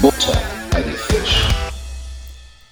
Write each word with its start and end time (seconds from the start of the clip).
Butter 0.00 0.42
bei 0.70 0.82
die 0.82 0.90
Fisch. 0.90 1.48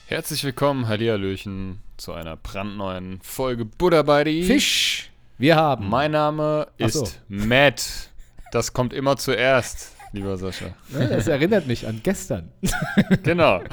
Herzlich 0.06 0.42
willkommen, 0.44 0.88
Hallihallöchen, 0.88 1.80
zu 1.96 2.12
einer 2.12 2.36
brandneuen 2.36 3.20
Folge 3.22 3.64
Buddha 3.64 4.02
bei 4.02 4.24
die 4.24 4.42
Fisch. 4.42 5.10
Wir 5.38 5.56
haben. 5.56 5.88
Mein 5.88 6.12
Name 6.12 6.68
ist 6.78 6.94
so. 6.94 7.08
Matt. 7.28 8.10
Das 8.52 8.72
kommt 8.72 8.92
immer 8.92 9.16
zuerst, 9.16 9.95
lieber 10.16 10.36
Sascha. 10.36 10.66
Ja, 10.92 11.06
Das 11.06 11.28
erinnert 11.28 11.66
mich 11.66 11.86
an 11.86 12.00
gestern. 12.02 12.50
Genau. 13.22 13.62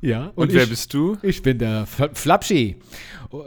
Ja. 0.00 0.32
Und, 0.34 0.52
wer 0.52 0.64
ich, 0.64 0.68
bist 0.68 0.92
du? 0.92 1.16
Ich 1.22 1.40
bin 1.42 1.58
der 1.58 1.86
Fl 1.86 2.10
Flapschi. 2.12 2.76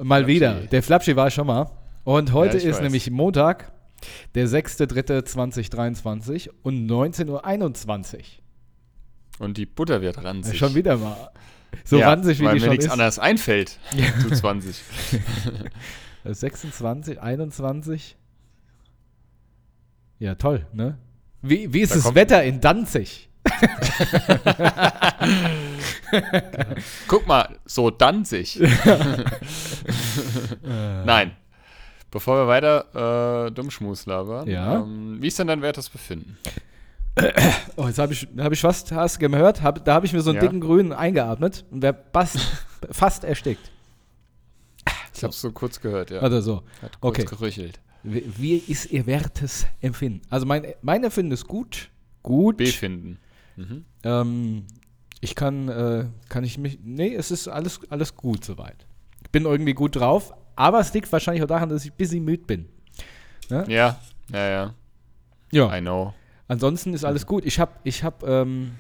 Mal 0.02 0.26
wieder. 0.26 0.56
Der 0.72 0.82
Flapschi 0.82 1.16
war 1.16 1.30
schon 1.30 1.46
mal. 1.48 1.70
Und 2.04 2.34
heute 2.34 2.58
ich 2.58 2.66
ist 2.66 2.78
weiß. 2.78 2.84
nämlich 2.84 3.12
Montag, 3.12 3.72
der 4.34 4.48
6.3.2023 4.48 6.50
und 6.64 6.90
19.21 6.90 8.16
Uhr. 8.16 8.22
Und 9.40 9.58
die 9.58 9.68
Butter 9.68 10.02
wird 10.02 10.16
Ja, 10.18 10.24
ranzig. 10.24 10.58
Schon 10.58 10.74
wieder 10.74 10.98
mal. 10.98 11.30
So 11.84 12.00
ja, 12.00 12.10
ranzig, 12.10 12.40
wie 12.40 12.46
weil 12.46 12.54
die 12.56 12.60
mir 12.62 12.66
schon 12.66 12.70
nichts 12.72 12.86
ist. 12.86 12.92
anderes 12.92 13.20
einfällt. 13.20 13.78
Du 14.28 14.34
20. 14.34 14.82
26, 16.24 17.22
21. 17.22 18.16
Ja, 20.20 20.36
toll, 20.36 20.66
ne? 20.74 20.98
Wie, 21.42 21.74
wie 21.74 21.82
ist 21.82 21.92
Da 21.92 21.96
das 21.98 22.16
Wetter 22.16 22.44
in 22.44 22.62
Danzig? 22.62 23.30
Guck 27.08 27.28
mal, 27.28 27.58
so 27.66 27.90
Danzig. 27.90 28.60
Nein. 30.64 31.32
Bevor 32.10 32.38
wir 32.38 32.48
weiter 32.48 33.48
äh, 33.48 33.52
Dummschmus 33.52 34.06
labern, 34.06 34.48
Ja. 34.50 34.76
ähm, 34.76 35.18
wie 35.22 35.28
ist 35.28 35.38
denn 35.40 35.48
dein 35.48 35.62
wertes 35.62 35.90
Befinden? 35.90 36.38
Oh, 37.76 37.88
jetzt 37.88 38.00
habe 38.00 38.14
ich, 38.14 38.28
hab 38.38 38.52
ich 38.54 38.62
fast, 38.62 38.92
hast 38.92 39.22
du 39.22 39.30
gehört? 39.30 39.62
Hab, 39.62 39.84
da 39.84 39.96
habe 39.96 40.06
ich 40.06 40.14
mir 40.14 40.22
so 40.22 40.30
einen 40.30 40.38
Ja. 40.38 40.42
dicken 40.44 40.62
Grünen 40.62 40.94
eingeatmet 40.94 41.66
und 41.72 41.82
wäre 41.82 41.98
fast, 42.14 42.38
fast 42.92 43.24
erstickt. 43.24 43.72
Ich 45.14 45.24
hab's 45.24 45.42
so 45.42 45.52
kurz 45.52 45.82
gehört, 45.82 46.12
ja. 46.12 46.20
Also 46.20 46.42
so. 46.42 46.64
Hat 46.82 47.02
kurz 47.02 47.20
okay. 47.20 47.26
gerüchelt. 47.26 47.80
Wie, 48.04 48.58
ist 48.58 48.92
Ihr 48.92 49.06
wertes 49.06 49.68
Empfinden? 49.82 50.22
Also 50.30 50.46
mein, 50.46 50.66
mein 50.82 51.04
Empfinden 51.04 51.32
ist 51.32 51.48
gut. 51.48 51.90
Gut. 52.24 52.58
Befinden. 52.58 53.20
Mhm. 53.56 53.86
Ähm, 54.04 54.66
ich 55.20 55.36
kann, 55.36 55.68
äh, 55.68 56.06
kann 56.30 56.44
ich 56.44 56.58
mich. 56.58 56.80
Nee, 56.84 57.14
es 57.14 57.32
ist 57.32 57.48
alles, 57.48 57.80
alles 57.90 58.16
gut 58.16 58.46
soweit. 58.46 58.86
Ich 59.24 59.32
bin 59.32 59.46
irgendwie 59.46 59.74
gut 59.74 59.96
drauf, 59.96 60.34
aber 60.56 60.80
es 60.80 60.94
liegt 60.94 61.12
wahrscheinlich 61.12 61.44
auch 61.44 61.48
daran, 61.48 61.70
dass 61.70 61.84
ich 61.84 61.92
ein 61.92 61.98
bisschen 61.98 62.24
müde 62.24 62.44
bin. 62.46 62.70
Ja, 63.50 63.66
ja, 63.68 64.00
ja. 64.32 64.74
Ja. 65.52 65.78
I 65.78 65.82
know. 65.82 66.14
Ansonsten 66.48 66.94
ist 66.94 67.04
alles 67.04 67.26
gut. 67.26 67.46
Ich 67.46 67.60
habe 67.60 67.72
ich 67.84 68.04
hab, 68.04 68.24
ähm, 68.24 68.72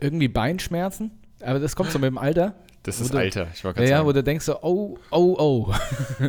irgendwie 0.00 0.28
Beinschmerzen, 0.28 1.12
aber 1.40 1.60
das 1.60 1.76
kommt 1.76 1.90
so 1.90 1.98
mit 1.98 2.08
dem 2.08 2.18
Alter. 2.18 2.54
Das 2.84 3.00
ist 3.00 3.14
du- 3.14 3.18
Alter. 3.18 3.46
Ich 3.54 3.62
war 3.64 3.70
Ja, 3.70 3.74
gerade 3.74 3.90
ja, 3.90 3.96
sagen. 3.98 4.08
wo 4.08 4.12
du 4.12 4.22
denkst 4.24 4.44
so, 4.44 4.58
oh, 4.62 4.98
oh, 5.10 5.36
oh. 5.38 5.74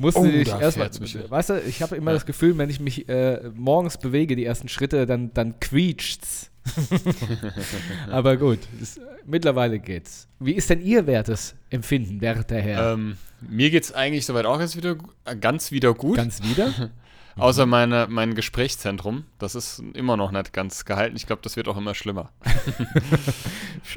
Musst 0.00 0.16
Oh, 0.16 0.24
du 0.24 0.32
dich 0.32 0.48
erstmal, 0.48 0.88
weißt 0.90 1.50
du, 1.50 1.60
ich 1.60 1.82
habe 1.82 1.96
immer 1.96 2.12
Ja. 2.12 2.16
das 2.16 2.24
Gefühl, 2.26 2.56
wenn 2.56 2.70
ich 2.70 2.80
mich 2.80 3.08
äh, 3.08 3.40
morgens 3.54 3.98
bewege, 3.98 4.36
die 4.36 4.44
ersten 4.46 4.68
Schritte, 4.68 5.04
dann, 5.06 5.32
dann 5.34 5.60
quietscht's. 5.60 6.50
Aber 8.10 8.36
gut, 8.36 8.58
es, 8.80 9.00
mittlerweile 9.26 9.78
geht's. 9.78 10.28
Wie 10.38 10.52
ist 10.52 10.70
denn 10.70 10.80
Ihr 10.82 11.06
wertes 11.06 11.54
Empfinden, 11.70 12.20
werter 12.20 12.60
Herr? 12.60 12.92
ähm, 12.94 13.16
mir 13.40 13.70
geht's 13.70 13.92
eigentlich 13.92 14.26
soweit 14.26 14.46
auch 14.46 14.60
jetzt 14.60 14.76
wieder, 14.76 14.96
äh, 15.24 15.36
ganz 15.36 15.72
wieder 15.72 15.94
gut. 15.94 16.16
Ganz 16.16 16.42
wieder? 16.42 16.90
außer 17.36 17.64
meine, 17.66 18.06
mein 18.10 18.34
Gesprächszentrum. 18.34 19.24
Das 19.38 19.54
ist 19.54 19.82
immer 19.94 20.16
noch 20.16 20.32
nicht 20.32 20.52
ganz 20.52 20.84
gehalten. 20.84 21.16
Ich 21.16 21.26
glaube, 21.26 21.42
das 21.42 21.56
wird 21.56 21.68
auch 21.68 21.76
immer 21.76 21.94
schlimmer. 21.94 22.30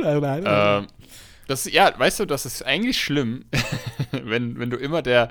ähm, 0.03 0.88
das, 1.47 1.71
ja, 1.71 1.91
weißt 1.97 2.21
du, 2.21 2.25
das 2.25 2.45
ist 2.45 2.65
eigentlich 2.65 3.01
schlimm, 3.01 3.45
wenn, 4.11 4.59
wenn 4.59 4.69
du 4.69 4.77
immer 4.77 5.01
der, 5.01 5.29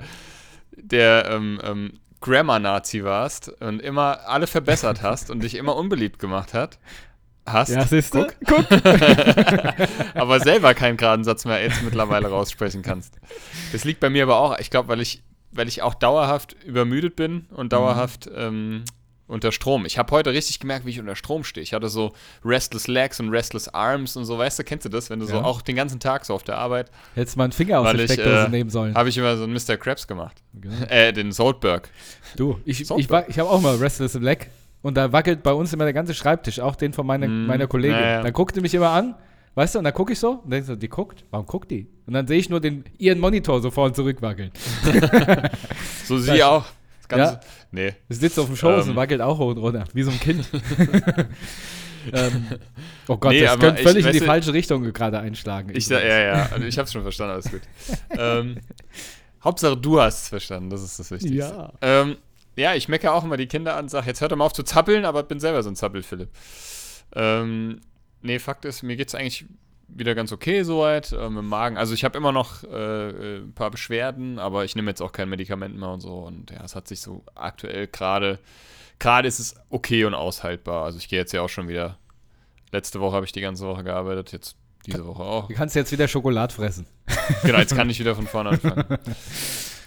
der 0.71 1.29
ähm, 1.29 1.59
ähm, 1.63 1.99
Grammar-Nazi 2.21 3.03
warst 3.03 3.49
und 3.61 3.81
immer 3.81 4.27
alle 4.27 4.47
verbessert 4.47 5.01
hast 5.01 5.29
und 5.29 5.43
dich 5.43 5.55
immer 5.55 5.75
unbeliebt 5.75 6.19
gemacht 6.19 6.53
hat. 6.53 6.79
Hast. 7.45 7.71
ja, 7.71 7.85
siehst 7.85 8.15
du? 8.15 8.25
Guck. 8.45 8.71
aber 10.15 10.39
selber 10.39 10.73
keinen 10.73 10.95
geraden 10.95 11.25
Satz 11.25 11.43
mehr 11.43 11.61
jetzt 11.61 11.83
mittlerweile 11.83 12.29
raussprechen 12.29 12.81
kannst. 12.81 13.15
Das 13.73 13.83
liegt 13.83 13.99
bei 13.99 14.09
mir 14.09 14.23
aber 14.23 14.37
auch, 14.37 14.57
ich 14.59 14.69
glaube, 14.69 14.87
weil 14.87 15.01
ich, 15.01 15.23
weil 15.51 15.67
ich 15.67 15.81
auch 15.81 15.93
dauerhaft 15.93 16.55
übermüdet 16.63 17.17
bin 17.17 17.47
und 17.51 17.73
dauerhaft 17.73 18.29
ähm, 18.33 18.85
unter 19.27 19.51
Strom. 19.51 19.85
Ich 19.85 19.97
habe 19.97 20.11
heute 20.11 20.31
richtig 20.31 20.59
gemerkt, 20.59 20.85
wie 20.85 20.89
ich 20.91 20.99
unter 20.99 21.15
Strom 21.15 21.43
stehe. 21.43 21.63
Ich 21.63 21.73
hatte 21.73 21.87
so 21.89 22.11
Restless 22.43 22.87
Legs 22.87 23.19
und 23.19 23.29
Restless 23.29 23.67
Arms 23.69 24.15
und 24.17 24.25
so, 24.25 24.37
weißt 24.37 24.59
du, 24.59 24.63
kennst 24.63 24.85
du 24.85 24.89
das? 24.89 25.09
Wenn 25.09 25.19
du 25.19 25.25
so 25.25 25.35
Ja. 25.35 25.43
auch 25.43 25.61
den 25.61 25.75
ganzen 25.75 25.99
Tag 25.99 26.25
so 26.25 26.33
auf 26.33 26.43
der 26.43 26.57
Arbeit, 26.57 26.91
Hättest 27.15 27.37
mal 27.37 27.45
einen 27.45 27.53
Finger 27.53 27.79
aus 27.79 27.91
der 27.95 28.05
Steckdose 28.07 28.45
äh, 28.45 28.49
nehmen 28.49 28.69
sollen. 28.69 28.95
habe 28.95 29.09
ich 29.09 29.17
immer 29.17 29.35
so 29.37 29.43
einen 29.45 29.53
Mr. 29.53 29.77
Krabs 29.77 30.07
gemacht. 30.07 30.41
Genau. 30.53 30.75
Äh, 30.89 31.13
den 31.13 31.31
Soldberg. 31.31 31.89
Du, 32.35 32.59
ich, 32.65 32.81
ich, 32.81 32.89
ich 32.91 33.09
habe 33.39 33.49
auch 33.49 33.61
mal 33.61 33.75
Restless 33.77 34.13
Leg 34.15 34.49
und 34.81 34.95
da 34.95 35.11
wackelt 35.13 35.41
bei 35.43 35.53
uns 35.53 35.71
immer 35.73 35.85
der 35.85 35.93
ganze 35.93 36.13
Schreibtisch, 36.13 36.59
auch 36.59 36.75
den 36.75 36.91
von 36.93 37.07
meiner, 37.07 37.27
Mm, 37.27 37.45
meiner 37.47 37.67
Kollegin. 37.67 37.97
ja. 37.97 38.21
Dann 38.21 38.33
guckt 38.33 38.55
die 38.55 38.61
mich 38.61 38.73
immer 38.73 38.89
an, 38.89 39.15
weißt 39.55 39.75
du, 39.75 39.79
und 39.79 39.85
dann 39.85 39.93
gucke 39.93 40.11
ich 40.13 40.19
so 40.19 40.41
und 40.43 40.51
denke 40.51 40.65
so, 40.67 40.75
die 40.75 40.89
guckt, 40.89 41.23
warum 41.31 41.45
guckt 41.45 41.71
die? 41.71 41.87
Und 42.05 42.13
dann 42.13 42.27
sehe 42.27 42.37
ich 42.39 42.49
nur 42.49 42.59
den, 42.59 42.83
ihren 42.97 43.19
Monitor 43.19 43.61
so 43.61 43.71
vor 43.71 43.85
und 43.85 43.95
zurück 43.95 44.21
wackeln. 44.21 44.51
So 46.05 46.17
sie 46.17 46.43
auch. 46.43 46.65
Das 46.99 47.07
Ganze, 47.07 47.33
Ja. 47.33 47.39
Nee. 47.73 47.93
Sie 48.07 48.19
sitzt 48.19 48.37
auf 48.39 48.45
dem 48.45 48.55
Schoß 48.55 48.83
Ähm. 48.85 48.91
und 48.91 48.95
wackelt 48.95 49.19
auch 49.19 49.39
hoch 49.39 49.47
und 49.47 49.57
runter, 49.57 49.85
wie 49.93 50.03
so 50.03 50.11
ein 50.11 50.19
Kind. 50.19 50.47
ähm, 52.13 52.47
oh 53.07 53.17
Gott, 53.17 53.31
Nee, 53.31 53.41
das 53.41 53.59
könnte 53.59 53.81
ich- 53.81 53.87
völlig 53.87 54.05
in 54.05 54.11
die 54.11 54.19
weißt 54.19 54.25
falsche 54.27 54.53
Richtung 54.53 54.83
gerade 54.93 55.19
einschlagen. 55.19 55.71
Ich 55.73 55.87
ja, 55.87 55.99
ja, 55.99 56.49
also 56.51 56.65
ich 56.65 56.77
hab's 56.77 56.91
schon 56.93 57.01
verstanden, 57.01 57.33
alles 57.33 57.49
gut. 57.49 57.61
ähm, 58.11 58.57
Hauptsache, 59.43 59.75
du 59.75 59.99
hast 59.99 60.23
es 60.23 60.29
verstanden, 60.29 60.69
das 60.69 60.83
ist 60.83 60.99
das 60.99 61.09
Wichtigste. 61.09 61.37
Ja. 61.37 61.73
Ähm, 61.81 62.17
ja, 62.55 62.75
ich 62.75 62.87
meckere 62.87 63.13
auch 63.13 63.23
immer 63.23 63.37
die 63.37 63.47
Kinder 63.47 63.75
an, 63.75 63.89
sag, 63.89 64.05
jetzt 64.05 64.21
hört 64.21 64.31
doch 64.31 64.37
mal 64.37 64.45
auf 64.45 64.53
zu 64.53 64.61
zappeln, 64.63 65.03
aber 65.03 65.23
bin 65.23 65.39
selber 65.39 65.63
so 65.63 65.69
ein 65.69 65.75
Zappel-Philipp. 65.75 66.29
Ähm, 67.15 67.81
nee, 68.21 68.37
Fakt 68.37 68.65
ist, 68.65 68.83
mir 68.83 68.95
geht's 68.95 69.15
eigentlich 69.15 69.45
wieder 69.95 70.15
ganz 70.15 70.31
okay 70.31 70.63
soweit 70.63 71.11
äh, 71.11 71.29
mit 71.29 71.39
dem 71.39 71.47
Magen. 71.47 71.77
Also 71.77 71.93
ich 71.93 72.03
habe 72.03 72.17
immer 72.17 72.31
noch 72.31 72.63
äh, 72.63 73.09
äh, 73.09 73.37
ein 73.39 73.53
paar 73.53 73.71
Beschwerden, 73.71 74.39
aber 74.39 74.65
ich 74.65 74.75
nehme 74.75 74.89
jetzt 74.89 75.01
auch 75.01 75.11
kein 75.11 75.29
Medikament 75.29 75.77
mehr 75.77 75.89
und 75.89 76.01
so. 76.01 76.19
Und 76.19 76.51
ja, 76.51 76.63
es 76.63 76.75
hat 76.75 76.87
sich 76.87 77.01
so 77.01 77.23
aktuell 77.35 77.87
gerade, 77.87 78.39
gerade 78.99 79.27
ist 79.27 79.39
es 79.39 79.55
okay 79.69 80.05
und 80.05 80.13
aushaltbar. 80.13 80.85
Also 80.85 80.97
ich 80.97 81.07
gehe 81.07 81.19
jetzt 81.19 81.31
ja 81.33 81.41
auch 81.41 81.49
schon 81.49 81.67
wieder, 81.67 81.97
letzte 82.71 82.99
Woche 82.99 83.15
habe 83.15 83.25
ich 83.25 83.31
die 83.31 83.41
ganze 83.41 83.65
Woche 83.67 83.83
gearbeitet, 83.83 84.31
jetzt 84.31 84.55
diese 84.85 85.05
Woche 85.05 85.23
auch. 85.23 85.47
Du 85.47 85.53
kannst 85.53 85.75
jetzt 85.75 85.91
wieder 85.91 86.07
Schokolade 86.07 86.53
fressen. 86.53 86.85
Genau, 87.43 87.59
jetzt 87.59 87.73
kann 87.73 87.89
ich 87.89 87.99
wieder 87.99 88.15
von 88.15 88.27
vorne 88.27 88.49
anfangen. 88.49 88.85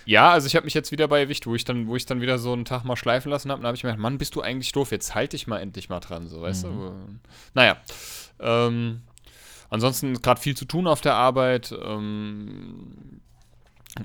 Ja, 0.06 0.30
also 0.30 0.46
ich 0.46 0.54
habe 0.54 0.64
mich 0.64 0.72
jetzt 0.72 0.92
wieder 0.92 1.08
bei 1.08 1.28
Wicht, 1.28 1.46
wo 1.46 1.54
ich 1.54 1.64
dann, 1.64 1.88
wo 1.88 1.96
ich 1.96 2.06
dann 2.06 2.20
wieder 2.20 2.38
so 2.38 2.52
einen 2.52 2.64
Tag 2.64 2.84
mal 2.84 2.96
schleifen 2.96 3.30
lassen 3.30 3.50
habe, 3.50 3.60
dann 3.60 3.66
habe 3.66 3.76
ich 3.76 3.82
mir 3.82 3.90
gedacht, 3.90 4.00
Mann, 4.00 4.18
bist 4.18 4.36
du 4.36 4.40
eigentlich 4.40 4.72
doof, 4.72 4.92
jetzt 4.92 5.14
halt 5.14 5.32
dich 5.32 5.46
mal 5.48 5.58
endlich 5.58 5.88
mal 5.88 6.00
dran, 6.00 6.28
so, 6.28 6.40
weißt 6.40 6.64
du? 6.64 6.92
Naja. 7.54 7.76
Ähm, 8.38 9.02
ansonsten 9.70 10.20
gerade 10.22 10.40
viel 10.40 10.56
zu 10.56 10.64
tun 10.64 10.86
auf 10.86 11.00
der 11.00 11.14
Arbeit. 11.14 11.74
Ähm, 11.82 13.20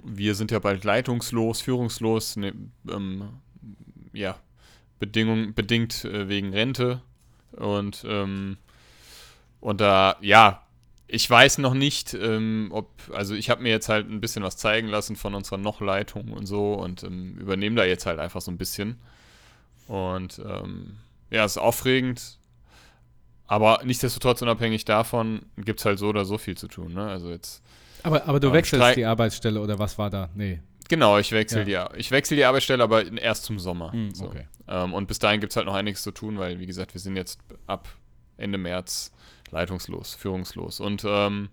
wir 0.04 0.36
sind 0.36 0.52
ja 0.52 0.60
bald 0.60 0.84
leitungslos, 0.84 1.62
führungslos, 1.62 2.38
ne, 2.38 2.54
ähm, 2.90 3.30
ja, 4.14 4.38
Bedingung, 5.00 5.54
bedingt 5.54 6.06
äh, 6.06 6.30
wegen 6.30 6.54
Rente. 6.54 7.02
Und, 7.52 8.06
ähm, 8.08 8.58
und 9.60 9.82
da, 9.82 10.16
ja, 10.22 10.64
ich 11.08 11.30
weiß 11.30 11.58
noch 11.58 11.74
nicht, 11.74 12.14
ähm, 12.14 12.70
ob, 12.72 12.90
also 13.14 13.36
ich 13.36 13.50
habe 13.50 13.62
mir 13.62 13.70
jetzt 13.70 13.90
halt 13.90 14.10
ein 14.10 14.22
bisschen 14.22 14.44
was 14.44 14.56
zeigen 14.56 14.88
lassen 14.88 15.18
von 15.18 15.36
unserer 15.36 15.58
Noch-Leitung 15.58 16.32
und 16.32 16.46
so 16.46 16.74
und 16.74 17.04
ähm, 17.04 17.36
übernehme 17.38 17.76
da 17.76 17.84
jetzt 17.84 18.06
halt 18.06 18.20
einfach 18.20 18.42
so 18.42 18.50
ein 18.50 18.58
bisschen. 18.58 18.98
Und 19.88 20.40
ähm, 20.40 20.98
ja, 21.30 21.44
es 21.44 21.54
ist 21.54 21.58
aufregend, 21.58 22.38
aber 23.52 23.82
nichtsdestotrotz 23.84 24.42
unabhängig 24.42 24.86
davon 24.86 25.42
gibt 25.58 25.80
es 25.82 25.86
halt 25.86 26.00
so 26.00 26.08
oder 26.08 26.24
so 26.24 26.38
viel 26.38 26.56
zu 26.56 26.70
tun. 26.70 26.94
Ne? 26.94 27.04
Also 27.06 27.30
jetzt, 27.32 27.62
Aber, 28.04 28.26
aber 28.26 28.40
du 28.40 28.48
Ähm, 28.48 28.54
wechselst 28.54 28.82
Streik- 28.82 28.96
die 28.96 29.04
Arbeitsstelle 29.06 29.60
oder 29.60 29.78
was 29.78 29.98
war 29.98 30.10
da? 30.10 30.30
Nee. 30.36 30.62
genau, 30.88 31.18
ich 31.18 31.34
wechsle 31.34 31.68
Ja. 31.70 31.90
die, 31.90 32.00
ich 32.00 32.12
wechsle 32.12 32.38
die 32.38 32.46
Arbeitsstelle, 32.46 32.82
aber 32.82 33.06
erst 33.22 33.44
zum 33.44 33.60
Sommer. 33.60 33.92
Hm, 33.92 34.16
so. 34.16 34.26
okay. 34.28 34.48
ähm, 34.70 34.94
und 34.94 35.08
bis 35.08 35.20
dahin 35.20 35.42
gibt 35.42 35.52
es 35.52 35.58
halt 35.58 35.66
noch 35.66 35.74
einiges 35.76 36.02
zu 36.02 36.12
tun, 36.12 36.40
weil, 36.40 36.60
wie 36.60 36.66
gesagt, 36.66 36.94
wir 36.94 37.02
sind 37.02 37.18
jetzt 37.18 37.40
ab 37.68 37.90
Ende 38.38 38.58
März 38.58 39.12
leitungslos, 39.52 40.16
führungslos. 40.16 40.80
Und 40.80 41.04
ähm, 41.06 41.50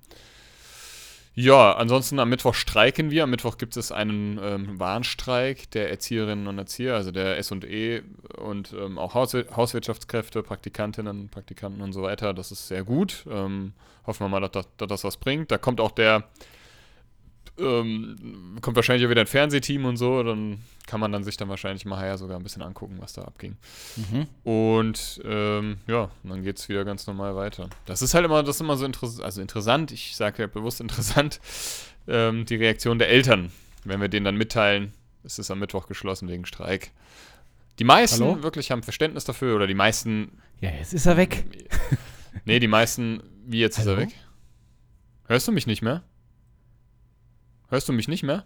Ja, 1.40 1.74
ansonsten 1.74 2.18
am 2.18 2.30
Mittwoch 2.30 2.54
streiken 2.54 3.12
wir. 3.12 3.22
Am 3.22 3.30
Mittwoch 3.30 3.58
gibt 3.58 3.76
es 3.76 3.92
einen 3.92 4.40
ähm, 4.42 4.80
Warnstreik 4.80 5.70
der 5.70 5.88
Erzieherinnen 5.88 6.48
und 6.48 6.58
Erzieher, 6.58 6.96
also 6.96 7.12
der 7.12 7.38
S&E 7.38 8.02
und 8.38 8.72
ähm, 8.72 8.98
auch 8.98 9.14
Haus 9.14 9.34
Hauswirtschaftskräfte, 9.34 10.42
Praktikantinnen, 10.42 11.28
Praktikanten 11.28 11.80
und 11.80 11.92
so 11.92 12.02
weiter. 12.02 12.34
Das 12.34 12.50
ist 12.50 12.66
sehr 12.66 12.82
gut. 12.82 13.24
Ähm, 13.30 13.72
hoffen 14.04 14.24
wir 14.24 14.28
mal, 14.28 14.40
dass, 14.40 14.50
dass, 14.50 14.66
dass 14.78 14.88
das 14.88 15.04
was 15.04 15.16
bringt. 15.16 15.52
Da 15.52 15.58
kommt 15.58 15.80
auch 15.80 15.92
der 15.92 16.24
ähm, 17.58 18.58
kommt 18.60 18.76
wahrscheinlich 18.76 19.06
auch 19.06 19.10
wieder 19.10 19.22
ein 19.22 19.26
Fernsehteam 19.26 19.84
und 19.84 19.96
so, 19.96 20.22
dann 20.22 20.60
kann 20.86 21.00
man 21.00 21.12
dann 21.12 21.24
sich 21.24 21.36
dann 21.36 21.48
wahrscheinlich 21.48 21.84
mal 21.84 22.00
her 22.00 22.16
sogar 22.18 22.38
ein 22.38 22.42
bisschen 22.42 22.62
angucken, 22.62 22.96
was 22.98 23.12
da 23.12 23.22
abging. 23.22 23.56
Mhm. 23.96 24.26
Und 24.44 25.20
ähm, 25.24 25.78
ja, 25.86 26.10
dann 26.24 26.42
geht 26.42 26.58
es 26.58 26.68
wieder 26.68 26.84
ganz 26.84 27.06
normal 27.06 27.36
weiter. 27.36 27.68
Das 27.86 28.02
ist 28.02 28.14
halt 28.14 28.24
immer, 28.24 28.42
das 28.42 28.56
ist 28.56 28.60
immer 28.60 28.76
so 28.76 28.84
interessant, 28.84 29.24
also 29.24 29.40
interessant, 29.40 29.92
ich 29.92 30.16
sage 30.16 30.42
ja 30.42 30.46
bewusst 30.48 30.80
interessant, 30.80 31.40
ähm, 32.06 32.46
die 32.46 32.56
Reaktion 32.56 32.98
der 32.98 33.08
Eltern, 33.08 33.50
wenn 33.84 34.00
wir 34.00 34.08
denen 34.08 34.24
dann 34.24 34.36
mitteilen, 34.36 34.92
es 35.24 35.38
ist 35.38 35.50
am 35.50 35.58
Mittwoch 35.58 35.88
geschlossen 35.88 36.28
wegen 36.28 36.46
Streik. 36.46 36.90
Die 37.78 37.84
meisten 37.84 38.24
Hallo? 38.24 38.42
wirklich 38.42 38.70
haben 38.70 38.82
Verständnis 38.82 39.24
dafür 39.24 39.54
oder 39.54 39.66
die 39.66 39.74
meisten. 39.74 40.32
Ja, 40.60 40.70
jetzt 40.70 40.94
ist 40.94 41.06
er 41.06 41.16
weg. 41.16 41.44
Nee, 42.44 42.60
die 42.60 42.68
meisten, 42.68 43.22
wie 43.46 43.58
jetzt 43.58 43.78
ist 43.78 43.86
er 43.86 43.96
Hallo? 43.96 44.06
weg? 44.06 44.14
Hörst 45.26 45.48
du 45.48 45.52
mich 45.52 45.66
nicht 45.66 45.82
mehr? 45.82 46.02
Hörst 47.68 47.88
du 47.88 47.92
mich 47.92 48.08
nicht 48.08 48.22
mehr? 48.22 48.44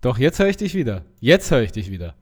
Doch, 0.00 0.18
jetzt 0.18 0.38
höre 0.38 0.48
ich 0.48 0.56
dich 0.56 0.74
wieder. 0.74 1.04
Jetzt 1.20 1.50
höre 1.50 1.62
ich 1.62 1.72
dich 1.72 1.90
wieder. 1.90 2.14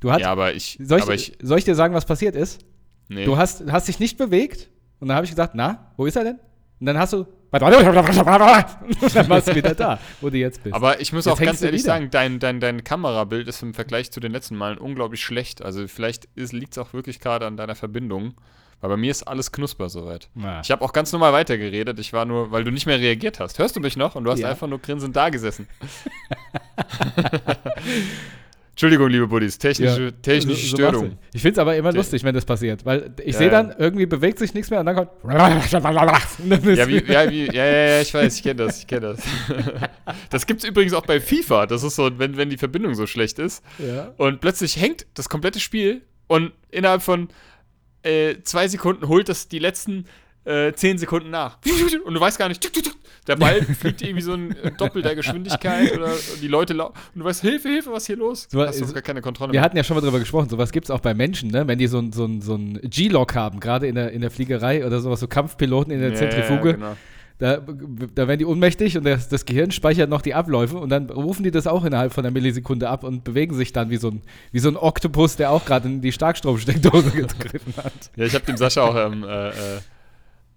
Du 0.00 0.10
hast, 0.10 0.20
ja, 0.20 0.30
aber 0.30 0.54
ich. 0.54 0.78
soll, 0.82 0.98
ich, 0.98 1.04
aber 1.04 1.14
ich 1.14 1.32
soll 1.42 1.58
ich 1.58 1.64
dir 1.64 1.74
sagen, 1.74 1.94
was 1.94 2.04
passiert 2.04 2.34
ist? 2.34 2.64
nee. 3.08 3.24
Du 3.24 3.36
hast, 3.36 3.70
hast 3.70 3.88
dich 3.88 4.00
nicht 4.00 4.18
bewegt 4.18 4.68
und 4.98 5.08
dann 5.08 5.16
habe 5.16 5.24
ich 5.24 5.30
gesagt, 5.30 5.54
na, 5.54 5.92
wo 5.96 6.06
ist 6.06 6.16
er 6.16 6.24
denn? 6.24 6.38
Und 6.80 6.86
dann 6.86 6.98
hast 6.98 7.12
du, 7.12 7.26
und 8.82 9.14
dann 9.14 9.28
warst 9.28 9.48
du 9.48 9.54
wieder 9.54 9.74
da, 9.74 9.98
wo 10.20 10.28
du 10.28 10.36
jetzt 10.36 10.62
bist. 10.62 10.74
Aber 10.74 11.00
ich 11.00 11.12
muss 11.12 11.24
Jetzt 11.24 11.34
auch 11.34 11.40
ganz 11.40 11.62
ehrlich 11.62 11.82
wieder. 11.82 11.92
sagen, 11.92 12.10
dein, 12.10 12.38
dein, 12.38 12.60
dein 12.60 12.84
Kamerabild 12.84 13.48
ist 13.48 13.62
im 13.62 13.72
Vergleich 13.72 14.10
zu 14.10 14.20
den 14.20 14.32
letzten 14.32 14.56
Malen 14.56 14.78
unglaublich 14.78 15.22
schlecht. 15.24 15.62
Also 15.62 15.86
vielleicht 15.88 16.28
liegt 16.34 16.72
es 16.72 16.78
auch 16.78 16.92
wirklich 16.92 17.20
gerade 17.20 17.46
an 17.46 17.56
deiner 17.56 17.74
Verbindung. 17.74 18.34
Weil 18.80 18.90
bei 18.90 18.96
mir 18.98 19.10
ist 19.10 19.22
alles 19.22 19.50
knusper 19.52 19.88
soweit. 19.88 20.28
Na. 20.34 20.60
Ich 20.60 20.70
habe 20.70 20.84
auch 20.84 20.92
ganz 20.92 21.10
normal 21.12 21.32
weitergeredet. 21.32 21.98
Ich 21.98 22.12
war 22.12 22.24
nur, 22.26 22.50
weil 22.52 22.62
du 22.62 22.70
nicht 22.70 22.84
mehr 22.86 23.00
reagiert 23.00 23.40
hast. 23.40 23.58
Hörst 23.58 23.74
du 23.74 23.80
mich 23.80 23.96
noch? 23.96 24.14
Und 24.16 24.24
du 24.24 24.30
hast 24.30 24.40
Ja. 24.40 24.50
einfach 24.50 24.66
nur 24.68 24.78
grinsend 24.80 25.16
da 25.16 25.30
gesessen. 25.30 25.66
Entschuldigung, 28.72 29.08
liebe 29.08 29.26
Buddies. 29.26 29.56
Technische, 29.56 30.04
Ja, 30.04 30.10
technische 30.10 30.66
so- 30.66 30.76
so 30.76 30.76
Störung. 30.76 31.18
Ich 31.32 31.40
finde 31.40 31.52
es 31.54 31.58
aber 31.58 31.74
immer 31.76 31.92
Te- 31.92 31.96
lustig, 31.96 32.22
wenn 32.24 32.34
das 32.34 32.44
passiert, 32.44 32.84
weil 32.84 33.10
ich 33.24 33.32
Ja, 33.32 33.38
sehe 33.38 33.46
ja. 33.50 33.62
dann, 33.62 33.74
irgendwie 33.78 34.04
bewegt 34.04 34.38
sich 34.38 34.52
nichts 34.52 34.68
mehr 34.68 34.80
und 34.80 34.86
dann 34.86 34.96
kommt. 34.96 35.10
Ja, 35.24 36.86
wie, 36.86 37.02
ja, 37.10 37.30
wie, 37.30 37.46
ja, 37.46 37.64
ja, 37.64 37.86
ja, 37.94 38.00
ich 38.02 38.12
weiß, 38.12 38.36
ich 38.36 38.42
kenne 38.42 38.66
das, 38.66 38.80
ich 38.80 38.86
kenne 38.86 39.14
das. 39.16 39.20
Das 40.30 40.46
gibt 40.46 40.62
es 40.62 40.68
übrigens 40.68 40.92
auch 40.92 41.06
bei 41.06 41.20
FIFA. 41.20 41.64
Das 41.66 41.82
ist 41.82 41.96
so, 41.96 42.10
wenn, 42.18 42.36
wenn 42.36 42.50
die 42.50 42.58
Verbindung 42.58 42.94
so 42.94 43.06
schlecht 43.06 43.38
ist. 43.38 43.64
ja. 43.78 44.12
Und 44.18 44.42
plötzlich 44.42 44.78
hängt 44.78 45.06
das 45.14 45.30
komplette 45.30 45.58
Spiel 45.58 46.02
und 46.26 46.52
innerhalb 46.70 47.00
von 47.02 47.28
äh, 48.06 48.42
zwei 48.42 48.68
Sekunden 48.68 49.08
holt 49.08 49.28
das 49.28 49.48
die 49.48 49.58
letzten 49.58 50.06
äh, 50.44 50.72
zehn 50.74 50.96
Sekunden 50.96 51.30
nach. 51.30 51.58
Und 52.04 52.14
du 52.14 52.20
weißt 52.20 52.38
gar 52.38 52.48
nicht, 52.48 52.70
der 53.26 53.34
Ball 53.36 53.60
fliegt 53.80 54.00
irgendwie 54.02 54.22
so 54.22 54.34
in 54.34 54.54
doppelter 54.78 55.14
Geschwindigkeit 55.16 55.92
oder 55.96 56.12
die 56.40 56.46
Leute 56.46 56.72
laufen. 56.72 56.94
Und 57.14 57.20
du 57.20 57.24
weißt, 57.24 57.40
Hilfe, 57.40 57.68
Hilfe, 57.68 57.90
was 57.90 58.04
ist 58.04 58.06
hier 58.06 58.16
los? 58.16 58.46
So, 58.48 58.60
Du 58.60 58.66
hast 58.66 58.80
doch 58.80 58.92
gar 58.94 59.02
keine 59.02 59.22
Kontrolle 59.22 59.52
Wir 59.52 59.58
mehr. 59.58 59.64
hatten 59.64 59.76
ja 59.76 59.82
schon 59.82 59.96
mal 59.96 60.00
drüber 60.00 60.20
gesprochen, 60.20 60.48
sowas 60.48 60.70
gibt 60.70 60.86
es 60.86 60.90
auch 60.92 61.00
bei 61.00 61.14
Menschen, 61.14 61.50
ne? 61.50 61.66
wenn 61.66 61.78
die 61.78 61.88
so 61.88 61.98
ein, 61.98 62.12
so 62.12 62.24
ein, 62.26 62.40
so 62.42 62.54
ein 62.54 62.78
G-Log 62.82 63.34
haben, 63.34 63.58
gerade 63.58 63.88
in 63.88 63.96
der, 63.96 64.12
in 64.12 64.20
der 64.20 64.30
Fliegerei 64.30 64.86
oder 64.86 65.00
sowas, 65.00 65.18
so 65.18 65.26
Kampfpiloten 65.26 65.92
in 65.92 66.00
der 66.00 66.10
Ja, 66.10 66.14
Zentrifuge. 66.14 66.68
Ja, 66.70 66.74
genau. 66.76 66.96
Da, 67.38 67.58
da 67.58 68.28
werden 68.28 68.38
die 68.38 68.46
ohnmächtig 68.46 68.96
und 68.96 69.04
das, 69.04 69.28
das 69.28 69.44
Gehirn 69.44 69.70
speichert 69.70 70.08
noch 70.08 70.22
die 70.22 70.32
Abläufe 70.32 70.78
und 70.78 70.88
dann 70.88 71.10
rufen 71.10 71.42
die 71.42 71.50
das 71.50 71.66
auch 71.66 71.84
innerhalb 71.84 72.14
von 72.14 72.24
einer 72.24 72.32
Millisekunde 72.32 72.88
ab 72.88 73.04
und 73.04 73.24
bewegen 73.24 73.54
sich 73.54 73.74
dann 73.74 73.90
wie 73.90 73.98
so 73.98 74.08
ein, 74.08 74.22
wie 74.52 74.58
so 74.58 74.70
ein 74.70 74.76
Oktopus, 74.76 75.36
der 75.36 75.50
auch 75.50 75.66
gerade 75.66 75.86
in 75.86 76.00
die 76.00 76.12
Starkstromsteckdose 76.12 77.10
gegriffen 77.12 77.74
hat. 77.76 78.10
Ja, 78.16 78.24
ich 78.24 78.34
habe 78.34 78.46
dem 78.46 78.56
Sascha 78.56 78.82
auch 78.82 78.96
ähm, 78.96 79.22
äh, 79.22 79.48
äh, 79.50 79.52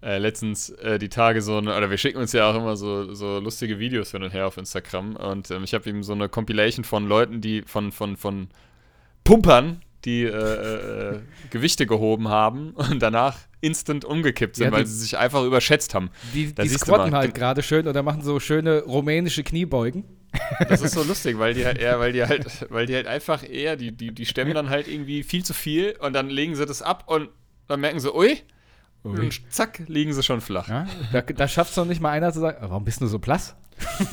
äh, 0.02 0.16
letztens 0.16 0.70
äh, 0.70 0.98
die 0.98 1.10
Tage 1.10 1.42
so, 1.42 1.58
eine, 1.58 1.76
oder 1.76 1.90
wir 1.90 1.98
schicken 1.98 2.18
uns 2.18 2.32
ja 2.32 2.50
auch 2.50 2.56
immer 2.56 2.76
so, 2.76 3.12
so 3.12 3.38
lustige 3.38 3.78
Videos 3.78 4.12
hin 4.12 4.22
und 4.22 4.32
her 4.32 4.46
auf 4.46 4.56
Instagram 4.56 5.16
und 5.16 5.50
ähm, 5.50 5.64
ich 5.64 5.74
habe 5.74 5.88
ihm 5.90 6.02
so 6.02 6.14
eine 6.14 6.30
Compilation 6.30 6.84
von 6.84 7.06
Leuten, 7.06 7.42
die 7.42 7.60
von, 7.66 7.92
von, 7.92 8.16
von 8.16 8.48
Pumpern, 9.24 9.82
die 10.04 10.22
äh, 10.24 11.14
äh, 11.14 11.20
Gewichte 11.50 11.86
gehoben 11.86 12.28
haben 12.28 12.70
und 12.72 13.00
danach 13.00 13.36
instant 13.60 14.04
umgekippt 14.04 14.56
sind, 14.56 14.66
Ja, 14.66 14.72
weil 14.72 14.84
die- 14.84 14.90
sie 14.90 14.98
sich 14.98 15.18
einfach 15.18 15.44
überschätzt 15.44 15.94
haben. 15.94 16.10
Die, 16.34 16.54
Da 16.54 16.62
die 16.62 16.68
squatten 16.70 17.14
halt 17.14 17.34
gerade 17.34 17.62
schön 17.62 17.86
oder 17.86 18.02
machen 18.02 18.22
so 18.22 18.40
schöne 18.40 18.82
rumänische 18.84 19.42
Kniebeugen. 19.44 20.04
Das 20.68 20.80
ist 20.80 20.94
so 20.94 21.02
lustig, 21.02 21.38
weil 21.38 21.54
die 21.54 21.64
halt 21.66 21.80
weil 21.82 22.12
die 22.12 22.24
halt, 22.24 22.46
weil 22.70 22.86
die 22.86 22.94
halt 22.94 23.06
einfach 23.06 23.42
eher, 23.48 23.76
die, 23.76 23.92
die, 23.92 24.12
die 24.14 24.26
stemmen 24.26 24.54
dann 24.54 24.70
halt 24.70 24.86
irgendwie 24.88 25.22
viel 25.24 25.44
zu 25.44 25.52
viel 25.54 25.96
und 26.00 26.12
dann 26.12 26.30
legen 26.30 26.54
sie 26.54 26.64
das 26.66 26.82
ab 26.82 27.04
und 27.08 27.28
dann 27.66 27.80
merken 27.80 27.98
sie, 28.00 28.14
ui, 28.14 28.38
und 29.02 29.40
zack, 29.52 29.80
liegen 29.88 30.12
sie 30.12 30.22
schon 30.22 30.40
flach. 30.40 30.68
Ja? 30.68 30.86
Da, 31.12 31.22
da 31.22 31.48
schafft 31.48 31.70
es 31.72 31.76
noch 31.76 31.86
nicht 31.86 32.00
mal 32.00 32.10
einer 32.10 32.32
zu 32.32 32.40
sagen, 32.40 32.58
warum 32.60 32.84
bist 32.84 33.00
du 33.00 33.06
so 33.06 33.18
blass? 33.18 33.56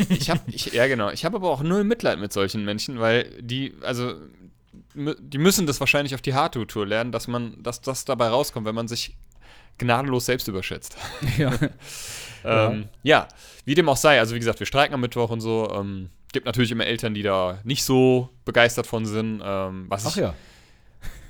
Ich 0.09 0.29
habe, 0.29 0.39
ja 0.49 0.87
genau, 0.87 1.09
ich 1.11 1.25
habe 1.25 1.35
aber 1.37 1.49
auch 1.49 1.61
null 1.61 1.83
Mitleid 1.83 2.19
mit 2.19 2.31
solchen 2.31 2.63
Menschen, 2.63 2.99
weil 2.99 3.29
die, 3.41 3.73
also, 3.81 4.13
die 4.97 5.37
müssen 5.37 5.67
das 5.67 5.79
wahrscheinlich 5.79 6.15
auf 6.15 6.21
die 6.21 6.33
Hardtour 6.33 6.85
lernen, 6.85 7.11
dass 7.11 7.27
man, 7.27 7.61
dass 7.61 7.81
das 7.81 8.05
dabei 8.05 8.29
rauskommt, 8.29 8.65
wenn 8.65 8.75
man 8.75 8.87
sich 8.87 9.15
gnadenlos 9.77 10.25
selbst 10.25 10.47
überschätzt. 10.47 10.97
ja. 11.37 11.51
Ähm, 12.45 12.87
ja, 13.03 13.27
wie 13.65 13.75
dem 13.75 13.89
auch 13.89 13.97
sei, 13.97 14.19
also 14.19 14.33
wie 14.33 14.39
gesagt, 14.39 14.59
wir 14.59 14.67
streiken 14.67 14.93
am 14.93 15.01
Mittwoch 15.01 15.31
und 15.31 15.41
so. 15.41 15.69
Ähm, 15.73 16.09
gibt 16.31 16.45
natürlich 16.45 16.71
immer 16.71 16.85
Eltern, 16.85 17.13
die 17.13 17.23
da 17.23 17.59
nicht 17.63 17.83
so 17.83 18.29
begeistert 18.45 18.87
von 18.87 19.05
sind, 19.05 19.41
ähm, 19.43 19.85
was, 19.89 20.05
Ach 20.05 20.11
ich, 20.11 20.21
ja. 20.21 20.33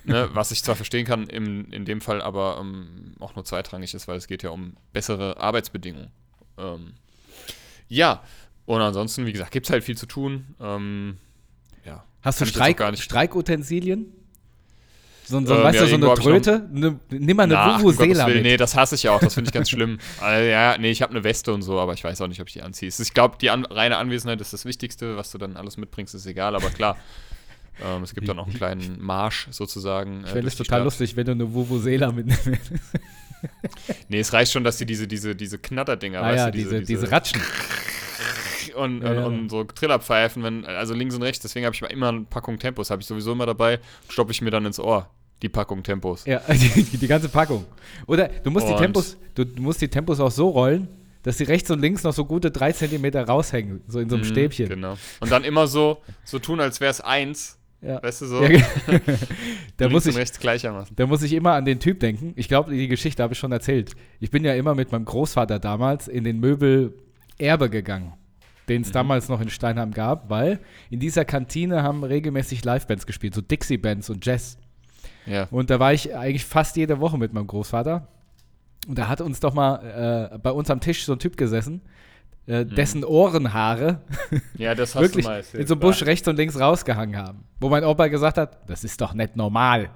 ne, 0.04 0.30
was 0.34 0.52
ich 0.52 0.64
zwar 0.64 0.76
verstehen 0.76 1.06
kann, 1.06 1.26
im, 1.28 1.72
in 1.72 1.86
dem 1.86 2.02
Fall 2.02 2.22
aber 2.22 2.58
ähm, 2.60 3.16
auch 3.20 3.36
nur 3.36 3.46
zweitrangig 3.46 3.94
ist, 3.94 4.08
weil 4.08 4.18
es 4.18 4.28
geht 4.28 4.44
ja 4.44 4.52
um 4.52 4.76
bessere 4.94 5.38
Arbeitsbedingungen. 5.38 6.12
Ähm, 6.58 6.94
ja, 7.88 8.22
und 8.66 8.82
ansonsten, 8.82 9.26
wie 9.26 9.32
gesagt, 9.32 9.52
gibt 9.52 9.66
es 9.66 9.72
halt 9.72 9.84
viel 9.84 9.98
zu 9.98 10.06
tun. 10.06 10.56
Ähm, 10.60 11.18
ja. 11.18 11.27
Hast 12.22 12.42
du 12.42 12.46
Streik, 12.46 12.82
Streikutensilien? 12.98 14.14
So, 15.28 15.46
so, 15.46 15.56
Ähm, 15.56 15.64
weißt 15.64 15.76
ja, 15.76 15.82
du, 15.86 15.90
so 15.90 15.96
eine 15.96 16.14
Tröte? 16.14 16.70
Ne, 16.72 17.00
nimm 17.10 17.36
mal 17.36 17.44
eine 17.44 17.54
Na, 17.54 17.76
um 17.76 17.82
Vuvuzela 17.82 18.28
mit. 18.28 18.44
Nee, 18.44 18.56
das 18.56 18.76
hasse 18.76 18.96
ich 18.96 19.10
auch. 19.10 19.20
Das 19.20 19.34
finde 19.34 19.50
ich 19.50 19.54
ganz 19.54 19.70
schlimm. 19.70 20.00
Also, 20.22 20.46
ja, 20.50 20.78
nee, 20.78 20.90
ich 20.90 21.02
habe 21.02 21.12
eine 21.12 21.24
Weste 21.26 21.54
und 21.54 21.64
so, 21.64 21.80
aber 21.80 21.94
ich 21.94 22.04
weiß 22.04 22.22
auch 22.22 22.28
nicht, 22.28 22.40
ob 22.40 22.48
ich 22.48 22.54
die 22.54 22.62
anziehe. 22.62 22.90
Ich 22.98 23.14
glaube, 23.14 23.38
die 23.40 23.50
an, 23.50 23.66
reine 23.66 23.98
Anwesenheit 23.98 24.40
ist 24.40 24.54
das 24.54 24.64
Wichtigste. 24.64 25.18
Was 25.18 25.32
du 25.32 25.38
dann 25.38 25.58
alles 25.58 25.76
mitbringst, 25.76 26.16
ist 26.16 26.26
egal. 26.28 26.56
Aber 26.56 26.70
klar, 26.70 26.96
ähm, 27.86 28.04
es 28.04 28.16
gibt 28.16 28.30
dann 28.30 28.40
auch 28.40 28.46
einen 28.46 28.56
kleinen 28.56 29.02
Marsch 29.02 29.48
sozusagen. 29.52 30.24
Ich 30.24 30.32
fände 30.32 30.48
es 30.48 30.56
total 30.56 30.78
Stadt. 30.78 30.84
lustig, 30.86 31.18
wenn 31.18 31.26
du 31.26 31.34
eine 31.34 31.54
Vuvuzela 31.54 32.12
mitnimmst. 32.14 32.50
Nee, 34.08 34.20
es 34.20 34.32
reicht 34.32 34.54
schon, 34.54 34.64
dass 34.64 34.78
die 34.78 34.86
diese, 34.86 35.08
diese, 35.08 35.36
diese 35.36 35.60
Knatterdinger, 35.60 36.22
ah 36.22 36.24
weißt 36.24 36.38
ja, 36.38 36.52
du, 36.52 36.58
diese, 36.58 36.82
diese 36.82 37.12
Ratschen. 37.12 37.42
und, 38.78 39.02
Ja, 39.02 39.14
ja. 39.14 39.26
und 39.26 39.50
so 39.50 39.64
Trillerpfeifen, 39.64 40.44
wenn, 40.44 40.66
also 40.66 40.94
links 40.94 41.16
und 41.16 41.24
rechts. 41.24 41.42
Deswegen 41.42 41.66
habe 41.66 41.76
ich 41.76 41.82
immer 41.82 42.10
eine 42.10 42.22
Packung 42.22 42.58
Tempos, 42.60 42.90
habe 42.90 43.02
ich 43.02 43.08
sowieso 43.08 43.32
immer 43.34 43.46
dabei. 43.46 43.80
Stoppe 44.10 44.32
ich 44.32 44.42
mir 44.42 44.52
dann 44.52 44.66
ins 44.66 44.80
Ohr, 44.80 45.10
die 45.42 45.50
Packung 45.50 45.84
Tempos. 45.84 46.26
Ja, 46.26 46.40
die, 46.50 46.84
die 46.98 47.08
ganze 47.08 47.30
Packung. 47.30 47.66
Oder 48.06 48.28
du 48.30 48.52
musst 48.52 48.70
die 48.70 48.76
Tempos, 48.76 49.18
du, 49.36 49.46
du 49.46 49.62
musst 49.62 49.82
die 49.82 49.88
Tempos 49.90 50.20
auch 50.20 50.32
so 50.32 50.50
rollen, 50.50 50.88
dass 51.24 51.38
sie 51.40 51.44
rechts 51.44 51.70
und 51.72 51.82
links 51.82 52.04
noch 52.04 52.14
so 52.14 52.24
gute 52.24 52.52
drei 52.52 52.72
Zentimeter 52.72 53.26
raushängen, 53.26 53.82
so 53.88 54.00
in 54.00 54.10
so 54.10 54.16
einem 54.16 54.24
Mhm, 54.26 54.30
Stäbchen. 54.30 54.70
Genau. 54.70 54.96
Und 55.20 55.32
dann 55.32 55.44
immer 55.44 55.68
so, 55.68 55.98
so 56.24 56.40
tun, 56.40 56.60
als 56.62 56.80
wäre 56.80 56.92
es 56.92 57.02
eins. 57.02 57.58
Ja. 57.82 58.02
Weißt 58.02 58.22
du 58.22 58.26
so? 58.28 58.42
Ja, 58.44 58.60
da, 59.78 59.86
links 59.86 59.94
muss 59.94 60.06
und 60.06 60.12
ich, 60.12 60.18
rechts 60.18 60.40
gleichermaßen. 60.40 60.96
da 60.96 61.06
muss 61.06 61.22
ich 61.22 61.34
immer 61.34 61.54
an 61.54 61.66
den 61.66 61.80
Typ 61.80 62.00
denken. 62.00 62.34
Ich 62.36 62.48
glaube, 62.48 62.72
die 62.72 62.88
Geschichte 62.88 63.22
habe 63.22 63.34
ich 63.34 63.40
schon 63.40 63.52
erzählt. 63.52 63.92
Ich 64.20 64.32
bin 64.32 64.44
ja 64.46 64.54
immer 64.56 64.74
mit 64.74 64.92
meinem 64.92 65.06
Großvater 65.06 65.60
damals 65.60 66.08
in 66.08 66.24
den 66.24 66.40
Möbel 66.40 66.94
Erbe 67.38 67.70
gegangen, 67.70 68.14
den 68.70 68.82
es 68.82 68.92
damals 68.92 69.30
noch 69.30 69.42
in 69.42 69.50
Steinheim 69.50 69.92
gab, 69.92 70.30
weil 70.30 70.60
in 70.90 71.00
dieser 71.00 71.26
Kantine 71.26 71.84
haben 71.84 72.04
regelmäßig 72.04 72.64
Livebands 72.66 73.06
gespielt, 73.06 73.34
so 73.34 73.42
Dixie-Bands 73.42 74.10
und 74.10 74.26
Jazz. 74.26 74.58
Ja. 75.26 75.48
Und 75.52 75.70
da 75.70 75.80
war 75.80 75.94
ich 75.94 76.16
eigentlich 76.16 76.46
fast 76.46 76.76
jede 76.78 77.00
Woche 77.00 77.18
mit 77.18 77.34
meinem 77.34 77.48
Großvater. 77.48 78.08
Und 78.88 78.98
da 78.98 79.08
hat 79.08 79.22
uns 79.22 79.40
doch 79.40 79.54
mal 79.54 80.32
äh, 80.34 80.38
bei 80.38 80.52
uns 80.52 80.70
am 80.70 80.80
Tisch 80.80 81.06
so 81.06 81.14
ein 81.14 81.20
Typ 81.20 81.36
gesessen, 81.36 81.82
äh, 82.46 82.66
dessen 82.66 83.04
Ohrenhaare 83.04 84.02
Ja, 84.58 84.74
das 84.74 84.96
hast 84.96 85.02
wirklich 85.02 85.26
mal 85.26 85.44
in 85.54 85.68
so 85.68 85.74
einem 85.74 85.82
Busch 85.82 86.04
rechts 86.04 86.28
und 86.28 86.38
links 86.38 86.58
rausgehangen 86.58 87.18
haben. 87.18 87.44
Wo 87.60 87.70
mein 87.70 87.84
Opa 87.84 88.08
gesagt 88.08 88.38
hat, 88.38 88.70
das 88.70 88.84
ist 88.84 89.02
doch 89.02 89.14
nicht 89.14 89.36
normal. 89.36 89.90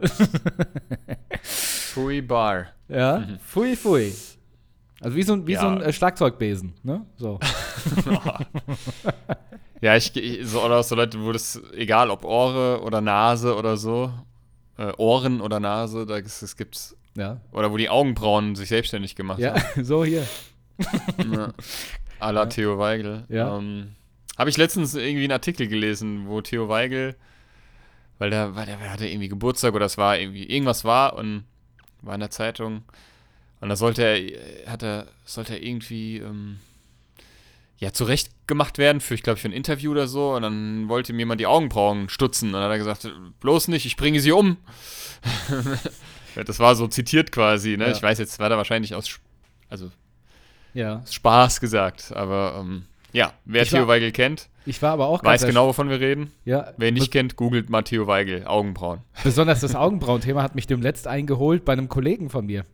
Fui 1.41 2.21
Bar. 2.21 2.67
ja, 2.89 3.25
pfui, 3.45 3.75
pfui. 3.75 4.13
Also 5.01 5.17
wie 5.17 5.23
so 5.23 5.33
ein, 5.33 5.47
wie 5.47 5.55
so 5.55 5.63
Ja. 5.63 5.71
ein 5.73 5.81
äh, 5.81 5.91
Schlagzeugbesen, 5.91 6.73
ne? 6.83 7.05
So. 7.17 7.39
Ja, 9.81 9.95
ich, 9.95 10.15
ich 10.15 10.47
so, 10.47 10.63
oder 10.63 10.83
so 10.83 10.93
Leute, 10.93 11.19
wo 11.23 11.31
das, 11.31 11.59
egal 11.73 12.11
ob 12.11 12.23
Ohre 12.23 12.81
oder 12.83 13.01
Nase 13.01 13.55
oder 13.55 13.77
so, 13.77 14.13
äh, 14.77 14.91
Ohren 14.97 15.41
oder 15.41 15.59
Nase, 15.59 16.05
da 16.05 16.21
das, 16.21 16.55
gibt's. 16.55 16.95
Ja, 17.17 17.41
Oder 17.51 17.71
wo 17.71 17.77
die 17.77 17.89
Augenbrauen 17.89 18.55
sich 18.55 18.69
selbstständig 18.69 19.15
gemacht 19.15 19.39
ja 19.39 19.55
haben. 19.55 19.83
so 19.83 20.05
hier. 20.05 20.25
Ja. 21.29 21.51
A 22.19 22.29
la 22.29 22.45
Theo 22.45 22.77
Weigel. 22.77 23.25
Ja. 23.27 23.57
Ähm, 23.57 23.95
Habe 24.37 24.49
ich 24.49 24.55
letztens 24.57 24.93
irgendwie 24.95 25.23
einen 25.25 25.33
Artikel 25.33 25.67
gelesen, 25.67 26.27
wo 26.27 26.39
Theo 26.41 26.69
Weigel, 26.69 27.15
weil 28.17 28.29
der, 28.29 28.55
weil 28.55 28.65
der 28.67 28.79
hatte 28.89 29.07
irgendwie 29.07 29.27
Geburtstag 29.27 29.73
oder 29.73 29.87
es 29.87 29.97
war 29.97 30.17
irgendwie, 30.19 30.45
irgendwas 30.45 30.85
war 30.85 31.15
und 31.15 31.43
war 32.01 32.13
in 32.13 32.19
der 32.21 32.29
Zeitung. 32.29 32.83
Und 33.61 33.69
da 33.69 33.75
sollte 33.75 34.03
er, 34.03 34.69
hat 34.71 34.83
er, 34.83 35.07
sollte 35.23 35.53
er 35.53 35.63
irgendwie, 35.63 36.17
ähm, 36.17 36.57
ja, 37.77 37.93
zurechtgemacht 37.93 38.77
werden 38.77 39.01
für, 39.01 39.13
ich 39.15 39.23
glaube, 39.23 39.39
für 39.39 39.47
ein 39.47 39.53
Interview 39.53 39.91
oder 39.91 40.07
so. 40.07 40.33
Und 40.33 40.41
dann 40.41 40.89
wollte 40.89 41.13
ihm 41.13 41.19
jemand 41.19 41.39
die 41.41 41.47
Augenbrauen 41.47 42.09
stutzen. 42.09 42.47
Und 42.47 42.53
dann 42.53 42.63
hat 42.63 42.71
er 42.71 42.77
gesagt, 42.77 43.09
bloß 43.39 43.69
nicht, 43.69 43.85
ich 43.85 43.95
bringe 43.97 44.19
sie 44.19 44.31
um. 44.31 44.57
das 46.45 46.59
war 46.59 46.75
so 46.75 46.87
zitiert 46.87 47.31
quasi, 47.31 47.77
ne? 47.77 47.85
Ja. 47.85 47.91
Ich 47.91 48.01
weiß 48.01 48.19
jetzt, 48.19 48.39
war 48.39 48.49
da 48.49 48.57
wahrscheinlich 48.57 48.95
aus, 48.95 49.19
also 49.69 49.91
Ja. 50.73 51.03
Spaß 51.09 51.59
gesagt, 51.59 52.11
aber 52.15 52.57
ähm, 52.59 52.85
ja, 53.13 53.33
wer 53.45 53.63
Ich 53.63 53.69
Theo 53.69 53.81
war- 53.81 53.89
Weigel 53.89 54.11
kennt, 54.11 54.47
Ich 54.65 54.81
war 54.81 54.91
aber 54.93 55.07
auch 55.07 55.23
weiß 55.23 55.45
genau, 55.45 55.67
wovon 55.67 55.89
wir 55.89 55.99
reden. 55.99 56.31
Ja, 56.45 56.73
Wer 56.77 56.87
ihn 56.89 56.93
nicht 56.93 57.11
kennt, 57.11 57.35
googelt 57.35 57.69
mal 57.69 57.81
Theo 57.83 58.07
Weigel, 58.07 58.45
Augenbrauen. 58.47 59.01
Besonders 59.23 59.59
das 59.61 59.75
Augenbrauenthema 59.75 60.41
hat 60.41 60.55
mich 60.55 60.67
dem 60.67 60.81
letzt 60.81 61.07
eingeholt 61.07 61.65
bei 61.65 61.73
einem 61.73 61.89
Kollegen 61.89 62.29
von 62.29 62.45
mir. 62.45 62.65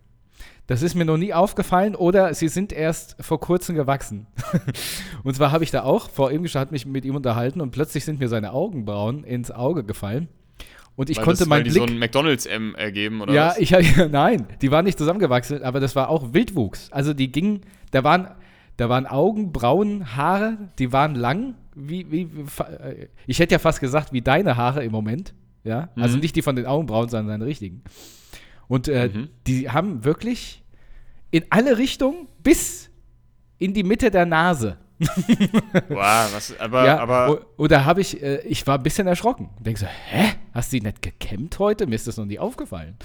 Das 0.67 0.81
ist 0.81 0.95
mir 0.95 1.05
noch 1.05 1.17
nie 1.17 1.33
aufgefallen 1.33 1.95
oder 1.95 2.33
sie 2.33 2.49
sind 2.49 2.73
erst 2.73 3.15
vor 3.21 3.39
kurzem 3.39 3.75
gewachsen. 3.75 4.27
und 5.23 5.33
zwar 5.33 5.51
habe 5.51 5.63
ich 5.63 5.71
da 5.71 5.83
auch 5.83 6.09
vor 6.09 6.31
ihm 6.31 6.43
geschaut, 6.43 6.71
mich 6.71 6.85
mit 6.85 7.05
ihm 7.05 7.15
unterhalten 7.15 7.61
und 7.61 7.71
plötzlich 7.71 8.03
sind 8.03 8.19
mir 8.19 8.27
seine 8.27 8.51
Augenbrauen 8.51 9.23
ins 9.23 9.49
Auge 9.49 9.83
gefallen. 9.85 10.27
Und 10.97 11.09
ich 11.09 11.17
weil 11.17 11.23
konnte 11.25 11.39
das, 11.39 11.47
meinen 11.47 11.59
weil 11.59 11.63
die 11.65 11.69
Blick. 11.79 11.87
so 11.89 11.93
ein 11.93 11.99
McDonalds-M 11.99 12.75
ergeben, 12.75 13.21
oder 13.21 13.33
ja, 13.33 13.47
was? 13.49 13.59
ich 13.59 13.71
nein, 14.11 14.47
die 14.61 14.71
waren 14.71 14.83
nicht 14.83 14.97
zusammengewachsen, 14.97 15.63
aber 15.63 15.79
das 15.79 15.95
war 15.95 16.09
auch 16.09 16.33
Wildwuchs. 16.33 16.91
Also 16.91 17.13
die 17.13 17.31
gingen, 17.31 17.61
da 17.91 18.03
waren, 18.03 18.27
da 18.77 18.89
waren 18.89 19.05
Augenbrauen, 19.05 20.15
Haare, 20.17 20.57
die 20.79 20.91
waren 20.91 21.15
lang, 21.15 21.53
wie, 21.75 22.11
wie, 22.11 22.21
äh, 22.23 23.07
ich 23.27 23.39
hätte 23.39 23.53
ja 23.53 23.59
fast 23.59 23.79
gesagt, 23.79 24.11
wie 24.11 24.21
deine 24.21 24.57
Haare 24.57 24.83
im 24.83 24.91
Moment. 24.91 25.33
Ja, 25.63 25.89
also 25.95 26.15
Mhm. 26.15 26.21
nicht 26.21 26.35
die 26.35 26.41
von 26.41 26.55
den 26.55 26.65
Augenbrauen, 26.65 27.09
sondern 27.09 27.27
seine 27.27 27.45
richtigen. 27.45 27.83
Und 28.67 28.87
äh, 28.87 29.09
Mhm. 29.13 29.29
die 29.47 29.69
haben 29.69 30.03
wirklich 30.03 30.63
in 31.31 31.45
alle 31.49 31.77
Richtungen 31.77 32.27
bis 32.43 32.89
in 33.59 33.73
die 33.73 33.83
Mitte 33.83 34.11
der 34.11 34.25
Nase. 34.25 34.77
Wow, 35.89 36.29
was, 36.33 36.59
aber, 36.59 36.85
ja, 36.85 36.99
aber 36.99 37.45
oder 37.57 37.85
habe 37.85 38.01
ich, 38.01 38.21
äh, 38.21 38.39
ich 38.41 38.65
war 38.65 38.77
ein 38.79 38.83
bisschen 38.83 39.05
erschrocken. 39.07 39.49
Denkst 39.59 39.81
so, 39.81 39.87
hä? 39.87 40.33
Hast 40.53 40.73
du 40.73 40.77
die 40.79 40.85
nicht 40.87 41.01
gekämmt 41.03 41.59
heute? 41.59 41.85
Mir 41.85 41.95
ist 41.95 42.07
das 42.07 42.17
noch 42.17 42.25
nie 42.25 42.39
aufgefallen. 42.39 42.97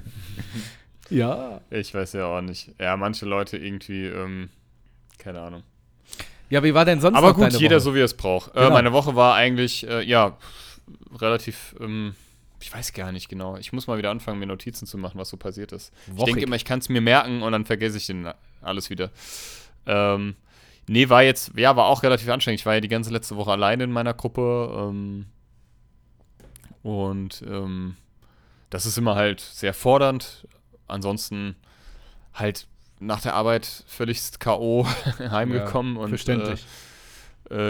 ja. 1.10 1.60
ich 1.70 1.92
weiß 1.94 2.12
ja 2.14 2.26
auch 2.26 2.40
nicht. 2.40 2.70
Ja, 2.78 2.96
manche 2.96 3.26
Leute 3.26 3.56
irgendwie, 3.58 4.06
ähm, 4.06 4.48
keine 5.18 5.40
Ahnung. 5.40 5.62
Ja, 6.50 6.62
wie 6.62 6.74
war 6.74 6.84
denn 6.84 7.00
sonst 7.00 7.16
Aber 7.16 7.34
gut, 7.34 7.52
jeder 7.54 7.76
Woche? 7.76 7.80
so, 7.80 7.94
wie 7.94 8.00
er 8.00 8.04
es 8.04 8.14
braucht. 8.14 8.50
Äh, 8.54 8.60
Genau. 8.60 8.70
meine 8.70 8.92
Woche 8.92 9.16
war 9.16 9.34
eigentlich, 9.34 9.86
äh, 9.88 10.02
ja, 10.02 10.36
relativ, 11.18 11.74
ähm, 11.80 12.14
ich 12.62 12.72
weiß 12.72 12.92
gar 12.92 13.12
nicht 13.12 13.28
genau. 13.28 13.56
Ich 13.56 13.72
muss 13.72 13.86
mal 13.86 13.98
wieder 13.98 14.10
anfangen, 14.10 14.38
mir 14.38 14.46
Notizen 14.46 14.86
zu 14.86 14.96
machen, 14.96 15.18
was 15.18 15.28
so 15.28 15.36
passiert 15.36 15.72
ist. 15.72 15.92
Ich 16.06 16.16
Wochig. 16.16 16.26
denke 16.26 16.42
immer, 16.42 16.56
ich 16.56 16.64
kann 16.64 16.78
es 16.78 16.88
mir 16.88 17.00
merken 17.00 17.42
und 17.42 17.52
dann 17.52 17.66
vergesse 17.66 17.96
ich 17.96 18.06
den 18.06 18.32
alles 18.60 18.88
wieder. 18.88 19.10
Ähm, 19.86 20.36
nee, 20.86 21.08
war 21.08 21.22
jetzt, 21.22 21.52
ja, 21.56 21.74
war 21.76 21.86
auch 21.86 22.02
relativ 22.02 22.28
anstrengend. 22.28 22.60
Ich 22.60 22.66
war 22.66 22.74
ja 22.74 22.80
die 22.80 22.88
ganze 22.88 23.10
letzte 23.10 23.36
Woche 23.36 23.50
alleine 23.50 23.84
in 23.84 23.92
meiner 23.92 24.14
Gruppe. 24.14 24.72
Ähm, 24.74 25.26
und 26.82 27.42
ähm, 27.46 27.96
das 28.70 28.86
ist 28.86 28.96
immer 28.96 29.16
halt 29.16 29.40
sehr 29.40 29.74
fordernd. 29.74 30.46
Ansonsten 30.86 31.56
halt 32.34 32.66
nach 33.00 33.20
der 33.20 33.34
Arbeit 33.34 33.66
völligst 33.86 34.38
K.O. 34.38 34.86
heimgekommen 35.18 35.96
und 35.96 36.10
Verständlich. 36.10 36.60
äh, 36.60 36.91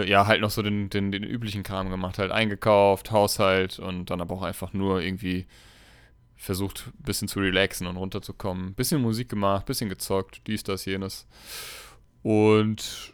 ja, 0.09 0.27
halt 0.27 0.41
noch 0.41 0.49
so 0.51 0.61
den, 0.61 0.89
den, 0.89 1.11
den 1.11 1.23
üblichen 1.23 1.63
Kram 1.63 1.89
gemacht, 1.89 2.17
halt 2.19 2.31
eingekauft, 2.31 3.11
Haushalt 3.11 3.79
und 3.79 4.09
dann 4.09 4.21
aber 4.21 4.35
auch 4.35 4.43
einfach 4.43 4.73
nur 4.73 5.01
irgendwie 5.01 5.45
versucht, 6.35 6.87
ein 6.87 7.03
bisschen 7.03 7.27
zu 7.27 7.39
relaxen 7.39 7.87
und 7.87 7.97
runterzukommen. 7.97 8.73
Bisschen 8.73 9.01
Musik 9.01 9.29
gemacht, 9.29 9.65
bisschen 9.65 9.89
gezockt, 9.89 10.41
dies, 10.47 10.63
das, 10.63 10.85
jenes. 10.85 11.27
Und 12.21 13.13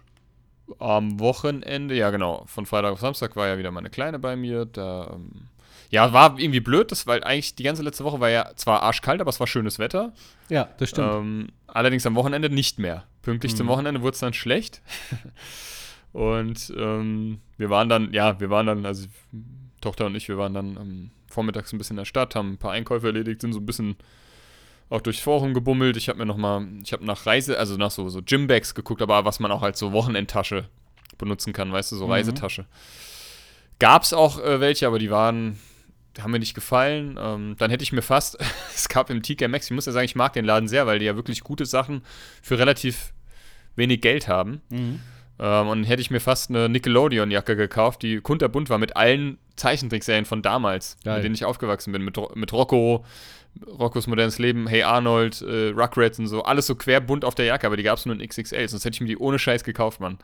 am 0.80 1.20
Wochenende, 1.20 1.96
ja 1.96 2.10
genau, 2.12 2.44
von 2.48 2.66
Freitag 2.66 2.92
auf 2.94 3.00
Samstag 3.00 3.36
war 3.36 3.48
ja 3.48 3.58
wieder 3.58 3.72
meine 3.72 3.90
Kleine 3.90 4.20
bei 4.20 4.36
mir. 4.36 4.66
Da, 4.66 5.12
ähm, 5.14 5.48
ja, 5.92 6.14
war 6.14 6.38
irgendwie 6.38 6.60
blöd, 6.60 6.92
das, 6.92 7.08
weil 7.08 7.24
eigentlich 7.24 7.56
die 7.56 7.64
ganze 7.64 7.82
letzte 7.82 8.04
Woche 8.04 8.20
war 8.20 8.30
ja 8.30 8.52
zwar 8.56 8.84
arschkalt, 8.84 9.22
aber 9.22 9.30
es 9.30 9.40
war 9.40 9.48
schönes 9.48 9.80
Wetter. 9.80 10.14
ja, 10.50 10.70
das 10.78 10.90
stimmt. 10.90 11.12
Ähm, 11.14 11.48
allerdings 11.68 12.06
am 12.06 12.16
Wochenende 12.16 12.50
nicht 12.52 12.78
mehr. 12.78 13.06
Pünktlich 13.24 13.56
zum 13.56 13.66
Mhm. 13.66 13.72
Wochenende 13.72 14.02
wurde 14.02 14.14
es 14.14 14.20
dann 14.20 14.34
schlecht. 14.34 14.82
und 16.12 16.74
ähm, 16.78 17.40
wir 17.58 17.70
waren 17.70 17.90
dann, 17.90 18.14
ja, 18.14 18.40
wir 18.40 18.50
waren 18.50 18.66
dann, 18.66 18.86
also 18.86 19.08
Tochter 19.82 20.06
und 20.08 20.16
ich, 20.16 20.28
wir 20.28 20.38
waren 20.38 20.54
dann 20.54 20.78
ähm, 20.78 21.12
vormittags 21.30 21.72
ein 21.72 21.78
bisschen 21.78 21.96
in 21.96 22.02
der 22.02 22.06
Stadt, 22.06 22.36
haben 22.36 22.54
ein 22.54 22.58
paar 22.58 22.72
Einkäufe 22.72 23.08
erledigt, 23.08 23.42
sind 23.42 23.54
so 23.54 23.60
ein 23.60 23.66
bisschen 23.66 23.96
auch 24.90 25.02
durchs 25.02 25.20
Forum 25.20 25.54
gebummelt. 25.54 25.98
Ich 25.98 26.10
habe 26.10 26.18
mir 26.18 26.26
noch 26.26 26.38
mal, 26.38 26.66
ich 26.84 26.94
habe 26.94 27.06
nach 27.06 27.26
Reise, 27.26 27.60
also 27.60 27.78
nach 27.78 27.92
so, 27.92 28.10
so 28.10 28.22
Gymbags 28.24 28.74
geguckt, 28.74 29.02
aber 29.02 29.24
was 29.24 29.40
man 29.40 29.52
auch 29.52 29.62
als 29.62 29.78
so 29.80 29.92
Wochenendtasche 29.92 30.68
benutzen 31.18 31.54
kann, 31.54 31.72
weißt 31.72 31.92
du, 31.92 31.96
so 31.96 32.06
Mhm. 32.06 32.12
Reisetasche. 32.14 32.66
Gab 33.78 34.04
es 34.04 34.14
auch 34.14 34.40
äh, 34.40 34.60
welche, 34.60 34.88
aber 34.88 34.98
die 35.00 35.12
waren, 35.12 35.60
die 36.18 36.24
haben 36.24 36.32
mir 36.32 36.40
nicht 36.40 36.56
gefallen. 36.56 37.18
Ähm, 37.22 37.56
dann 37.60 37.70
hätte 37.70 37.84
ich 37.84 37.92
mir 37.92 38.02
fast, 38.02 38.38
es 38.76 38.90
gab 38.90 39.10
im 39.10 39.22
TK 39.22 39.48
Maxx, 39.48 39.68
ich 39.68 39.76
muss 39.76 39.86
ja 39.86 39.92
sagen, 39.92 40.06
ich 40.06 40.16
mag 40.16 40.34
den 40.34 40.46
Laden 40.46 40.68
sehr, 40.68 40.88
weil 40.88 41.00
die 41.00 41.06
ja 41.06 41.16
wirklich 41.16 41.42
gute 41.42 41.66
Sachen 41.66 42.02
für 42.42 42.58
relativ 42.58 43.14
wenig 43.76 44.02
Geld 44.02 44.28
haben. 44.28 44.62
Mhm. 44.70 45.02
Ähm, 45.40 45.68
und 45.70 45.84
hätte 45.86 46.02
ich 46.02 46.12
mir 46.12 46.20
fast 46.20 46.50
eine 46.50 46.68
Nickelodeon-Jacke 46.68 47.56
gekauft, 47.56 48.02
die 48.04 48.20
kunterbunt 48.20 48.70
war 48.70 48.78
mit 48.78 48.98
allen 48.98 49.38
Zeichentrickserien 49.56 50.26
von 50.26 50.42
damals, 50.42 50.98
Geil. 51.04 51.16
mit 51.16 51.24
denen 51.24 51.36
ich 51.36 51.46
aufgewachsen 51.46 51.94
bin. 51.94 52.04
Mit, 52.04 52.18
mit 52.36 52.52
Rocco, 52.52 53.06
Roccos 53.66 54.08
modernes 54.08 54.38
Leben, 54.38 54.68
Hey 54.68 54.84
Arnold, 54.84 55.42
äh, 55.42 55.70
Rugrats 55.70 56.20
und 56.20 56.28
so. 56.28 56.44
Alles 56.44 56.68
so 56.68 56.76
querbunt 56.76 57.24
auf 57.24 57.36
der 57.36 57.46
Jacke, 57.46 57.68
aber 57.68 57.78
die 57.78 57.84
gab 57.84 57.98
es 57.98 58.06
nur 58.06 58.16
in 58.16 58.28
XXL. 58.28 58.68
Sonst 58.68 58.84
hätte 58.84 58.96
ich 58.96 59.02
mir 59.02 59.08
die 59.08 59.18
ohne 59.18 59.40
Scheiß 59.40 59.64
gekauft, 59.64 60.02
Mann. 60.02 60.18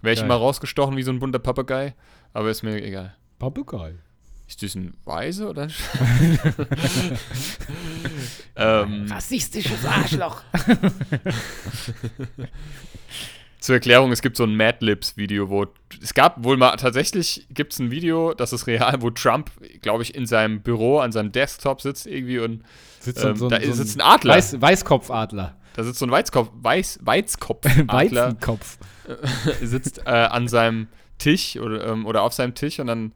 Wäre 0.00 0.14
ich 0.14 0.24
mal 0.24 0.36
rausgestochen 0.36 0.96
wie 0.96 1.02
so 1.02 1.10
ein 1.10 1.18
bunter 1.18 1.38
Papagei, 1.38 1.94
aber 2.32 2.50
ist 2.50 2.62
mir 2.62 2.82
egal. 2.82 3.14
Papagei. 3.38 3.94
Ist 4.48 4.62
das 4.62 4.74
ein 4.76 4.94
Weise 5.04 5.48
oder 5.48 5.62
ein 5.62 5.72
ähm, 8.56 9.06
Rassistisches 9.10 9.84
Arschloch. 9.84 10.42
Zur 13.60 13.76
Erklärung, 13.76 14.12
es 14.12 14.22
gibt 14.22 14.36
so 14.36 14.44
ein 14.44 14.56
Mad 14.56 14.78
Libs 14.84 15.16
Video, 15.16 15.48
wo 15.48 15.66
es 16.02 16.14
gab 16.14 16.44
wohl 16.44 16.56
mal 16.56 16.76
tatsächlich 16.76 17.46
gibt 17.50 17.72
es 17.72 17.78
ein 17.78 17.90
Video, 17.90 18.34
das 18.34 18.52
ist 18.52 18.66
real, 18.66 19.00
wo 19.00 19.10
Trump, 19.10 19.50
glaube 19.82 20.02
ich, 20.02 20.14
in 20.14 20.26
seinem 20.26 20.60
Büro 20.60 20.98
an 20.98 21.12
seinem 21.12 21.32
Desktop 21.32 21.80
sitzt 21.80 22.06
irgendwie 22.06 22.38
und 22.38 22.62
Sitzt 23.06 23.24
ähm, 23.24 23.48
da 23.48 23.60
sitzt 23.60 23.98
ein 23.98 24.00
Adler. 24.00 24.34
Weiß, 24.34 24.60
Weißkopfadler. 24.60 25.56
Da 25.74 25.84
sitzt 25.84 26.00
so 26.00 26.06
ein 26.06 26.10
Weizkopf, 26.10 26.50
Weiß, 26.54 26.98
Weizkopfadler 27.02 27.86
Weizenkopf. 27.92 28.78
sitzt 29.62 29.98
äh, 30.06 30.10
an 30.10 30.48
seinem 30.48 30.88
Tisch 31.18 31.56
oder, 31.56 31.86
ähm, 31.86 32.04
oder 32.04 32.22
auf 32.22 32.32
seinem 32.32 32.54
Tisch 32.54 32.80
und 32.80 32.88
dann 32.88 33.12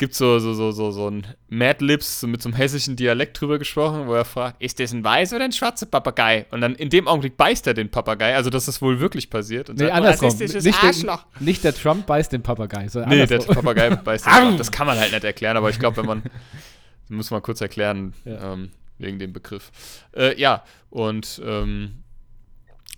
gibt 0.00 0.12
es 0.12 0.18
so, 0.18 0.38
so, 0.38 0.54
so, 0.54 0.72
so, 0.72 0.90
so 0.90 1.08
ein 1.10 1.26
Mad 1.48 1.84
Libs 1.84 2.20
so 2.20 2.26
mit 2.26 2.40
so 2.40 2.48
einem 2.48 2.56
hessischen 2.56 2.96
Dialekt 2.96 3.38
drüber 3.40 3.58
gesprochen, 3.58 4.06
wo 4.06 4.14
er 4.14 4.24
fragt, 4.24 4.60
ist 4.62 4.80
das 4.80 4.92
ein 4.92 5.04
weißer 5.04 5.36
oder 5.36 5.44
ein 5.44 5.52
schwarzer 5.52 5.84
Papagei? 5.84 6.46
Und 6.50 6.62
dann 6.62 6.74
in 6.74 6.88
dem 6.88 7.06
Augenblick 7.06 7.36
beißt 7.36 7.66
er 7.66 7.74
den 7.74 7.90
Papagei, 7.90 8.34
also 8.34 8.48
dass 8.48 8.64
das 8.64 8.80
wohl 8.80 8.98
wirklich 8.98 9.28
passiert. 9.28 9.68
Und 9.68 9.76
Nee, 9.78 9.84
sagt, 9.84 9.94
andersrum. 9.96 10.28
rassistisches 10.30 10.64
Nicht 10.64 10.82
der, 10.82 11.20
nicht 11.38 11.62
der 11.64 11.74
Trump 11.74 12.06
beißt 12.06 12.32
den 12.32 12.42
Papagei, 12.42 12.88
sondern 12.88 13.10
Nee, 13.10 13.26
der 13.26 13.40
andersrum. 13.40 13.54
Papagei 13.56 13.90
beißt 13.94 14.26
den 14.26 14.32
Schwanz. 14.32 14.56
Das 14.58 14.72
kann 14.72 14.86
man 14.86 14.98
halt 14.98 15.12
nicht 15.12 15.22
erklären, 15.22 15.56
aber 15.58 15.68
ich 15.70 15.78
glaube, 15.78 15.98
wenn 15.98 16.06
man. 16.06 16.22
muss 17.10 17.30
man 17.30 17.42
kurz 17.42 17.60
erklären, 17.60 18.14
Ja. 18.24 18.54
ähm, 18.54 18.70
wegen 18.98 19.18
dem 19.18 19.32
Begriff. 19.34 19.70
Äh, 20.16 20.40
ja, 20.40 20.64
und 20.90 21.42
ähm, 21.44 22.02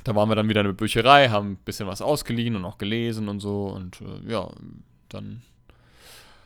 da 0.05 0.15
waren 0.15 0.29
wir 0.29 0.37
dann 0.37 0.49
wieder 0.49 0.61
in 0.61 0.67
der 0.69 0.73
Bücherei, 0.75 1.29
haben 1.31 1.53
ein 1.53 1.57
bisschen 1.57 1.87
was 1.89 2.01
ausgeliehen 2.01 2.55
und 2.57 2.65
auch 2.65 2.79
gelesen 2.79 3.29
und 3.29 3.41
so. 3.41 3.67
Und 3.67 4.01
äh, 4.01 4.31
ja, 4.33 4.49
dann 5.09 5.43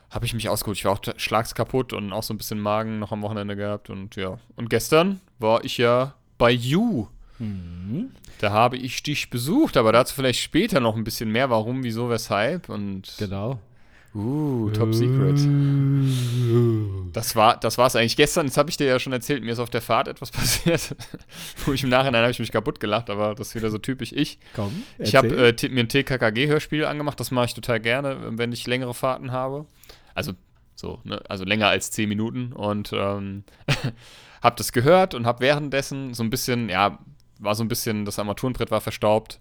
habe 0.09 0.25
ich 0.25 0.33
mich 0.33 0.49
ausgeruht. 0.49 0.77
Ich 0.77 0.85
war 0.85 0.93
auch 0.93 1.01
schlagskaputt 1.17 1.93
und 1.93 2.13
auch 2.13 2.23
so 2.23 2.33
ein 2.33 2.37
bisschen 2.37 2.59
Magen 2.59 2.99
noch 2.99 3.11
am 3.11 3.21
Wochenende 3.21 3.55
gehabt. 3.55 3.89
Und 3.89 4.15
ja, 4.15 4.39
und 4.55 4.69
gestern 4.69 5.21
war 5.39 5.63
ich 5.63 5.77
ja 5.77 6.13
bei 6.37 6.51
You. 6.51 7.07
Mhm. 7.39 8.11
Da 8.39 8.51
habe 8.51 8.77
ich 8.77 9.03
dich 9.03 9.29
besucht, 9.29 9.77
aber 9.77 9.91
dazu 9.91 10.15
vielleicht 10.15 10.39
später 10.39 10.79
noch 10.79 10.95
ein 10.95 11.03
bisschen 11.03 11.31
mehr, 11.31 11.49
warum, 11.49 11.83
wieso, 11.83 12.09
weshalb. 12.09 12.69
Und 12.69 13.13
Genau. 13.17 13.59
Uh, 14.15 14.71
Top 14.71 14.95
Secret. 14.95 15.37
Das 17.13 17.35
war 17.35 17.57
das 17.59 17.77
war's 17.77 17.95
eigentlich 17.95 18.15
gestern. 18.15 18.47
Das 18.47 18.57
habe 18.57 18.69
ich 18.69 18.77
dir 18.77 18.87
ja 18.87 18.99
schon 18.99 19.13
erzählt. 19.13 19.43
Mir 19.43 19.51
ist 19.51 19.59
auf 19.59 19.69
der 19.69 19.81
Fahrt 19.81 20.07
etwas 20.07 20.31
passiert, 20.31 20.95
wo 21.65 21.73
ich 21.73 21.83
im 21.83 21.89
Nachhinein 21.89 22.21
habe 22.21 22.31
ich 22.31 22.39
mich 22.39 22.51
kaputt 22.51 22.79
gelacht, 22.79 23.11
aber 23.11 23.35
das 23.35 23.49
ist 23.49 23.55
wieder 23.55 23.69
so 23.69 23.77
typisch 23.77 24.13
ich. 24.13 24.39
Komm. 24.55 24.83
Ich 24.97 25.15
habe 25.15 25.27
äh, 25.27 25.69
mir 25.69 25.81
ein 25.81 25.89
TKKG-Hörspiel 25.89 26.85
angemacht. 26.85 27.19
Das 27.19 27.29
mache 27.29 27.45
ich 27.45 27.53
total 27.53 27.79
gerne, 27.79 28.17
wenn 28.37 28.51
ich 28.51 28.65
längere 28.65 28.95
Fahrten 28.95 29.31
habe. 29.31 29.65
Also 30.17 30.33
so, 30.73 30.99
ne? 31.03 31.21
also 31.29 31.43
länger 31.43 31.67
als 31.67 31.91
10 31.91 32.09
Minuten 32.09 32.51
und 32.53 32.91
ähm, 32.91 33.43
habe 34.41 34.55
das 34.55 34.71
gehört 34.71 35.13
und 35.13 35.27
habe 35.27 35.41
währenddessen 35.41 36.15
so 36.15 36.23
ein 36.23 36.31
bisschen, 36.31 36.69
ja, 36.69 36.97
war 37.39 37.53
so 37.53 37.63
ein 37.63 37.67
bisschen, 37.67 38.03
das 38.03 38.17
Armaturenbrett 38.17 38.71
war 38.71 38.81
verstaubt. 38.81 39.39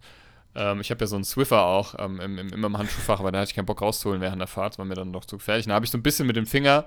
Ähm, 0.54 0.82
ich 0.82 0.90
habe 0.90 1.00
ja 1.00 1.06
so 1.06 1.16
einen 1.16 1.24
Swiffer 1.24 1.64
auch 1.64 1.94
ähm, 1.98 2.20
im, 2.20 2.38
im, 2.38 2.48
immer 2.50 2.66
im 2.66 2.76
Handschuhfach, 2.76 3.20
aber 3.20 3.32
da 3.32 3.38
hatte 3.38 3.50
ich 3.50 3.56
keinen 3.56 3.64
Bock 3.64 3.80
rauszuholen 3.80 4.20
während 4.20 4.40
der 4.40 4.48
Fahrt, 4.48 4.78
war 4.78 4.84
mir 4.84 4.94
dann 4.96 5.14
doch 5.14 5.24
zu 5.24 5.38
gefährlich. 5.38 5.66
Da 5.66 5.72
habe 5.72 5.86
ich 5.86 5.90
so 5.90 5.96
ein 5.96 6.02
bisschen 6.02 6.26
mit 6.26 6.36
dem 6.36 6.46
Finger 6.46 6.84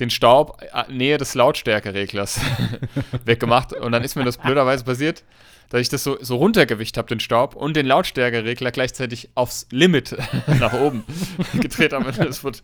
den 0.00 0.10
Staub 0.10 0.62
äh, 0.72 0.90
Nähe 0.92 1.18
des 1.18 1.34
Lautstärkereglers 1.34 2.40
weggemacht 3.24 3.72
und 3.72 3.92
dann 3.92 4.04
ist 4.04 4.16
mir 4.16 4.24
das 4.24 4.38
blöderweise 4.38 4.84
passiert, 4.84 5.24
dass 5.70 5.80
ich 5.80 5.88
das 5.88 6.04
so, 6.04 6.16
so 6.20 6.36
runtergewicht 6.36 6.96
habe, 6.96 7.08
den 7.08 7.20
Staub, 7.20 7.54
und 7.54 7.76
den 7.76 7.86
Lautstärkeregler 7.86 8.70
gleichzeitig 8.70 9.28
aufs 9.34 9.66
Limit 9.70 10.16
nach 10.46 10.72
oben 10.72 11.04
gedreht 11.54 11.92
habe. 11.92 12.12
Das 12.12 12.42
wird 12.42 12.62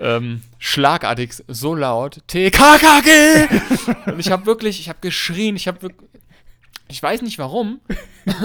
ähm, 0.00 0.42
schlagartig 0.58 1.34
so 1.46 1.74
laut. 1.74 2.20
TKKG! 2.26 3.48
und 4.06 4.20
ich 4.20 4.30
habe 4.30 4.46
wirklich, 4.46 4.80
ich 4.80 4.88
habe 4.88 4.98
geschrien, 5.00 5.56
ich 5.56 5.68
habe 5.68 5.82
wirklich. 5.82 6.08
Ich 6.90 7.02
weiß 7.02 7.20
nicht 7.20 7.38
warum, 7.38 7.80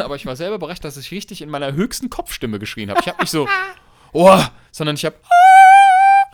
aber 0.03 0.17
ich 0.17 0.25
war 0.25 0.35
selber 0.35 0.55
überrascht, 0.55 0.83
dass 0.83 0.97
ich 0.97 1.11
richtig 1.11 1.41
in 1.41 1.49
meiner 1.49 1.71
höchsten 1.71 2.09
Kopfstimme 2.09 2.59
geschrien 2.59 2.89
habe. 2.89 2.99
Ich 2.99 3.07
habe 3.07 3.21
nicht 3.21 3.29
so, 3.29 3.47
oh, 4.11 4.37
sondern 4.69 4.97
ich 4.97 5.05
habe, 5.05 5.15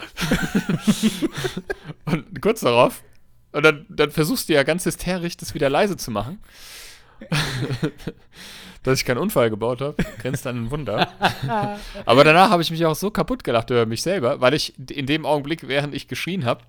und 2.05 2.41
kurz 2.41 2.61
darauf, 2.61 3.03
und 3.51 3.63
dann, 3.63 3.85
dann 3.89 4.11
versuchst 4.11 4.49
du 4.49 4.53
ja 4.53 4.63
ganz 4.63 4.85
hysterisch, 4.85 5.37
das 5.37 5.53
wieder 5.53 5.69
leise 5.69 5.97
zu 5.97 6.11
machen. 6.11 6.39
dass 8.83 8.99
ich 8.99 9.05
keinen 9.05 9.17
Unfall 9.17 9.49
gebaut 9.49 9.81
habe, 9.81 9.95
grenzt 10.21 10.47
an 10.47 10.63
ein 10.63 10.71
Wunder. 10.71 11.09
Aber 12.05 12.23
danach 12.23 12.49
habe 12.49 12.61
ich 12.61 12.71
mich 12.71 12.85
auch 12.85 12.95
so 12.95 13.11
kaputt 13.11 13.43
gelacht 13.43 13.69
über 13.69 13.85
mich 13.85 14.01
selber, 14.01 14.39
weil 14.39 14.53
ich 14.53 14.73
in 14.89 15.05
dem 15.05 15.25
Augenblick, 15.25 15.67
während 15.67 15.93
ich 15.93 16.07
geschrien 16.07 16.45
habe, 16.45 16.61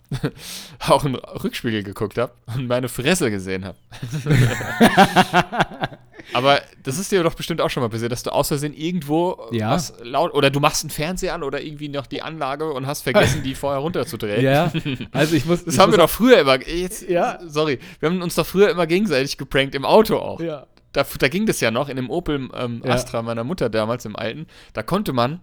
auch 0.88 1.04
einen 1.04 1.14
Rückspiegel 1.14 1.84
geguckt 1.84 2.18
habe 2.18 2.32
und 2.54 2.66
meine 2.66 2.88
Fresse 2.88 3.30
gesehen 3.30 3.64
habe. 3.64 3.78
Aber 6.32 6.60
das 6.82 6.98
ist 6.98 7.10
dir 7.12 7.22
doch 7.22 7.34
bestimmt 7.34 7.60
auch 7.60 7.70
schon 7.70 7.82
mal 7.82 7.88
passiert, 7.88 8.12
dass 8.12 8.22
du 8.22 8.30
aus 8.32 8.48
Versehen 8.48 8.74
irgendwo 8.74 9.48
Ja. 9.52 9.70
was 9.72 9.94
laut 10.02 10.32
oder 10.34 10.50
du 10.50 10.60
machst 10.60 10.82
einen 10.84 10.90
Fernseher 10.90 11.34
an 11.34 11.42
oder 11.42 11.60
irgendwie 11.62 11.88
noch 11.88 12.06
die 12.06 12.22
Anlage 12.22 12.70
und 12.72 12.86
hast 12.86 13.02
vergessen, 13.02 13.42
die 13.44 13.54
vorher 13.54 13.80
runterzudrehen. 13.80 14.42
Ja, 14.44 14.72
also 15.12 15.34
ich 15.36 15.44
muss. 15.46 15.64
Das 15.64 15.74
ich 15.74 15.80
haben 15.80 15.90
muss 15.90 15.98
wir 15.98 16.02
doch 16.04 16.10
früher 16.10 16.38
immer. 16.38 16.60
Jetzt, 16.66 17.08
Ja. 17.08 17.38
Sorry. 17.46 17.78
Wir 17.98 18.08
haben 18.08 18.22
uns 18.22 18.34
doch 18.34 18.46
früher 18.46 18.70
immer 18.70 18.86
gegenseitig 18.86 19.36
geprankt, 19.38 19.74
im 19.74 19.84
Auto 19.84 20.16
auch. 20.16 20.40
Ja. 20.40 20.66
Da, 20.92 21.04
da 21.18 21.28
ging 21.28 21.46
das 21.46 21.60
ja 21.60 21.70
noch 21.70 21.88
in 21.88 21.96
dem 21.96 22.10
Opel 22.10 22.48
ähm, 22.54 22.82
Ja. 22.84 22.94
Astra 22.94 23.22
meiner 23.22 23.44
Mutter 23.44 23.68
damals 23.70 24.04
im 24.04 24.16
alten. 24.16 24.46
Da 24.72 24.82
konnte 24.82 25.12
man, 25.12 25.40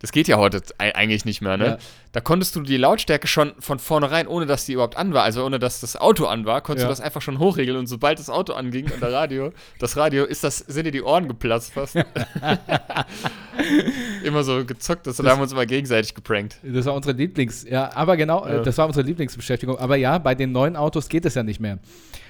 das 0.00 0.12
geht 0.12 0.28
ja 0.28 0.36
heute 0.38 0.62
ei- 0.78 0.94
eigentlich 0.94 1.24
nicht 1.24 1.40
mehr, 1.42 1.56
ne? 1.56 1.66
Ja. 1.66 1.78
Da 2.12 2.20
konntest 2.20 2.56
du 2.56 2.60
die 2.62 2.76
Lautstärke 2.76 3.26
schon 3.26 3.52
von 3.58 3.78
vornherein, 3.78 4.26
ohne 4.26 4.46
dass 4.46 4.64
die 4.64 4.72
überhaupt 4.74 4.96
an 4.96 5.12
war, 5.12 5.24
also 5.24 5.44
ohne 5.44 5.58
dass 5.58 5.80
das 5.80 5.96
Auto 5.96 6.26
an 6.26 6.46
war, 6.46 6.60
konntest 6.62 6.84
Ja. 6.84 6.88
du 6.88 6.92
das 6.92 7.00
einfach 7.00 7.20
schon 7.22 7.38
hochregeln. 7.38 7.76
Und 7.76 7.86
sobald 7.86 8.18
das 8.18 8.30
Auto 8.30 8.52
anging 8.54 8.90
und 8.90 9.00
der 9.02 9.12
Radio, 9.12 9.52
das 9.78 9.96
Radio, 9.96 10.24
ist 10.24 10.42
das, 10.44 10.58
sind 10.58 10.84
dir 10.84 10.92
die 10.92 11.02
Ohren 11.02 11.28
geplatzt 11.28 11.72
fast. 11.74 11.96
immer 14.24 14.44
so 14.44 14.64
gezockt, 14.64 15.06
das, 15.06 15.16
da 15.16 15.30
haben 15.30 15.38
wir 15.38 15.42
uns 15.42 15.52
immer 15.52 15.66
gegenseitig 15.66 16.14
geprankt. 16.14 16.58
Das 16.62 16.86
war 16.86 16.94
unsere 16.94 17.16
Lieblings, 17.16 17.64
ja, 17.68 17.90
aber 17.94 18.16
genau, 18.16 18.46
Ja. 18.46 18.60
das 18.62 18.78
war 18.78 18.86
unsere 18.86 19.06
Lieblingsbeschäftigung. 19.06 19.78
Aber 19.78 19.96
ja, 19.96 20.18
bei 20.18 20.34
den 20.34 20.52
neuen 20.52 20.76
Autos 20.76 21.08
geht 21.08 21.24
es 21.24 21.34
ja 21.34 21.42
nicht 21.42 21.60
mehr. 21.60 21.78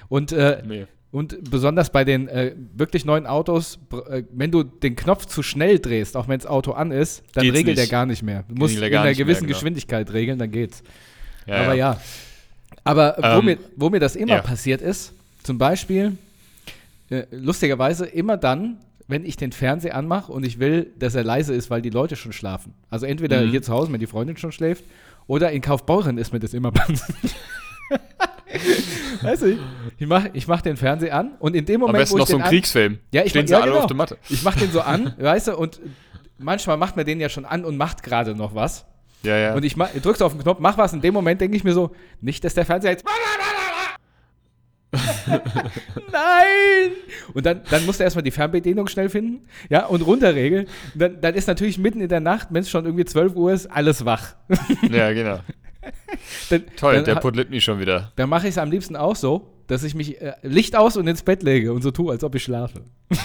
Und, 0.07 0.31
äh, 0.31 0.61
Nee. 0.65 0.87
Und 1.11 1.49
besonders 1.49 1.89
bei 1.91 2.03
den 2.03 2.27
äh, 2.27 2.53
wirklich 2.75 3.03
neuen 3.05 3.25
Autos, 3.25 3.79
äh, 4.09 4.23
wenn 4.31 4.51
du 4.51 4.63
den 4.63 4.95
Knopf 4.95 5.25
zu 5.25 5.41
schnell 5.41 5.79
drehst, 5.79 6.15
auch 6.15 6.27
wenn 6.27 6.37
das 6.39 6.45
Auto 6.47 6.71
an 6.73 6.91
ist, 6.91 7.23
dann 7.33 7.43
Geht's 7.43 7.57
regelt 7.57 7.77
er 7.77 7.83
nicht. 7.83 7.91
gar 7.91 8.05
nicht 8.05 8.21
mehr. 8.23 8.43
Du 8.47 8.55
musst 8.55 8.75
er 8.77 8.87
in 8.87 8.93
einer 8.95 9.05
nicht 9.09 9.17
mehr, 9.17 9.25
gewissen 9.25 9.47
genau. 9.47 9.55
Geschwindigkeit 9.57 10.13
regeln, 10.13 10.37
dann 10.39 10.51
geht's. 10.51 10.83
Ja, 11.47 11.63
aber 11.63 11.73
ja. 11.73 11.99
Aber 12.83 13.17
äh, 13.17 13.21
wo, 13.35 13.39
Ähm, 13.39 13.45
mir, 13.45 13.57
wo 13.75 13.89
mir 13.89 13.99
das 13.99 14.15
immer 14.15 14.35
ja. 14.35 14.41
passiert 14.41 14.81
ist, 14.81 15.13
zum 15.43 15.57
Beispiel, 15.57 16.15
äh, 17.09 17.23
lustigerweise 17.31 18.05
immer 18.05 18.37
dann, 18.37 18.77
wenn 19.07 19.25
ich 19.25 19.35
den 19.35 19.51
Fernseher 19.51 19.95
anmache 19.95 20.31
und 20.31 20.45
ich 20.45 20.59
will, 20.59 20.91
dass 20.99 21.15
er 21.15 21.23
leise 21.23 21.55
ist, 21.55 21.71
weil 21.71 21.81
die 21.81 21.89
Leute 21.89 22.15
schon 22.15 22.31
schlafen. 22.33 22.73
Also 22.91 23.07
entweder 23.07 23.41
Mhm. 23.43 23.49
hier 23.49 23.61
zu 23.63 23.73
Hause, 23.73 23.91
wenn 23.91 23.99
die 23.99 24.05
Freundin 24.05 24.37
schon 24.37 24.51
schläft, 24.51 24.83
oder 25.25 25.51
in 25.51 25.61
Kaufbeuren 25.63 26.19
ist 26.19 26.31
mir 26.33 26.39
das 26.39 26.53
immer 26.53 26.71
passiert. 26.71 26.99
weißt 29.21 29.41
du, 29.43 29.57
ich 29.97 30.07
mache 30.07 30.29
ich 30.33 30.47
mach 30.47 30.61
den 30.61 30.77
Fernseher 30.77 31.15
an 31.15 31.31
und 31.39 31.55
in 31.55 31.65
dem 31.65 31.75
Am 31.75 31.87
Moment, 31.87 32.01
besten 32.01 32.13
wo 32.13 32.17
noch 32.19 32.25
ich 32.25 32.29
so 32.29 32.37
den 32.37 32.41
ein 32.41 32.45
an, 32.45 32.49
Kriegsfilm. 32.49 32.99
Ja, 33.11 33.23
ich 33.23 33.29
Stehen 33.31 33.41
mach- 33.43 33.47
sie 33.47 33.53
ja, 33.53 33.59
alle 33.59 33.71
genau. 33.71 33.81
auf 33.81 33.87
der 33.87 33.95
Matte. 33.97 34.17
ich 34.29 34.43
mache 34.43 34.59
den 34.59 34.71
so 34.71 34.81
an, 34.81 35.13
weißt 35.19 35.47
du, 35.49 35.57
und 35.57 35.79
manchmal 36.37 36.77
macht 36.77 36.95
man 36.95 37.05
den 37.05 37.19
ja 37.19 37.29
schon 37.29 37.45
an 37.45 37.65
und 37.65 37.77
macht 37.77 38.03
gerade 38.03 38.35
noch 38.35 38.55
was. 38.55 38.85
Ja, 39.23 39.37
ja. 39.37 39.53
Und 39.53 39.65
ich 39.65 39.75
drückst 39.75 40.23
auf 40.23 40.33
den 40.33 40.41
Knopf, 40.43 40.59
mach 40.59 40.77
was. 40.77 40.93
In 40.93 41.01
dem 41.01 41.13
Moment 41.13 41.41
denke 41.41 41.57
ich 41.57 41.63
mir 41.65 41.73
so, 41.73 41.91
nicht, 42.21 42.43
dass 42.43 42.53
der 42.53 42.65
Fernseher 42.65 42.91
jetzt. 42.91 43.05
Nein! 46.11 46.91
Und 47.33 47.45
dann, 47.45 47.61
dann 47.69 47.85
musst 47.85 47.99
du 47.99 48.03
erstmal 48.03 48.23
die 48.23 48.31
Fernbedienung 48.31 48.87
schnell 48.87 49.09
finden, 49.09 49.45
ja, 49.69 49.85
und 49.85 50.01
runterregeln. 50.01 50.67
Dann, 50.95 51.21
dann 51.21 51.35
ist 51.35 51.47
natürlich 51.47 51.77
mitten 51.77 52.01
in 52.01 52.09
der 52.09 52.21
Nacht, 52.21 52.47
wenn 52.51 52.61
es 52.61 52.69
schon 52.69 52.85
irgendwie 52.85 53.05
12 53.05 53.35
Uhr 53.35 53.51
ist, 53.51 53.67
alles 53.67 54.05
wach. 54.05 54.35
ja, 54.89 55.11
genau. 55.13 55.39
Dann, 56.49 56.63
Toll, 56.75 57.01
dann, 57.03 57.21
der 57.21 57.45
mich 57.49 57.63
schon 57.63 57.79
wieder. 57.79 58.11
dann 58.15 58.29
mache 58.29 58.47
ich 58.47 58.51
es 58.51 58.57
am 58.57 58.69
liebsten 58.69 58.95
auch 58.95 59.15
so, 59.15 59.47
dass 59.67 59.83
ich 59.83 59.95
mich 59.95 60.19
äh, 60.21 60.33
Licht 60.41 60.75
aus 60.75 60.97
und 60.97 61.07
ins 61.07 61.23
Bett 61.23 61.43
lege 61.43 61.71
und 61.71 61.81
so 61.81 61.91
tue, 61.91 62.11
als 62.11 62.23
ob 62.23 62.35
ich 62.35 62.43
schlafe, 62.43 62.81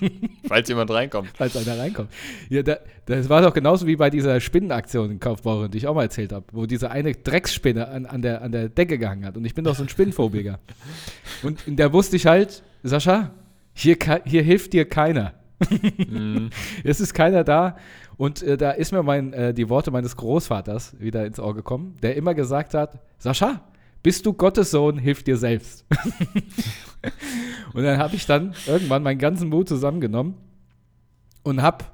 Falls 0.48 0.68
jemand 0.68 0.90
reinkommt. 0.90 1.30
falls 1.34 1.56
einer 1.56 1.78
reinkommt. 1.78 2.10
Ja, 2.48 2.62
da, 2.62 2.78
das 3.06 3.28
war 3.28 3.42
doch 3.42 3.54
genauso 3.54 3.86
wie 3.86 3.96
bei 3.96 4.10
dieser 4.10 4.40
Spinnenaktion 4.40 5.10
in 5.10 5.20
Kaufbeuren, 5.20 5.70
die 5.70 5.78
ich 5.78 5.86
auch 5.86 5.94
mal 5.94 6.04
erzählt 6.04 6.32
habe, 6.32 6.46
wo 6.52 6.66
diese 6.66 6.90
eine 6.90 7.12
Drecksspinne 7.12 7.86
an, 7.88 8.06
an, 8.06 8.22
der, 8.22 8.42
an 8.42 8.50
der 8.50 8.68
Decke 8.68 8.98
gehangen 8.98 9.24
hat. 9.24 9.36
Und 9.36 9.44
ich 9.44 9.54
bin 9.54 9.64
doch 9.64 9.76
so 9.76 9.82
ein 9.82 9.88
Spinnenphobiker. 9.88 10.58
und 11.42 11.60
da 11.66 11.92
wusste 11.92 12.16
ich 12.16 12.26
halt, 12.26 12.62
Sascha, 12.82 13.30
hier, 13.74 13.96
hier 14.24 14.42
hilft 14.42 14.72
dir 14.72 14.88
keiner. 14.88 15.34
Es 16.84 17.00
ist 17.00 17.14
keiner 17.14 17.44
da. 17.44 17.76
Und 18.16 18.42
äh, 18.42 18.56
da 18.56 18.72
ist 18.72 18.92
mir 18.92 19.02
mein, 19.02 19.32
äh, 19.32 19.54
die 19.54 19.68
Worte 19.68 19.90
meines 19.90 20.16
Großvaters 20.16 20.98
wieder 21.00 21.26
ins 21.26 21.40
Ohr 21.40 21.54
gekommen, 21.54 21.96
der 22.02 22.16
immer 22.16 22.34
gesagt 22.34 22.74
hat: 22.74 22.98
Sascha, 23.18 23.60
bist 24.02 24.26
du 24.26 24.32
Gottes 24.32 24.70
Sohn, 24.70 24.98
hilf 24.98 25.22
dir 25.22 25.36
selbst. 25.36 25.84
und 27.74 27.82
dann 27.82 27.98
habe 27.98 28.16
ich 28.16 28.26
dann 28.26 28.54
irgendwann 28.66 29.02
meinen 29.02 29.18
ganzen 29.18 29.48
Mut 29.48 29.68
zusammengenommen 29.68 30.34
und 31.42 31.62
habe 31.62 31.84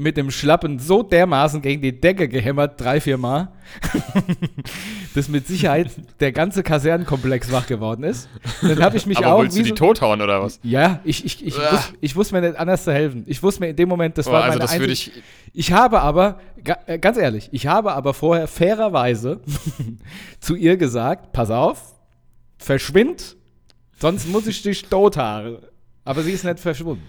mit 0.00 0.16
dem 0.16 0.30
Schlappen 0.30 0.78
so 0.78 1.02
dermaßen 1.02 1.60
gegen 1.62 1.82
die 1.82 2.00
Decke 2.00 2.28
gehämmert, 2.28 2.80
drei, 2.80 3.00
vier 3.00 3.18
Mal, 3.18 3.48
dass 5.14 5.28
mit 5.28 5.46
Sicherheit 5.46 5.90
der 6.20 6.32
ganze 6.32 6.62
Kasernenkomplex 6.62 7.52
wach 7.52 7.66
geworden 7.66 8.04
ist. 8.04 8.28
Dann 8.62 8.82
habe 8.82 8.96
ich 8.96 9.06
mich 9.06 9.18
Aber 9.18 9.34
auch. 9.34 9.42
willst 9.42 9.58
du 9.58 9.62
die 9.62 9.68
so- 9.70 9.74
tothauen 9.74 10.20
oder 10.22 10.42
was? 10.42 10.58
ja, 10.62 11.00
ich, 11.04 11.24
ich, 11.24 11.44
ich, 11.46 11.58
Ah. 11.58 11.72
wus, 11.72 11.92
ich 12.00 12.16
wusste 12.16 12.34
mir 12.34 12.40
nicht 12.48 12.56
anders 12.58 12.84
zu 12.84 12.92
helfen. 12.92 13.24
Ich 13.26 13.42
wusste 13.42 13.60
mir 13.60 13.68
in 13.68 13.76
dem 13.76 13.88
Moment, 13.88 14.16
das 14.18 14.26
Oh, 14.28 14.32
war 14.32 14.44
also 14.44 14.58
meine 14.58 14.70
das 14.70 14.78
würde 14.78 14.92
ich. 14.92 15.12
ich 15.52 15.72
habe 15.72 16.00
aber, 16.00 16.40
äh, 16.86 16.98
ganz 16.98 17.18
ehrlich, 17.18 17.48
ich 17.52 17.66
habe 17.66 17.92
aber 17.92 18.14
vorher 18.14 18.46
fairerweise 18.48 19.40
zu 20.40 20.54
ihr 20.54 20.76
gesagt, 20.76 21.32
pass 21.32 21.50
auf, 21.50 21.82
verschwind, 22.58 23.36
sonst 23.98 24.28
muss 24.28 24.46
ich 24.46 24.62
dich 24.62 24.84
tothaare. 24.86 25.70
Aber 26.04 26.22
sie 26.22 26.32
ist 26.32 26.44
nicht 26.44 26.60
verschwunden. 26.60 27.02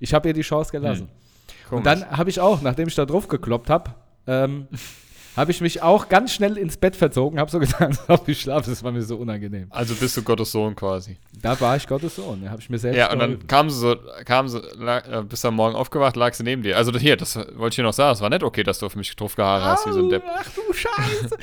Ich 0.00 0.12
habe 0.12 0.28
ihr 0.28 0.34
die 0.34 0.42
Chance 0.42 0.72
gelassen. 0.72 1.02
Und 1.02 1.23
Komisch. 1.68 1.84
dann 1.84 2.08
habe 2.10 2.30
ich 2.30 2.40
auch, 2.40 2.62
nachdem 2.62 2.88
ich 2.88 2.94
da 2.94 3.04
drauf 3.06 3.28
gekloppt 3.28 3.70
habe, 3.70 3.90
ähm, 4.26 4.68
habe 5.36 5.50
ich 5.50 5.60
mich 5.60 5.82
auch 5.82 6.08
ganz 6.08 6.32
schnell 6.32 6.56
ins 6.56 6.76
Bett 6.76 6.94
verzogen, 6.94 7.40
habe 7.40 7.50
so 7.50 7.58
getan, 7.58 7.88
als 8.06 8.08
ob 8.20 8.28
ich 8.28 8.40
schlafe. 8.40 8.70
Das 8.70 8.84
war 8.84 8.92
mir 8.92 9.02
so 9.02 9.16
unangenehm. 9.16 9.66
Also 9.70 9.92
bist 9.96 10.16
du 10.16 10.22
Gottes 10.22 10.52
Sohn 10.52 10.76
quasi. 10.76 11.16
Da 11.42 11.60
war 11.60 11.76
ich 11.76 11.88
Gottes 11.88 12.14
Sohn. 12.14 12.42
Da 12.44 12.50
habe 12.50 12.60
ich 12.62 12.70
mir 12.70 12.78
selbst 12.78 12.96
Ja, 12.96 13.10
und 13.12 13.18
dann 13.18 13.30
geholfen. 13.30 13.46
kam 13.48 13.68
sie 13.68 13.78
so, 13.80 13.96
kam 14.24 14.48
sie, 14.48 14.62
lag, 14.78 15.08
äh, 15.08 15.24
bist 15.24 15.44
am 15.44 15.56
Morgen 15.56 15.74
aufgewacht, 15.74 16.14
lag 16.14 16.32
sie 16.34 16.44
neben 16.44 16.62
dir. 16.62 16.76
Also 16.76 16.96
hier, 16.96 17.16
das 17.16 17.34
wollte 17.34 17.68
ich 17.70 17.74
dir 17.76 17.82
noch 17.82 17.92
sagen, 17.92 18.12
es 18.12 18.20
war 18.20 18.30
nicht 18.30 18.44
okay, 18.44 18.62
dass 18.62 18.78
du 18.78 18.86
auf 18.86 18.94
mich 18.94 19.14
drauf 19.16 19.34
gehaare 19.34 19.64
hast, 19.64 19.88
wie 19.88 19.92
so 19.92 20.04
ein 20.04 20.08
Depp. 20.08 20.22
Ach 20.24 20.48
du 20.54 20.72
Scheiße. 20.72 21.36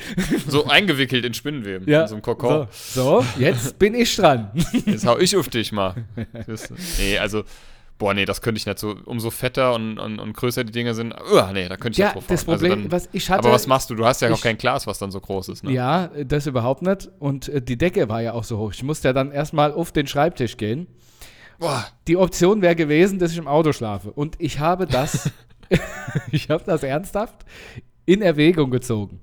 So 0.50 0.66
eingewickelt 0.66 1.24
in 1.26 1.34
Spinnenweben, 1.34 1.86
Ja, 1.86 2.02
in 2.02 2.08
so 2.08 2.14
einem 2.14 2.22
Kokon. 2.22 2.66
So, 2.72 3.20
so, 3.20 3.26
jetzt 3.38 3.78
bin 3.78 3.94
ich 3.94 4.16
dran. 4.16 4.50
Jetzt 4.86 5.06
hau 5.06 5.18
ich 5.18 5.36
auf 5.36 5.48
dich 5.48 5.70
mal. 5.70 5.94
Nee, 6.98 7.18
also, 7.18 7.42
boah, 8.02 8.14
nee, 8.14 8.24
das 8.24 8.42
könnte 8.42 8.58
ich 8.58 8.66
nicht 8.66 8.80
so. 8.80 8.96
Umso 9.04 9.30
fetter 9.30 9.74
und, 9.74 9.96
und, 9.96 10.18
und 10.18 10.32
größer 10.36 10.64
die 10.64 10.72
Dinge 10.72 10.92
sind, 10.92 11.14
uh, 11.14 11.52
nee, 11.52 11.68
da 11.68 11.76
könnte 11.76 11.92
ich 11.92 11.98
Ja, 11.98 12.06
nicht 12.06 12.16
drauf 12.16 12.24
das. 12.26 12.40
Also 12.48 12.52
Problem, 12.58 12.82
dann, 12.82 12.90
was 12.92 13.08
ich 13.12 13.30
hatte. 13.30 13.44
aber 13.44 13.52
was 13.52 13.68
machst 13.68 13.90
du? 13.90 13.94
Du 13.94 14.04
hast 14.04 14.22
ja 14.22 14.28
auch 14.30 14.34
ich- 14.34 14.42
kein 14.42 14.58
Glas, 14.58 14.88
was 14.88 14.98
dann 14.98 15.12
so 15.12 15.20
groß 15.20 15.50
ist, 15.50 15.62
ne? 15.62 15.70
Ja, 15.70 16.08
das 16.08 16.48
überhaupt 16.48 16.82
nicht. 16.82 17.08
Und 17.20 17.48
äh, 17.48 17.62
die 17.62 17.78
Decke 17.78 18.08
war 18.08 18.20
ja 18.20 18.32
auch 18.32 18.42
so 18.42 18.58
hoch. 18.58 18.72
Ich 18.72 18.82
musste 18.82 19.06
ja 19.08 19.12
dann 19.12 19.30
erstmal 19.30 19.72
auf 19.72 19.92
den 19.92 20.08
Schreibtisch 20.08 20.56
gehen. 20.56 20.88
Boah, 21.60 21.86
Die 22.08 22.16
Option 22.16 22.60
wäre 22.60 22.74
gewesen, 22.74 23.20
dass 23.20 23.30
ich 23.30 23.38
im 23.38 23.46
Auto 23.46 23.72
schlafe. 23.72 24.10
Und 24.10 24.34
ich 24.40 24.58
habe 24.58 24.86
das, 24.86 25.30
ich 26.32 26.50
habe 26.50 26.64
das 26.66 26.82
ernsthaft 26.82 27.46
in 28.04 28.20
Erwägung 28.20 28.72
gezogen. 28.72 29.20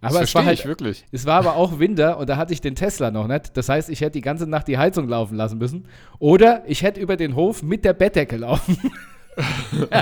Aber 0.00 0.20
das 0.20 0.28
es 0.30 0.34
war 0.34 0.44
halt, 0.44 0.58
ich 0.60 0.66
wirklich. 0.66 1.04
es 1.12 1.24
war 1.26 1.36
aber 1.38 1.56
auch 1.56 1.78
Winter 1.78 2.18
und 2.18 2.28
da 2.28 2.36
hatte 2.36 2.52
ich 2.52 2.60
den 2.60 2.74
Tesla 2.74 3.10
noch 3.10 3.26
nicht. 3.28 3.56
Das 3.56 3.68
heißt, 3.68 3.88
ich 3.88 4.00
hätte 4.00 4.12
die 4.12 4.20
ganze 4.20 4.46
Nacht 4.46 4.68
die 4.68 4.78
Heizung 4.78 5.08
laufen 5.08 5.36
lassen 5.36 5.58
müssen. 5.58 5.86
Oder 6.18 6.62
ich 6.66 6.82
hätte 6.82 7.00
über 7.00 7.16
den 7.16 7.34
Hof 7.34 7.62
mit 7.62 7.84
der 7.84 7.92
Bettdecke 7.94 8.36
laufen. 8.36 8.78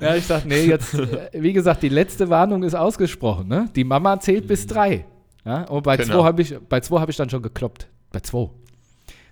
ja, 0.00 0.14
ich 0.16 0.26
dachte, 0.26 0.48
nee, 0.48 0.64
jetzt, 0.64 0.94
äh, 0.94 1.28
wie 1.32 1.52
gesagt, 1.52 1.82
die 1.82 1.88
letzte 1.88 2.28
Warnung 2.30 2.62
ist 2.62 2.74
ausgesprochen. 2.74 3.48
Ne? 3.48 3.68
Die 3.74 3.84
Mama 3.84 4.18
zählt 4.20 4.46
bis 4.46 4.66
drei. 4.66 5.04
Ja? 5.44 5.62
Und 5.64 5.82
bei 5.84 5.96
Genau. 5.96 6.20
zwei 6.20 6.24
habe 6.24 6.42
ich, 6.42 6.54
bei 6.68 6.80
zwei 6.80 7.00
hab 7.00 7.08
ich 7.08 7.16
dann 7.16 7.30
schon 7.30 7.42
gekloppt. 7.42 7.88
Bei 8.12 8.20
zwei. 8.20 8.48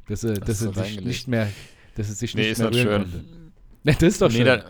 dass, 0.08 0.24
er- 0.24 0.34
dass 0.34 0.58
so 0.60 0.72
sich 0.72 1.00
nicht 1.00 1.28
mehr, 1.28 1.48
dass 1.96 2.08
es 2.08 2.18
sich 2.18 2.34
Nee, 2.34 2.42
nicht 2.42 2.52
ist 2.52 2.58
mehr 2.58 2.70
rühren 2.72 2.82
schön. 2.82 3.00
konnte. 3.02 3.24
Nee, 3.84 3.92
das 3.98 4.02
ist 4.02 4.22
doch 4.22 4.28
Nee, 4.30 4.36
schön. 4.36 4.46
da, 4.46 4.64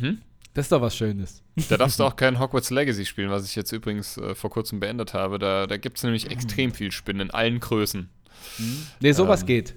hm? 0.00 0.18
Das 0.56 0.64
ist 0.64 0.72
doch 0.72 0.80
was 0.80 0.96
Schönes. 0.96 1.42
da 1.68 1.76
darfst 1.76 2.00
du 2.00 2.04
auch 2.06 2.16
kein 2.16 2.40
Hogwarts 2.40 2.70
Legacy 2.70 3.04
spielen, 3.04 3.30
was 3.30 3.44
ich 3.44 3.54
jetzt 3.54 3.70
übrigens 3.72 4.16
äh, 4.16 4.34
vor 4.34 4.48
kurzem 4.48 4.80
beendet 4.80 5.12
habe. 5.12 5.38
Da, 5.38 5.66
da 5.66 5.76
gibt 5.76 5.98
es 5.98 6.02
nämlich 6.02 6.30
extrem 6.30 6.72
viel 6.72 6.90
Spinnen 6.92 7.28
in 7.28 7.30
allen 7.30 7.60
Größen. 7.60 8.08
Nee, 9.00 9.12
sowas 9.12 9.42
Ähm. 9.42 9.46
geht. 9.46 9.74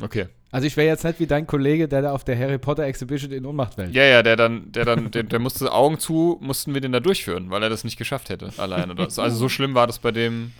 Okay. 0.00 0.28
Also 0.52 0.66
ich 0.66 0.76
wäre 0.76 0.86
jetzt 0.86 1.02
nicht 1.04 1.18
wie 1.18 1.26
dein 1.26 1.46
Kollege, 1.46 1.88
der 1.88 2.02
da 2.02 2.12
auf 2.12 2.22
der 2.24 2.38
Harry 2.38 2.58
Potter 2.58 2.84
Exhibition 2.84 3.32
in 3.32 3.44
Ohnmacht 3.44 3.74
fällt. 3.74 3.92
Ja, 3.94 4.04
ja, 4.04 4.22
der 4.22 4.36
dann, 4.36 4.70
der 4.70 4.84
dann, 4.84 5.10
der, 5.10 5.22
der 5.24 5.38
musste 5.38 5.72
Augen 5.72 5.98
zu, 5.98 6.38
mussten 6.40 6.74
wir 6.74 6.80
den 6.80 6.92
da 6.92 7.00
durchführen, 7.00 7.50
weil 7.50 7.62
er 7.62 7.70
das 7.70 7.82
nicht 7.84 7.96
geschafft 7.96 8.28
hätte, 8.28 8.52
alleine. 8.58 8.94
Das, 8.94 9.18
also 9.18 9.36
so 9.36 9.48
schlimm 9.48 9.74
war 9.74 9.86
das 9.86 9.98
bei 9.98 10.12
dem, 10.12 10.52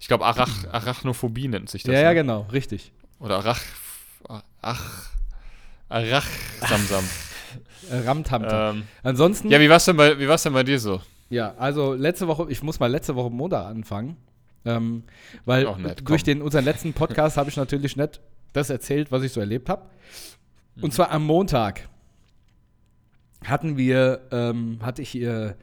ich 0.00 0.08
glaube, 0.08 0.24
Arach, 0.24 0.64
Arachnophobie 0.70 1.48
nennt 1.48 1.68
sich 1.68 1.82
das. 1.82 1.92
ja, 1.92 2.00
ja, 2.00 2.08
ne? 2.10 2.14
genau, 2.14 2.46
richtig. 2.52 2.92
Oder 3.18 3.36
Arach, 3.36 3.60
Ach, 4.62 5.10
Arach, 5.88 6.26
Samsam. 6.66 7.04
Äh, 7.90 8.06
Ramtamtam. 8.06 8.76
ähm, 8.76 8.82
Ansonsten, 9.02 9.50
ja, 9.50 9.60
wie 9.60 9.68
war's 9.68 9.84
denn 9.84 9.96
bei, 9.96 10.18
wie 10.18 10.28
war's 10.28 10.42
denn 10.42 10.52
bei 10.52 10.62
dir 10.62 10.78
so? 10.78 11.00
Ja, 11.30 11.54
also 11.56 11.94
letzte 11.94 12.28
Woche, 12.28 12.46
ich 12.50 12.62
muss 12.62 12.78
mal 12.78 12.90
letzte 12.90 13.14
Woche 13.14 13.30
Montag 13.30 13.66
anfangen. 13.66 14.16
Ähm, 14.64 15.02
weil 15.44 15.64
nett, 15.76 16.08
durch 16.08 16.22
den, 16.22 16.40
unseren 16.42 16.64
letzten 16.64 16.92
Podcast 16.92 17.36
habe 17.36 17.50
ich 17.50 17.56
natürlich 17.56 17.96
nicht 17.96 18.20
das 18.52 18.70
erzählt, 18.70 19.10
was 19.10 19.22
ich 19.22 19.32
so 19.32 19.40
erlebt 19.40 19.68
habe. 19.68 19.82
Und 20.80 20.92
zwar 20.94 21.10
am 21.10 21.24
Montag 21.24 21.88
hatten 23.44 23.76
wir, 23.76 24.20
ähm, 24.30 24.78
hatte 24.82 25.02
ich 25.02 25.10
hier 25.10 25.56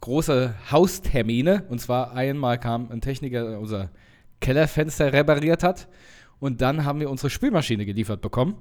große 0.00 0.54
Haustermine. 0.70 1.64
Und 1.68 1.80
zwar 1.80 2.12
einmal 2.12 2.58
kam 2.58 2.90
ein 2.90 3.00
Techniker, 3.00 3.48
der 3.48 3.60
unser 3.60 3.90
Kellerfenster 4.40 5.12
repariert 5.12 5.62
hat. 5.62 5.88
Und 6.40 6.60
dann 6.62 6.84
haben 6.84 7.00
wir 7.00 7.10
unsere 7.10 7.30
Spülmaschine 7.30 7.84
geliefert 7.84 8.20
bekommen. 8.20 8.56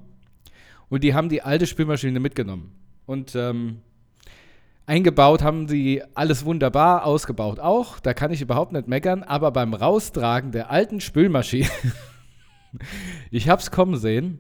Und 0.89 1.03
die 1.03 1.13
haben 1.13 1.29
die 1.29 1.41
alte 1.41 1.67
Spülmaschine 1.67 2.19
mitgenommen. 2.19 2.71
Und 3.05 3.35
ähm, 3.35 3.81
Eingebaut 4.89 5.43
haben 5.43 5.67
sie 5.67 6.01
alles 6.15 6.45
wunderbar, 6.45 7.05
ausgebaut 7.05 7.59
auch. 7.59 7.99
Da 7.99 8.15
kann 8.15 8.31
ich 8.31 8.41
überhaupt 8.41 8.71
nicht 8.71 8.87
meckern. 8.87 9.21
Aber 9.21 9.51
beim 9.51 9.75
Raustragen 9.75 10.51
der 10.51 10.71
alten 10.71 10.99
Spülmaschine, 10.99 11.69
ich 13.31 13.49
hab's 13.49 13.69
kommen 13.69 13.97
sehen. 13.97 14.39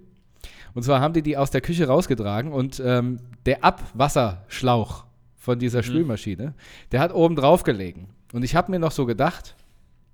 Und 0.73 0.81
zwar 0.81 1.01
haben 1.01 1.13
die 1.13 1.21
die 1.21 1.37
aus 1.37 1.51
der 1.51 1.61
Küche 1.61 1.87
rausgetragen 1.87 2.51
und 2.51 2.81
ähm, 2.83 3.19
der 3.45 3.63
Abwasserschlauch 3.63 5.05
von 5.35 5.59
dieser 5.59 5.83
Spülmaschine, 5.83 6.55
der 6.91 6.99
hat 6.99 7.13
oben 7.13 7.35
drauf 7.35 7.63
gelegen. 7.63 8.09
Und 8.33 8.43
ich 8.43 8.55
habe 8.55 8.71
mir 8.71 8.79
noch 8.79 8.91
so 8.91 9.05
gedacht, 9.05 9.55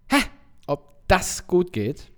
hä, 0.08 0.18
ob 0.68 1.08
das 1.08 1.48
gut 1.48 1.72
geht. 1.72 2.12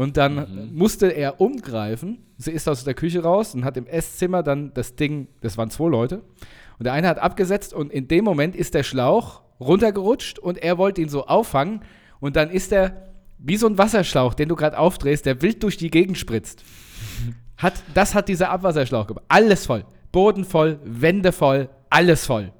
Und 0.00 0.16
dann 0.16 0.70
musste 0.72 1.08
er 1.08 1.42
umgreifen. 1.42 2.24
Sie 2.38 2.52
ist 2.52 2.66
aus 2.70 2.84
der 2.84 2.94
Küche 2.94 3.22
raus 3.22 3.54
und 3.54 3.66
hat 3.66 3.76
im 3.76 3.86
Esszimmer 3.86 4.42
dann 4.42 4.72
das 4.72 4.96
Ding, 4.96 5.28
das 5.42 5.58
waren 5.58 5.68
zwei 5.68 5.90
Leute. 5.90 6.22
Und 6.78 6.84
der 6.84 6.94
eine 6.94 7.06
hat 7.06 7.18
abgesetzt 7.18 7.74
und 7.74 7.92
in 7.92 8.08
dem 8.08 8.24
Moment 8.24 8.56
ist 8.56 8.72
der 8.72 8.82
Schlauch 8.82 9.42
runtergerutscht 9.60 10.38
und 10.38 10.56
er 10.56 10.78
wollte 10.78 11.02
ihn 11.02 11.10
so 11.10 11.26
auffangen. 11.26 11.82
Und 12.18 12.36
dann 12.36 12.48
ist 12.48 12.72
er 12.72 13.10
wie 13.36 13.58
so 13.58 13.66
ein 13.66 13.76
Wasserschlauch, 13.76 14.32
den 14.32 14.48
du 14.48 14.56
gerade 14.56 14.78
aufdrehst, 14.78 15.26
der 15.26 15.42
wild 15.42 15.62
durch 15.62 15.76
die 15.76 15.90
Gegend 15.90 16.16
spritzt. 16.16 16.64
Hat, 17.58 17.74
das 17.92 18.14
hat 18.14 18.30
dieser 18.30 18.48
Abwasserschlauch 18.48 19.06
gemacht. 19.06 19.26
Alles 19.28 19.66
voll. 19.66 19.84
Boden 20.12 20.46
voll, 20.46 20.80
Wände 20.82 21.30
voll, 21.30 21.68
alles 21.90 22.24
voll. 22.24 22.54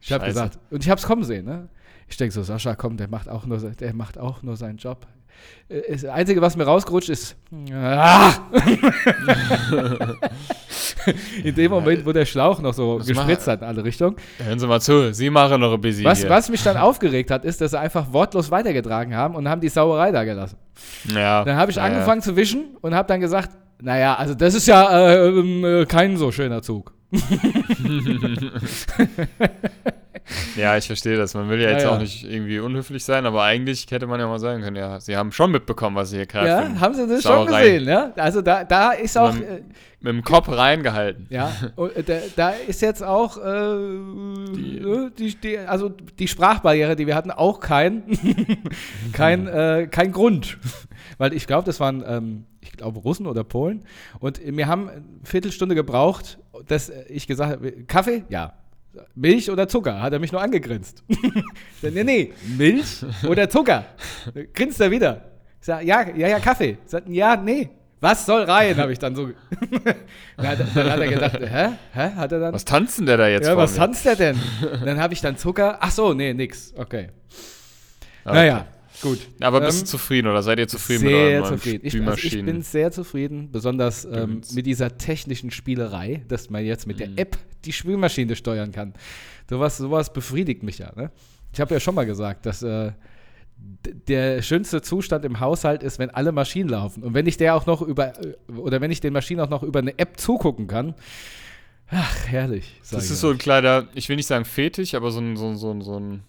Ich 0.00 0.12
habe 0.12 0.26
gesagt, 0.26 0.58
und 0.72 0.82
ich 0.82 0.90
habe 0.90 0.98
es 0.98 1.06
kommen 1.06 1.22
sehen, 1.22 1.44
ne? 1.44 1.68
Ich 2.08 2.16
denke 2.16 2.34
so, 2.34 2.42
Sascha, 2.42 2.74
komm, 2.74 2.96
der 2.96 3.06
macht 3.06 3.28
auch 3.28 3.46
nur, 3.46 3.58
der 3.58 3.94
macht 3.94 4.18
auch 4.18 4.42
nur 4.42 4.56
seinen 4.56 4.78
Job. 4.78 5.06
Äh, 5.68 5.92
Das 5.92 6.04
Einzige, 6.04 6.40
was 6.40 6.56
mir 6.56 6.64
rausgerutscht 6.64 7.08
ist, 7.08 7.36
ah! 7.72 8.32
in 11.42 11.54
dem 11.54 11.70
Moment, 11.70 12.04
wo 12.06 12.12
der 12.12 12.26
Schlauch 12.26 12.60
noch 12.60 12.74
so 12.74 12.98
Was 12.98 13.06
gespritzt 13.06 13.46
hat 13.48 13.62
in 13.62 13.68
alle 13.68 13.84
Richtungen. 13.84 14.16
Hören 14.38 14.58
Sie 14.58 14.66
mal 14.66 14.80
zu, 14.80 15.12
Sie 15.14 15.30
machen 15.30 15.60
noch 15.60 15.72
ein 15.72 15.80
bisschen 15.80 16.04
Was, 16.04 16.20
hier. 16.20 16.30
was 16.30 16.48
mich 16.48 16.62
dann 16.62 16.76
aufgeregt 16.76 17.30
hat, 17.30 17.44
ist, 17.44 17.60
dass 17.60 17.72
sie 17.72 17.78
einfach 17.78 18.12
wortlos 18.12 18.50
weitergetragen 18.50 19.16
haben 19.16 19.34
und 19.34 19.48
haben 19.48 19.60
die 19.60 19.68
Sauerei 19.68 20.12
da 20.12 20.24
gelassen. 20.24 20.56
Ja. 21.14 21.44
Dann 21.44 21.56
habe 21.56 21.70
ich 21.70 21.76
ja, 21.76 21.84
angefangen 21.84 22.22
zu 22.22 22.36
wischen 22.36 22.76
und 22.80 22.94
habe 22.94 23.08
dann 23.08 23.20
gesagt, 23.20 23.50
naja, 23.80 24.14
also 24.14 24.34
das 24.34 24.54
ist 24.54 24.66
ja 24.66 25.08
äh, 25.08 25.28
ähm, 25.28 25.64
äh, 25.64 25.86
kein 25.86 26.16
so 26.16 26.30
schöner 26.30 26.62
Zug. 26.62 26.92
Ja, 30.56 30.76
ich 30.76 30.86
verstehe 30.86 31.16
das. 31.16 31.34
Man 31.34 31.48
will 31.48 31.60
ja 31.60 31.70
jetzt 31.70 31.82
ja. 31.84 31.90
auch 31.90 31.98
nicht 31.98 32.24
irgendwie 32.24 32.58
unhöflich 32.60 33.04
sein, 33.04 33.26
aber 33.26 33.42
eigentlich 33.42 33.86
hätte 33.90 34.06
man 34.06 34.20
ja 34.20 34.26
mal 34.26 34.38
sagen 34.38 34.62
können, 34.62 34.76
ja, 34.76 35.00
Sie 35.00 35.16
haben 35.16 35.32
schon 35.32 35.50
mitbekommen, 35.50 35.96
was 35.96 36.10
Sie 36.10 36.16
hier 36.16 36.26
gerade 36.26 36.48
Ja, 36.48 36.80
haben 36.80 36.94
sie 36.94 37.06
das 37.06 37.22
schon 37.22 37.46
Sauerei 37.46 37.62
gesehen, 37.64 37.88
ja? 37.88 38.12
Also 38.16 38.40
da, 38.42 38.64
da 38.64 38.92
ist 38.92 39.16
auch, 39.18 39.32
Man- 39.32 39.42
äh, 39.42 39.62
mit 40.00 40.12
dem 40.14 40.22
Kopf 40.24 40.48
reingehalten. 40.48 41.26
ja, 41.30 41.52
und, 41.76 41.96
äh, 41.96 42.02
da, 42.02 42.18
da 42.34 42.50
ist 42.50 42.82
jetzt 42.82 43.02
auch, 43.04 43.36
äh, 43.36 43.42
die, 44.54 45.10
die, 45.16 45.34
die, 45.36 45.58
also 45.58 45.88
die 45.90 46.28
Sprachbarriere, 46.28 46.96
die 46.96 47.06
wir 47.06 47.14
hatten, 47.14 47.30
auch 47.30 47.60
kein, 47.60 48.02
kein, 49.12 49.46
äh, 49.46 49.88
kein 49.90 50.12
Grund. 50.12 50.58
Weil 51.18 51.32
ich 51.34 51.46
glaube, 51.46 51.64
das 51.64 51.78
waren, 51.80 52.02
ähm, 52.06 52.44
ich 52.60 52.72
glaube, 52.72 52.98
Russen 53.00 53.26
oder 53.26 53.44
Polen. 53.44 53.84
Und 54.18 54.40
wir 54.44 54.66
haben 54.66 54.88
eine 54.88 55.02
Viertelstunde 55.24 55.74
gebraucht, 55.74 56.38
dass 56.66 56.90
ich 57.08 57.26
gesagt 57.26 57.52
habe, 57.52 57.72
Kaffee? 57.86 58.24
Ja. 58.28 58.54
Milch 59.14 59.50
oder 59.50 59.68
Zucker? 59.68 60.00
Hat 60.00 60.12
er 60.12 60.18
mich 60.18 60.32
nur 60.32 60.42
angegrinst. 60.42 61.02
Sag, 61.80 61.92
nee, 61.94 62.04
nee, 62.04 62.32
Milch 62.56 63.04
oder 63.28 63.48
Zucker? 63.48 63.84
Grinst 64.54 64.80
er 64.80 64.90
wieder. 64.90 65.24
Ich 65.60 65.66
sag, 65.66 65.84
ja, 65.84 66.06
ja, 66.16 66.28
ja, 66.28 66.40
Kaffee. 66.40 66.78
Sagt, 66.86 67.08
ja, 67.08 67.36
nee. 67.36 67.70
Was 68.00 68.26
soll 68.26 68.42
rein, 68.42 68.76
habe 68.78 68.92
ich 68.92 68.98
dann 68.98 69.14
so. 69.14 69.28
dann, 70.36 70.48
hat, 70.48 70.58
dann 70.74 70.90
hat 70.90 70.98
er 70.98 71.06
gedacht, 71.08 71.38
hä? 71.40 71.68
Hä? 71.92 72.10
Hat 72.16 72.32
er 72.32 72.40
dann? 72.40 72.52
Was 72.52 72.64
tanzt 72.64 72.98
denn 72.98 73.06
der 73.06 73.16
da 73.16 73.28
jetzt 73.28 73.46
ja, 73.46 73.56
was 73.56 73.72
mir? 73.72 73.78
tanzt 73.78 74.04
der 74.04 74.16
denn? 74.16 74.36
dann 74.84 74.98
habe 75.00 75.14
ich 75.14 75.20
dann 75.20 75.36
Zucker. 75.36 75.78
Ach 75.80 75.92
so, 75.92 76.12
nee, 76.12 76.34
nix. 76.34 76.72
Okay. 76.76 77.10
Okay. 78.24 78.34
Naja, 78.34 78.66
gut. 79.02 79.18
Aber 79.40 79.60
bist 79.60 79.78
Ähm, 79.78 79.84
du 79.84 79.90
zufrieden 79.90 80.28
oder 80.28 80.42
seid 80.42 80.58
ihr 80.58 80.68
zufrieden 80.68 81.02
mit 81.04 81.10
sehr 81.12 81.20
euren 81.20 81.40
neuen 81.42 81.58
zufrieden. 81.58 81.86
Ich, 81.86 82.00
also 82.00 82.26
ich 82.26 82.44
bin 82.44 82.62
sehr 82.62 82.90
zufrieden, 82.92 83.50
besonders 83.52 84.04
ähm, 84.04 84.40
mit 84.54 84.64
dieser 84.66 84.96
technischen 84.96 85.50
Spielerei, 85.50 86.22
dass 86.28 86.48
man 86.48 86.64
jetzt 86.64 86.86
mit 86.86 86.98
Mhm. 87.00 87.14
der 87.16 87.22
App 87.22 87.36
die 87.64 87.72
Spülmaschine 87.72 88.34
steuern 88.36 88.72
kann. 88.72 88.94
Sowas, 89.50 89.76
sowas 89.76 90.12
befriedigt 90.12 90.62
mich 90.62 90.78
ja. 90.78 90.92
Ne? 90.96 91.10
Ich 91.52 91.60
habe 91.60 91.74
ja 91.74 91.80
schon 91.80 91.94
mal 91.94 92.06
gesagt, 92.06 92.46
dass 92.46 92.62
äh, 92.62 92.92
der 94.08 94.42
schönste 94.42 94.82
Zustand 94.82 95.24
im 95.24 95.38
Haushalt 95.38 95.82
ist, 95.82 95.98
wenn 95.98 96.10
alle 96.10 96.32
Maschinen 96.32 96.68
laufen. 96.68 97.02
Und 97.02 97.14
wenn 97.14 97.26
ich 97.26 97.36
der 97.36 97.54
auch 97.54 97.66
noch 97.66 97.82
über, 97.82 98.18
äh, 98.20 98.34
oder 98.56 98.80
wenn 98.80 98.90
ich 98.90 99.00
den 99.00 99.12
Maschinen 99.12 99.40
auch 99.40 99.50
noch 99.50 99.62
über 99.62 99.80
eine 99.80 99.98
App 99.98 100.18
zugucken 100.18 100.66
kann, 100.66 100.94
ach, 101.88 102.26
herrlich. 102.26 102.80
das 102.90 103.10
ist 103.10 103.20
so 103.20 103.30
ein 103.30 103.38
kleiner, 103.38 103.86
ich 103.94 104.08
will 104.08 104.16
nicht 104.16 104.26
sagen 104.26 104.44
Fetisch, 104.44 104.94
aber 104.94 105.10
so 105.10 105.20
ein, 105.20 105.36
so 105.36 105.48
ein, 105.48 105.56
so 105.56 105.70
ein, 105.70 105.80
so 105.82 105.98
ein 106.00 106.22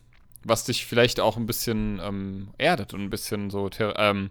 was 0.45 0.65
dich 0.65 0.85
vielleicht 0.85 1.19
auch 1.19 1.37
ein 1.37 1.45
bisschen 1.45 1.99
ähm, 2.03 2.47
erdet 2.57 2.93
und 2.93 3.01
ein 3.01 3.09
bisschen 3.09 3.49
so 3.49 3.69
ähm, 3.79 4.29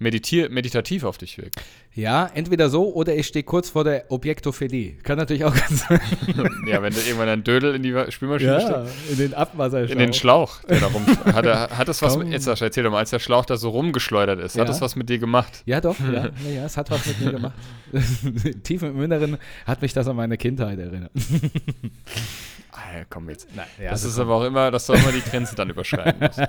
meditier 0.00 0.48
meditativ 0.48 1.02
auf 1.02 1.18
dich 1.18 1.38
wirkt. 1.38 1.60
Ja, 1.92 2.30
entweder 2.32 2.70
so 2.70 2.94
oder 2.94 3.16
ich 3.16 3.26
stehe 3.26 3.42
kurz 3.42 3.70
vor 3.70 3.82
der 3.82 4.12
Objektophilie. 4.12 4.92
Kann 5.02 5.18
natürlich 5.18 5.44
auch 5.44 5.54
ganz 5.68 5.88
sein. 5.88 6.00
ja, 6.68 6.80
wenn 6.80 6.92
du 6.92 7.00
irgendwann 7.00 7.28
ein 7.28 7.42
Dödel 7.42 7.74
in 7.74 7.82
die 7.82 7.92
Spülmaschine 8.12 8.60
steckst. 8.60 9.10
in 9.10 9.16
den 9.18 9.34
Abwasserschlauch. 9.34 9.90
In 9.92 9.98
den 9.98 10.12
Schlauch, 10.12 10.62
der 10.62 10.78
da 10.78 10.86
rum. 10.86 11.04
Hat, 11.24 11.44
er, 11.44 11.70
hat 11.76 11.88
das 11.88 12.00
was 12.00 12.12
Komm. 12.12 12.24
mit. 12.24 12.32
Jetzt 12.32 12.46
erzähl 12.46 12.84
doch 12.84 12.92
mal, 12.92 12.98
als 12.98 13.10
der 13.10 13.18
Schlauch 13.18 13.44
da 13.44 13.56
so 13.56 13.70
rumgeschleudert 13.70 14.38
ist, 14.38 14.54
Ja. 14.54 14.60
hat 14.60 14.68
das 14.68 14.80
was 14.80 14.94
mit 14.94 15.08
dir 15.08 15.18
gemacht? 15.18 15.62
Ja, 15.66 15.80
doch, 15.80 15.98
ja, 15.98 16.12
ja, 16.46 16.50
ja, 16.54 16.64
es 16.66 16.76
hat 16.76 16.88
was 16.92 17.04
mit 17.06 17.20
mir 17.20 17.32
gemacht. 17.32 17.54
Tief 18.62 18.82
im 18.84 19.02
Inneren 19.02 19.36
hat 19.66 19.82
mich 19.82 19.92
das 19.92 20.06
an 20.06 20.14
meine 20.14 20.36
Kindheit 20.36 20.78
erinnert. 20.78 21.10
Ah, 22.72 23.04
komm 23.08 23.28
jetzt. 23.30 23.48
ja, 23.82 23.90
das 23.90 24.04
ist 24.04 24.18
aber 24.18 24.34
auch 24.34 24.44
immer, 24.44 24.70
dass 24.70 24.86
du 24.86 24.92
immer 24.92 25.10
die 25.12 25.22
Grenze 25.22 25.54
dann 25.56 25.70
überschreiten 25.70 26.20
musst. 26.20 26.40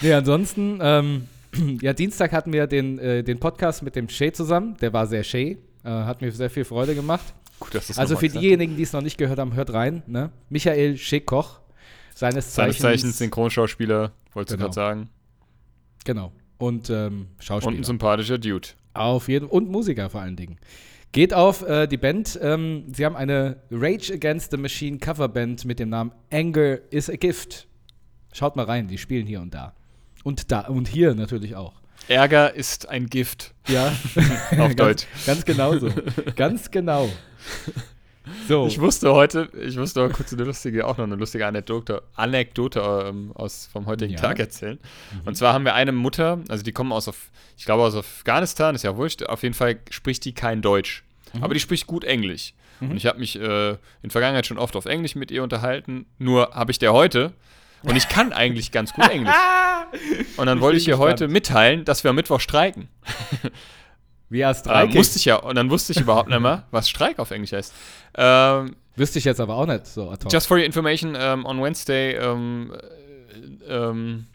Nee, 0.00 0.12
ansonsten, 0.12 0.80
ähm, 0.82 1.28
ja, 1.80 1.92
Dienstag 1.92 2.32
hatten 2.32 2.52
wir 2.52 2.66
den, 2.66 2.98
äh, 2.98 3.22
den 3.22 3.38
Podcast 3.38 3.82
mit 3.82 3.94
dem 3.96 4.08
Shay 4.08 4.32
zusammen. 4.32 4.76
Der 4.80 4.92
war 4.92 5.06
sehr 5.06 5.22
Shay. 5.22 5.58
Äh, 5.84 5.88
hat 5.88 6.20
mir 6.20 6.32
sehr 6.32 6.50
viel 6.50 6.64
Freude 6.64 6.94
gemacht. 6.96 7.32
Gut, 7.60 7.74
dass 7.74 7.96
Also 7.96 8.16
für 8.16 8.28
diejenigen, 8.28 8.76
die 8.76 8.82
es 8.82 8.92
noch 8.92 9.02
nicht 9.02 9.16
gehört 9.18 9.38
haben, 9.38 9.54
hört 9.54 9.72
rein. 9.72 10.02
Ne? 10.08 10.30
Michael 10.48 10.96
Schickkoch, 10.96 11.60
seines 12.14 12.54
Seines 12.54 12.78
Zeichens. 12.78 13.02
Zeichens 13.02 13.18
Synchronschauspieler, 13.18 14.12
wolltest 14.32 14.56
Genau. 14.56 14.68
du 14.68 14.74
gerade 14.74 14.74
sagen. 14.74 15.08
Genau. 16.04 16.32
Und 16.58 16.90
ähm, 16.90 17.28
Schauspieler. 17.38 17.72
Und 17.72 17.80
ein 17.80 17.84
sympathischer 17.84 18.38
Dude. 18.38 18.68
Auf 18.94 19.28
jeden 19.28 19.46
und 19.48 19.68
Musiker 19.68 20.10
vor 20.10 20.22
allen 20.22 20.36
Dingen. 20.36 20.58
Geht 21.14 21.32
auf 21.32 21.62
äh, 21.62 21.86
die 21.86 21.96
Band. 21.96 22.36
Ähm, 22.42 22.86
sie 22.92 23.04
haben 23.04 23.14
eine 23.14 23.58
Rage 23.70 24.12
Against 24.12 24.50
the 24.50 24.56
Machine 24.56 24.98
Coverband 24.98 25.64
mit 25.64 25.78
dem 25.78 25.88
Namen 25.88 26.10
Anger 26.32 26.78
is 26.90 27.08
a 27.08 27.14
Gift. 27.14 27.68
Schaut 28.32 28.56
mal 28.56 28.64
rein, 28.64 28.88
die 28.88 28.98
spielen 28.98 29.24
hier 29.24 29.40
und 29.40 29.54
da. 29.54 29.74
Und 30.24 30.50
da 30.50 30.62
und 30.62 30.88
hier 30.88 31.14
natürlich 31.14 31.54
auch. 31.54 31.74
Ärger 32.08 32.52
ist 32.52 32.88
ein 32.88 33.06
Gift. 33.06 33.54
Ja, 33.68 33.86
Auf 34.50 34.50
ganz, 34.50 34.74
Deutsch. 34.74 35.06
Ganz 35.24 35.44
genau 35.44 35.78
so. 35.78 35.88
ganz 36.34 36.72
genau. 36.72 37.08
So. 38.48 38.66
Ich 38.66 38.80
wusste 38.80 39.12
heute, 39.12 39.50
ich 39.60 39.76
musste 39.76 40.00
aber 40.00 40.12
kurz 40.12 40.32
eine 40.32 40.44
lustige, 40.44 40.86
auch 40.86 40.96
noch 40.96 41.04
eine 41.04 41.16
lustige 41.16 41.46
Anekdote, 41.46 42.02
Anekdote 42.14 43.06
ähm, 43.08 43.32
aus, 43.34 43.68
vom 43.72 43.86
heutigen 43.86 44.12
Ja. 44.12 44.20
Tag 44.20 44.38
erzählen. 44.38 44.78
Und 45.24 45.36
zwar 45.36 45.52
haben 45.52 45.64
wir 45.64 45.74
eine 45.74 45.92
Mutter, 45.92 46.40
also 46.48 46.62
die 46.64 46.72
kommen 46.72 46.92
aus, 46.92 47.10
ich 47.56 47.64
glaube 47.64 47.82
aus 47.82 47.94
Afghanistan, 47.94 48.74
ist 48.74 48.82
ja 48.84 48.96
wurscht, 48.96 49.22
auf 49.24 49.42
jeden 49.42 49.54
Fall 49.54 49.78
spricht 49.90 50.24
die 50.24 50.32
kein 50.34 50.62
Deutsch. 50.62 51.04
Aber 51.40 51.52
die 51.52 51.60
spricht 51.60 51.86
gut 51.86 52.04
Englisch. 52.04 52.54
Und 52.80 52.96
ich 52.96 53.06
habe 53.06 53.18
mich 53.18 53.38
äh, 53.40 53.76
in 54.02 54.10
Vergangenheit 54.10 54.46
schon 54.46 54.58
oft 54.58 54.76
auf 54.76 54.84
Englisch 54.86 55.14
mit 55.14 55.30
ihr 55.30 55.42
unterhalten, 55.42 56.06
nur 56.18 56.50
habe 56.54 56.70
ich 56.70 56.78
der 56.78 56.92
heute, 56.92 57.32
und 57.82 57.96
ich 57.96 58.08
kann 58.08 58.32
eigentlich 58.32 58.72
ganz 58.72 58.92
gut 58.92 59.08
Englisch. 59.10 59.34
Und 60.36 60.46
dann 60.46 60.60
wollte 60.60 60.78
ich 60.78 60.88
ihr 60.88 60.98
heute 60.98 61.28
mitteilen, 61.28 61.84
dass 61.84 62.02
wir 62.04 62.10
am 62.10 62.16
Mittwoch 62.16 62.40
streiken. 62.40 62.88
Wie 64.30 64.44
hast 64.44 64.66
Äh, 64.66 64.70
drei 64.70 64.86
musste 64.86 65.18
ich 65.18 65.24
ja, 65.24 65.36
und 65.36 65.54
dann 65.56 65.70
wusste 65.70 65.92
ich 65.92 66.00
überhaupt 66.00 66.28
nicht 66.28 66.40
mehr, 66.40 66.64
was 66.70 66.88
Streik 66.88 67.18
auf 67.18 67.30
Englisch 67.30 67.52
heißt. 67.52 67.72
Ähm, 68.16 68.76
Wüsste 68.96 69.18
ich 69.18 69.24
jetzt 69.24 69.40
aber 69.40 69.56
auch 69.56 69.66
nicht 69.66 69.86
so 69.86 70.10
hoc. 70.10 70.18
Just 70.32 70.46
for 70.46 70.56
your 70.56 70.64
information, 70.64 71.16
um, 71.16 71.44
on 71.46 71.60
Wednesday, 71.60 72.16
um, 72.24 72.72
uh, 73.68 73.72
um, 73.72 74.26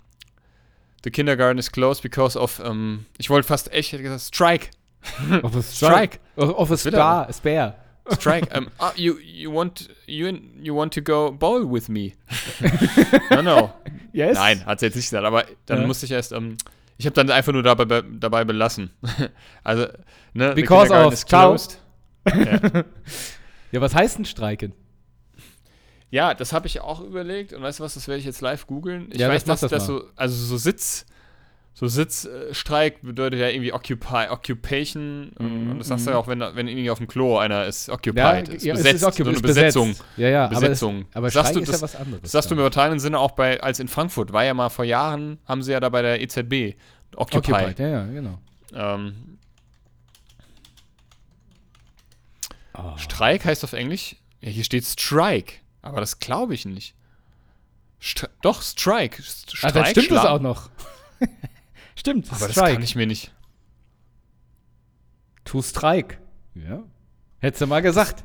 the 1.04 1.10
kindergarten 1.12 1.58
is 1.58 1.72
closed 1.72 2.04
because 2.04 2.38
of, 2.38 2.60
um, 2.60 3.06
ich 3.18 3.30
wollte 3.30 3.48
fast 3.48 3.72
echt 3.72 3.94
hätte 3.94 4.04
gesagt, 4.04 4.22
Strike. 4.22 4.68
Auf 5.44 5.56
a 5.56 5.62
Strike. 5.64 6.20
Auf 6.36 6.50
auf 6.56 6.72
a 6.72 6.74
er 6.74 6.78
Spar, 6.78 7.34
Spare. 7.34 7.76
Strike. 8.12 8.50
um, 8.58 8.68
ah, 8.80 8.92
you, 8.96 9.18
you, 9.20 9.50
want, 9.54 9.88
you, 10.08 10.28
you 10.62 10.76
want 10.76 10.94
to 10.94 11.02
go 11.02 11.32
bowl 11.32 11.64
with 11.64 11.88
me? 11.88 12.16
no, 13.32 13.42
no. 13.42 13.74
Yes? 14.12 14.36
Nein, 14.36 14.66
hat 14.66 14.82
sie 14.82 14.88
jetzt 14.88 14.96
nicht 14.96 15.06
gesagt, 15.10 15.26
aber 15.26 15.46
dann 15.68 15.82
Ja. 15.82 15.88
musste 15.88 16.06
ich 16.06 16.12
erst, 16.12 16.34
um, 16.34 16.58
ich 17.00 17.06
habe 17.06 17.14
dann 17.14 17.32
einfach 17.32 17.54
nur 17.54 17.64
dabei, 17.64 18.02
dabei 18.02 18.44
belassen. 18.44 18.92
also, 19.64 19.88
ne, 20.34 20.54
Because 20.54 20.94
of 20.94 21.26
closed. 21.26 21.82
Ja. 22.28 22.84
Ja, 23.72 23.82
was 23.82 23.94
heißt 23.94 24.18
denn 24.18 24.26
streiken? 24.26 24.74
Ja, 26.10 26.34
das 26.34 26.54
habe 26.54 26.66
ich 26.66 26.82
auch 26.82 27.02
überlegt 27.02 27.54
und 27.54 27.62
weißt 27.62 27.78
du 27.80 27.84
was, 27.84 27.94
das 27.94 28.08
werde 28.08 28.18
ich 28.20 28.26
jetzt 28.26 28.42
live 28.42 28.66
googeln. 28.66 29.10
Ich 29.12 29.20
Ja, 29.20 29.30
weiß, 29.30 29.44
das 29.44 29.60
dass 29.62 29.70
das 29.70 29.80
das 29.80 29.86
so, 29.86 30.06
also 30.16 30.36
so 30.44 30.58
Sitz, 30.58 31.06
so 31.80 31.88
Sitzstreik 31.88 33.02
bedeutet 33.04 33.40
ja 33.40 33.48
irgendwie 33.48 33.72
Occupy, 33.72 34.28
Occupation 34.30 35.30
und, 35.40 35.72
und 35.72 35.80
das 35.80 35.88
sagst 35.88 36.08
du 36.08 36.12
ja 36.12 36.18
auch, 36.18 36.28
wenn, 36.28 36.42
wenn 36.42 36.68
irgendwie 36.68 36.90
auf 36.92 36.98
dem 36.98 37.08
Klo 37.08 37.38
einer 37.38 37.66
ist 37.68 37.88
occupied, 37.90 38.50
ist 38.50 38.66
ja, 38.66 38.74
es 38.74 38.80
besetzt, 38.84 38.96
ist 38.96 39.04
okay, 39.08 39.24
so 39.24 39.30
eine 39.30 39.36
ist 39.38 39.42
Besetzung. 39.42 39.96
Ja, 40.18 40.28
ja, 40.28 40.48
Besetzung. 40.48 41.06
aber, 41.14 41.28
es, 41.28 41.36
aber 41.38 41.44
Sagst 41.46 41.56
du, 41.56 41.60
ist 41.62 41.70
das- 41.70 41.78
ja 41.80 41.82
was 41.84 41.96
anderes. 41.96 42.22
Das 42.24 42.32
sagst 42.32 42.50
du 42.52 42.56
im 42.56 42.60
übertragenen 42.60 43.00
Sinne 43.00 43.18
auch 43.20 43.32
bei, 43.32 43.62
als 43.62 43.80
in 43.80 43.88
Frankfurt, 43.88 44.34
war 44.34 44.44
ja 44.44 44.54
mal 44.54 44.68
vor 44.70 44.84
Jahren, 44.84 45.40
haben 45.46 45.64
sie 45.64 45.72
ja 45.72 45.80
da 45.80 45.88
bei 45.88 46.02
der 46.02 46.22
EZB 46.22 46.76
Occupy. 47.16 47.52
Occupied, 47.54 47.80
ja, 47.80 47.88
ja, 47.88 48.06
genau. 48.08 48.40
Ähm, 48.74 49.38
Oh. 52.74 52.96
Streik 52.98 53.44
heißt 53.46 53.64
auf 53.64 53.74
Englisch, 53.74 54.16
ja, 54.42 54.50
hier 54.50 54.64
steht 54.64 54.86
Strike, 54.86 55.56
aber 55.82 56.00
das 56.00 56.20
glaube 56.20 56.54
ich 56.54 56.66
nicht. 56.66 56.96
Stri 58.00 58.28
doch, 58.42 58.62
Strike. 58.62 59.22
St- 59.22 59.58
Ah, 59.64 59.72
dann 59.72 59.86
stimmt 59.88 60.08
Schlag- 60.08 60.24
das 60.24 60.32
auch 60.32 60.40
noch. 60.40 60.70
stimmt, 62.00 62.28
Aber 62.32 62.40
das 62.48 62.52
Strike. 62.52 62.74
kann 62.74 62.84
ich 62.84 62.96
mir 62.96 63.06
nicht. 63.08 63.34
To 65.46 65.62
strike. 65.62 66.18
Ja. 66.56 66.84
Hättest 67.40 67.62
du 67.62 67.68
mal 67.68 67.82
gesagt. 67.82 68.24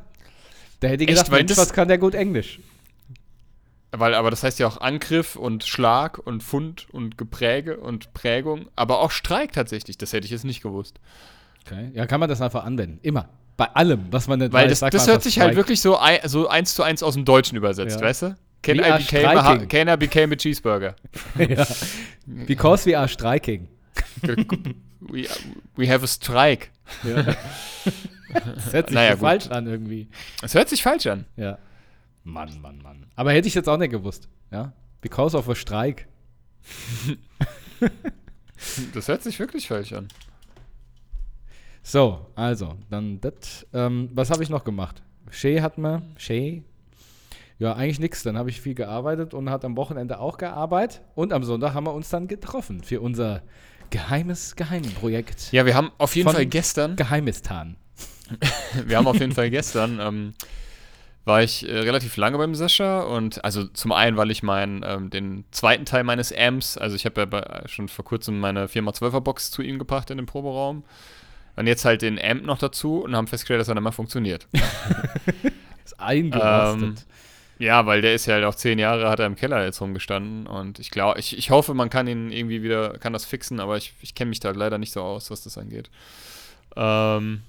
Da 0.81 0.89
hätte 0.89 1.05
ich 1.05 1.11
Echt, 1.11 1.19
gedacht, 1.19 1.31
weil 1.33 1.41
Mensch, 1.41 1.51
das- 1.51 1.59
was 1.59 1.73
kann 1.73 1.89
der 1.89 1.99
gut 1.99 2.15
Englisch? 2.15 2.61
Weil, 3.97 4.15
aber 4.15 4.31
das 4.31 4.43
heißt 4.43 4.59
ja 4.59 4.67
auch 4.67 4.81
Angriff 4.81 5.37
und 5.37 5.63
Schlag 5.65 6.19
und 6.19 6.43
Fund 6.43 6.89
und 6.91 7.17
Gepräge 7.17 7.79
und 7.79 8.13
Prägung, 8.13 8.67
aber 8.75 8.99
auch 9.01 9.13
Streik 9.13 9.53
tatsächlich. 9.53 9.97
Das 9.97 10.13
hätte 10.13 10.25
ich 10.25 10.33
jetzt 10.33 10.45
nicht 10.45 10.63
gewusst. 10.63 10.99
Okay. 11.65 11.91
Ja, 11.95 12.07
kann 12.07 12.19
man 12.19 12.29
das 12.29 12.41
einfach 12.43 12.65
anwenden. 12.65 12.99
Immer. 13.03 13.29
Bei 13.57 13.67
allem, 13.67 14.07
was 14.11 14.27
man 14.27 14.41
nicht 14.41 14.53
Weil 14.53 14.65
weiß, 14.65 14.73
das, 14.73 14.79
sagt 14.81 14.95
das 14.95 15.07
hört 15.07 15.23
sich 15.23 15.39
halt 15.39 15.55
wirklich 15.55 15.81
so, 15.81 15.97
ein, 15.97 16.19
so 16.25 16.49
eins 16.49 16.75
zu 16.75 16.83
eins 16.83 17.05
aus 17.05 17.15
dem 17.15 17.25
Deutschen 17.25 17.57
übersetzt, 17.57 18.01
Ja. 18.01 18.05
weißt 18.07 18.23
du? 18.23 18.37
Can 18.65 18.81
I, 18.81 18.97
became 18.97 19.27
a, 19.27 19.67
can 19.67 19.89
I 19.89 19.97
became 19.97 20.33
a 20.33 20.37
cheeseburger? 20.37 20.95
ja. 21.39 21.67
Because 22.47 22.87
we 22.87 22.97
are 22.97 23.07
striking. 23.07 23.69
we, 25.01 25.29
we 25.77 25.87
have 25.87 26.03
a 26.03 26.07
strike. 26.07 26.71
Ja. 27.03 27.23
das 28.33 28.73
hört 28.73 28.87
sich 28.89 28.95
Naja, 28.95 29.19
falsch 29.19 29.49
an 29.49 29.67
irgendwie. 29.67 30.09
Das 30.41 30.55
hört 30.55 30.71
sich 30.71 30.83
falsch 30.83 31.07
an. 31.07 31.27
Ja. 31.37 31.59
Mann, 32.23 32.59
Mann, 32.63 32.79
Mann. 32.79 33.07
Aber 33.17 33.33
hätte 33.33 33.49
ich 33.49 33.55
jetzt 33.55 33.69
auch 33.69 33.77
nicht 33.77 33.91
gewusst. 33.91 34.29
Ja. 34.51 34.73
Because 35.03 35.37
of 35.37 35.47
a 35.51 35.55
strike. 35.55 36.07
Das 38.95 39.09
hört 39.09 39.23
sich 39.23 39.39
wirklich 39.39 39.69
falsch 39.69 39.93
an. 39.93 40.09
So, 41.83 42.31
also, 42.35 42.79
dann 42.89 43.21
das. 43.21 43.67
Ähm, 43.75 44.09
was 44.15 44.31
habe 44.31 44.43
ich 44.43 44.49
noch 44.49 44.65
gemacht? 44.65 45.03
Shay 45.31 45.61
hat 45.61 45.77
mir. 45.77 46.01
Shay? 46.17 46.65
Ja, 47.59 47.75
eigentlich 47.75 48.01
nichts. 48.01 48.23
Dann 48.23 48.37
habe 48.37 48.51
ich 48.51 48.61
viel 48.61 48.75
gearbeitet 48.75 49.35
und 49.35 49.51
hat 49.51 49.65
am 49.65 49.77
Wochenende 49.77 50.19
auch 50.19 50.39
gearbeitet. 50.39 51.03
Und 51.15 51.33
am 51.33 51.45
Sonntag 51.45 51.75
haben 51.75 51.87
wir 51.87 51.95
uns 51.95 52.09
dann 52.09 52.27
getroffen 52.27 52.83
für 52.83 53.01
unser 53.01 53.43
geheimes 53.91 54.57
Geheimprojekt. 54.57 55.53
Ja, 55.53 55.67
wir 55.67 55.75
haben 55.75 55.93
auf 55.99 56.17
jeden 56.17 56.31
Fall 56.31 56.47
gestern, 56.47 56.97
Geheimistan. 56.97 57.77
wir 58.87 58.97
haben 58.97 59.07
auf 59.07 59.21
jeden 59.21 59.33
Fall 59.33 59.51
gestern, 59.51 60.01
ähm, 60.01 60.35
war 61.25 61.43
ich 61.43 61.69
äh, 61.69 61.79
relativ 61.79 62.17
lange 62.17 62.39
beim 62.39 62.55
Sascha 62.55 63.03
und 63.03 63.45
also 63.45 63.65
zum 63.65 63.93
einen, 63.93 64.17
weil 64.17 64.31
ich 64.31 64.43
meinen, 64.43 64.85
ähm, 64.85 65.11
den 65.11 65.45
zweiten 65.53 65.85
Teil 65.85 66.05
meines 66.05 66.37
Amps, 66.37 66.77
also 66.77 66.97
ich 66.97 67.07
habe 67.07 67.21
ja 67.21 67.27
bei, 67.27 67.63
schon 67.67 67.89
vor 67.89 68.05
kurzem 68.05 68.41
meine 68.41 68.67
4x12er 68.67 69.21
Box 69.21 69.51
zu 69.51 69.63
ihm 69.63 69.79
gebracht 69.79 70.11
in 70.11 70.17
den 70.17 70.27
Proberaum 70.27 70.85
und 71.57 71.67
jetzt 71.67 71.85
halt 71.85 72.03
den 72.03 72.19
Amp 72.19 72.45
noch 72.45 72.59
dazu 72.59 73.03
und 73.03 73.15
haben 73.15 73.27
festgestellt, 73.27 73.61
dass 73.61 73.69
er 73.69 73.75
nicht 73.75 73.85
mehr 73.85 73.93
funktioniert. 73.93 74.49
Ist 75.85 76.01
eingerostet. 76.01 76.83
Ähm, 76.83 76.95
Ja, 77.59 77.87
weil 77.87 78.01
der 78.01 78.15
ist 78.15 78.27
ja 78.27 78.35
halt 78.35 78.45
auch 78.45 78.55
zehn 78.55 78.79
Jahre, 78.79 79.09
hat 79.09 79.21
er 79.21 79.27
im 79.27 79.37
Keller 79.37 79.65
jetzt 79.65 79.81
rumgestanden 79.81 80.47
und 80.47 80.79
ich 80.81 80.91
glaube, 80.91 81.21
ich, 81.21 81.39
ich 81.39 81.51
hoffe, 81.51 81.73
man 81.75 81.89
kann 81.89 82.07
ihn 82.07 82.31
irgendwie 82.33 82.63
wieder, 82.63 82.99
kann 82.99 83.13
das 83.13 83.25
fixen, 83.25 83.61
aber 83.61 83.77
ich, 83.77 83.95
ich 84.01 84.15
kenne 84.15 84.31
mich 84.31 84.41
da 84.41 84.51
leider 84.51 84.79
nicht 84.79 84.93
so 84.93 85.03
aus, 85.03 85.31
was 85.31 85.45
das 85.45 85.57
angeht. 85.57 85.89
Ähm, 86.77 87.43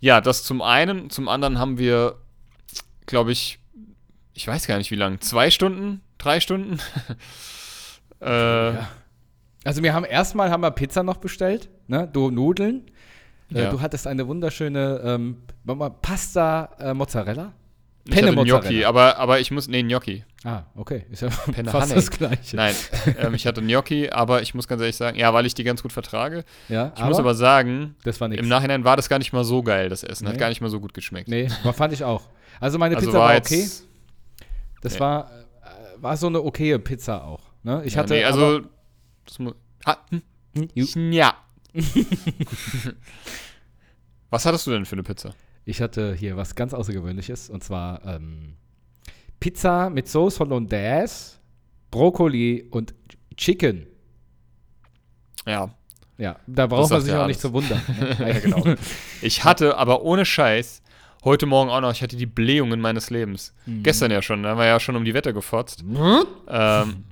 ja, 0.00 0.20
das 0.20 0.44
zum 0.44 0.62
einen, 0.62 1.10
zum 1.10 1.28
anderen 1.28 1.58
haben 1.58 1.76
wir, 1.78 2.16
glaube 3.06 3.32
ich, 3.32 3.58
ich 4.32 4.46
weiß 4.48 4.66
gar 4.66 4.78
nicht 4.78 4.90
wie 4.90 4.96
lang, 4.96 5.20
zwei 5.20 5.50
Stunden, 5.50 6.00
drei 6.18 6.40
Stunden? 6.40 6.80
äh, 8.20 8.74
Ja. 8.74 8.88
Also 9.64 9.82
wir 9.82 9.94
haben 9.94 10.04
erstmal 10.04 10.50
haben 10.50 10.60
wir 10.60 10.70
Pizza 10.72 11.02
noch 11.02 11.16
bestellt, 11.16 11.70
ne? 11.86 12.06
Du 12.12 12.30
Nudeln. 12.30 12.86
Äh, 13.52 13.62
Ja. 13.62 13.70
Du 13.70 13.80
hattest 13.80 14.06
eine 14.06 14.26
wunderschöne 14.28 15.00
ähm, 15.04 15.38
Pasta 16.02 16.70
äh, 16.78 16.92
Mozzarella. 16.92 17.52
Ich 18.06 18.12
Penne 18.14 18.32
hatte 18.32 18.44
Gnocchi, 18.44 18.84
aber, 18.84 19.18
aber 19.18 19.40
ich 19.40 19.50
muss, 19.50 19.66
nee, 19.66 19.82
Gnocchi. 19.82 20.24
Ah, 20.44 20.64
okay. 20.74 21.06
Ist 21.10 21.22
ja 21.22 21.28
Penne 21.52 21.70
fast 21.70 21.90
Honey. 21.90 21.94
das 21.94 22.10
gleiche. 22.10 22.56
Nein, 22.56 22.74
ähm, 23.18 23.34
ich 23.34 23.46
hatte 23.46 23.62
Gnocchi, 23.62 24.10
aber 24.10 24.42
ich 24.42 24.54
muss 24.54 24.68
ganz 24.68 24.80
ehrlich 24.82 24.96
sagen, 24.96 25.18
ja, 25.18 25.32
weil 25.32 25.46
ich 25.46 25.54
die 25.54 25.64
ganz 25.64 25.82
gut 25.82 25.92
vertrage. 25.92 26.44
Ja, 26.68 26.92
Ich 26.96 27.04
muss 27.04 27.18
aber 27.18 27.34
sagen, 27.34 27.96
das 28.04 28.20
war. 28.20 28.30
Im 28.30 28.48
Nachhinein 28.48 28.84
war 28.84 28.96
das 28.96 29.08
gar 29.08 29.18
nicht 29.18 29.32
mal 29.32 29.44
so 29.44 29.62
geil, 29.62 29.88
das 29.88 30.02
Essen. 30.02 30.26
Hat 30.26 30.34
Nee. 30.34 30.40
gar 30.40 30.48
nicht 30.50 30.60
mal 30.60 30.68
so 30.70 30.80
gut 30.80 30.92
geschmeckt. 30.92 31.28
Nee, 31.28 31.48
war, 31.62 31.72
fand 31.72 31.92
ich 31.94 32.04
auch. 32.04 32.28
Also 32.60 32.78
meine 32.78 32.96
also 32.96 33.06
Pizza 33.06 33.18
war 33.18 33.28
war 33.28 33.34
jetzt, 33.34 33.50
okay. 33.52 33.68
Das 34.82 34.94
nee. 34.94 35.00
war, 35.00 35.30
äh, 35.62 36.02
war 36.02 36.16
so 36.16 36.26
eine 36.26 36.42
okaye 36.42 36.78
Pizza 36.78 37.24
auch. 37.24 37.40
Ne? 37.62 37.82
Ich 37.86 37.94
ja, 37.94 38.00
hatte 38.02 38.14
nee, 38.14 38.24
also 38.24 38.60
das 39.24 39.38
muss, 39.38 39.54
ah, 39.86 39.96
hm, 40.10 40.22
aber, 40.54 40.86
Hm, 40.94 41.12
ja. 41.12 41.34
Was 44.30 44.44
hattest 44.46 44.66
du 44.66 44.72
denn 44.72 44.84
für 44.84 44.94
eine 44.96 45.02
Pizza? 45.02 45.34
Ich 45.64 45.80
hatte 45.80 46.14
hier 46.14 46.36
was 46.36 46.54
ganz 46.54 46.74
Außergewöhnliches 46.74 47.50
und 47.50 47.62
zwar 47.64 48.04
ähm, 48.04 48.54
Pizza 49.40 49.90
mit 49.90 50.08
Sauce 50.08 50.40
Hollandaise, 50.40 51.34
Brokkoli 51.90 52.66
und 52.70 52.94
Chicken. 53.36 53.86
Ja, 55.46 55.74
Ja, 56.16 56.36
da 56.46 56.66
braucht 56.66 56.90
man 56.90 57.00
sich 57.02 57.10
ja 57.10 57.18
auch 57.18 57.24
alles. 57.24 57.36
nicht 57.36 57.40
zu 57.40 57.52
wundern. 57.52 57.80
ne? 57.98 58.16
ja 58.32 58.38
genau. 58.40 58.64
Ich 59.20 59.44
hatte 59.44 59.76
aber 59.76 60.02
ohne 60.02 60.24
Scheiß 60.24 60.82
heute 61.24 61.46
Morgen 61.46 61.70
auch 61.70 61.80
noch, 61.80 61.90
ich 61.92 62.02
hatte 62.02 62.16
die 62.16 62.26
Blähungen 62.26 62.80
meines 62.80 63.10
Lebens. 63.10 63.52
Mhm. 63.66 63.82
Gestern 63.82 64.10
ja 64.10 64.22
schon, 64.22 64.42
da 64.42 64.50
haben 64.50 64.58
wir 64.58 64.66
ja 64.66 64.78
schon 64.80 64.96
um 64.96 65.04
die 65.04 65.14
Wette 65.14 65.32
gefotzt. 65.34 65.82
ähm, 66.48 67.04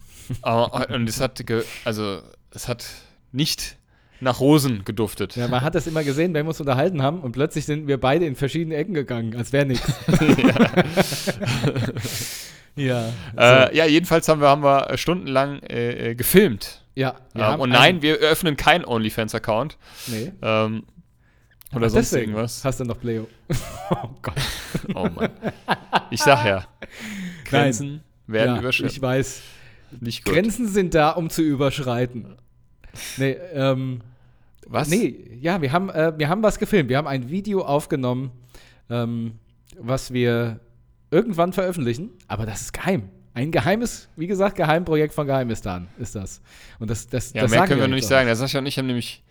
aber, 0.42 0.90
und 0.90 1.08
es 1.08 1.20
hat, 1.20 1.42
also 1.84 2.20
es 2.50 2.68
hat 2.68 2.86
nicht 3.32 3.76
nach 4.22 4.38
Rosen 4.38 4.84
geduftet. 4.84 5.34
Ja, 5.34 5.48
man 5.48 5.62
hat 5.62 5.74
das 5.74 5.86
immer 5.86 6.04
gesehen, 6.04 6.32
wenn 6.32 6.46
wir 6.46 6.50
uns 6.50 6.60
unterhalten 6.60 7.02
haben 7.02 7.20
und 7.20 7.32
plötzlich 7.32 7.64
sind 7.64 7.88
wir 7.88 7.98
beide 7.98 8.24
in 8.24 8.36
verschiedene 8.36 8.76
Ecken 8.76 8.94
gegangen, 8.94 9.36
als 9.36 9.52
wäre 9.52 9.66
nichts. 9.66 9.92
ja. 12.76 13.12
Äh, 13.36 13.76
ja, 13.76 13.84
jedenfalls 13.84 14.28
haben 14.28 14.40
wir, 14.40 14.48
haben 14.48 14.62
wir 14.62 14.90
äh, 14.90 14.96
stundenlang 14.96 15.58
äh, 15.64 16.10
äh, 16.10 16.14
gefilmt. 16.14 16.82
ja. 16.94 17.16
Ähm, 17.34 17.60
und 17.60 17.70
nein, 17.70 18.00
wir 18.00 18.18
öffnen 18.18 18.56
keinen 18.56 18.84
OnlyFans-Account. 18.84 19.76
Nee. 20.06 20.32
Ähm, 20.40 20.84
oder 21.74 21.90
sonst 21.90 22.12
deswegen 22.12 22.32
irgendwas. 22.32 22.64
Hast 22.64 22.78
du 22.78 22.84
noch 22.84 23.00
Pleo? 23.00 23.26
oh 23.90 24.08
Gott. 24.22 24.34
Oh 24.94 25.08
Mann. 25.14 25.30
Ich 26.10 26.20
sag 26.20 26.44
ja. 26.44 26.66
Grenzen 27.44 28.02
werden 28.26 28.56
ja, 28.56 28.60
überschritten. 28.60 28.92
ich 28.92 29.00
weiß. 29.00 29.42
Nicht 30.00 30.24
gut. 30.24 30.34
Grenzen 30.34 30.66
sind 30.66 30.94
da, 30.94 31.10
um 31.10 31.30
zu 31.30 31.42
überschreiten. 31.42 32.36
Nee, 33.16 33.36
ähm, 33.52 34.02
Was? 34.66 34.88
nee, 34.88 35.38
ja, 35.40 35.60
wir 35.60 35.72
haben, 35.72 35.90
äh, 35.90 36.12
wir 36.16 36.28
haben 36.28 36.42
was 36.42 36.58
gefilmt. 36.58 36.88
Wir 36.88 36.96
haben 36.98 37.08
ein 37.08 37.28
Video 37.30 37.62
aufgenommen 37.62 38.30
ähm, 38.90 39.32
was 39.78 40.12
wir 40.12 40.60
irgendwann 41.10 41.52
veröffentlichen, 41.52 42.10
aber 42.28 42.46
das 42.46 42.60
ist 42.62 42.72
geheim. 42.72 43.08
Ein 43.34 43.50
geheimes, 43.50 44.08
wie 44.16 44.26
gesagt, 44.26 44.56
Geheimprojekt 44.56 45.14
von 45.14 45.26
Geheimistan 45.26 45.88
ist 45.98 46.14
das. 46.14 46.42
Und 46.78 46.90
das, 46.90 47.06
das, 47.06 47.32
Ja, 47.32 47.42
das 47.42 47.50
mehr 47.50 47.66
können 47.66 47.80
wir 47.80 47.88
noch 47.88 47.94
nicht 47.94 48.06
sagen. 48.06 48.26
Der 48.26 48.36
Sascha 48.36 48.58
und 48.58 48.66
ich 48.66 48.76
haben 48.76 48.86
nämlich 48.86 49.22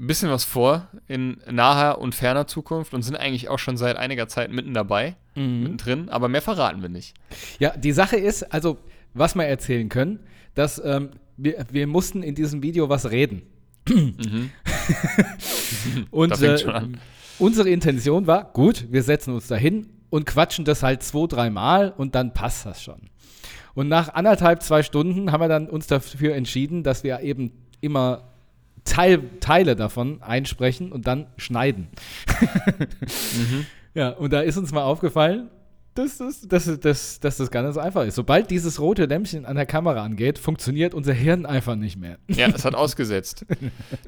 ein 0.00 0.08
bisschen 0.08 0.28
was 0.28 0.42
vor 0.42 0.88
in 1.06 1.36
naher 1.48 1.98
und 2.00 2.16
ferner 2.16 2.48
Zukunft 2.48 2.92
und 2.92 3.02
sind 3.02 3.14
eigentlich 3.14 3.48
auch 3.48 3.60
schon 3.60 3.76
seit 3.76 3.96
einiger 3.96 4.26
Zeit 4.26 4.50
mitten 4.50 4.74
dabei, 4.74 5.14
Mhm. 5.36 5.62
mittendrin, 5.62 6.08
aber 6.08 6.28
mehr 6.28 6.42
verraten 6.42 6.82
wir 6.82 6.88
nicht. 6.88 7.14
Ja, 7.60 7.76
die 7.76 7.92
Sache 7.92 8.16
ist, 8.16 8.42
also, 8.52 8.78
was 9.14 9.36
wir 9.36 9.44
erzählen 9.44 9.88
können, 9.88 10.18
dass 10.54 10.82
ähm, 10.84 11.10
wir, 11.36 11.64
wir 11.70 11.86
mussten 11.86 12.24
in 12.24 12.34
diesem 12.34 12.62
Video 12.64 12.88
was 12.88 13.10
reden. 13.12 13.42
Mhm. 13.88 14.50
Und 16.10 16.42
äh, 16.42 16.58
unsere 17.38 17.70
Intention 17.70 18.26
war, 18.26 18.52
gut, 18.52 18.86
wir 18.90 19.02
setzen 19.02 19.34
uns 19.34 19.46
dahin 19.46 19.88
und 20.10 20.26
quatschen 20.26 20.64
das 20.64 20.82
halt 20.82 21.02
zwei, 21.02 21.26
dreimal 21.26 21.92
und 21.96 22.14
dann 22.14 22.32
passt 22.34 22.66
das 22.66 22.82
schon. 22.82 23.10
Und 23.74 23.88
nach 23.88 24.14
anderthalb, 24.14 24.62
zwei 24.62 24.82
Stunden 24.82 25.32
haben 25.32 25.40
wir 25.40 25.48
dann 25.48 25.68
uns 25.68 25.86
dafür 25.86 26.34
entschieden, 26.34 26.82
dass 26.82 27.04
wir 27.04 27.20
eben 27.20 27.52
immer 27.80 28.32
Teil, 28.84 29.20
Teile 29.40 29.76
davon 29.76 30.22
einsprechen 30.22 30.92
und 30.92 31.06
dann 31.06 31.26
schneiden. 31.36 31.88
Mhm. 33.36 33.66
Ja, 33.96 34.10
und 34.10 34.30
da 34.34 34.42
ist 34.42 34.58
uns 34.58 34.72
mal 34.72 34.82
aufgefallen, 34.82 35.48
dass 35.98 36.18
das, 36.18 36.40
dass, 36.42 36.80
dass, 36.80 37.20
dass 37.20 37.36
das 37.36 37.50
gar 37.50 37.62
nicht 37.62 37.74
so 37.74 37.80
einfach 37.80 38.04
ist. 38.04 38.14
Sobald 38.14 38.50
dieses 38.50 38.80
rote 38.80 39.06
Lämpchen 39.06 39.46
an 39.46 39.56
der 39.56 39.66
Kamera 39.66 40.02
angeht, 40.02 40.38
funktioniert 40.38 40.94
unser 40.94 41.12
Hirn 41.12 41.46
einfach 41.46 41.76
nicht 41.76 41.96
mehr. 41.96 42.18
Ja, 42.28 42.48
es 42.48 42.64
hat 42.64 42.74
ausgesetzt. 42.74 43.44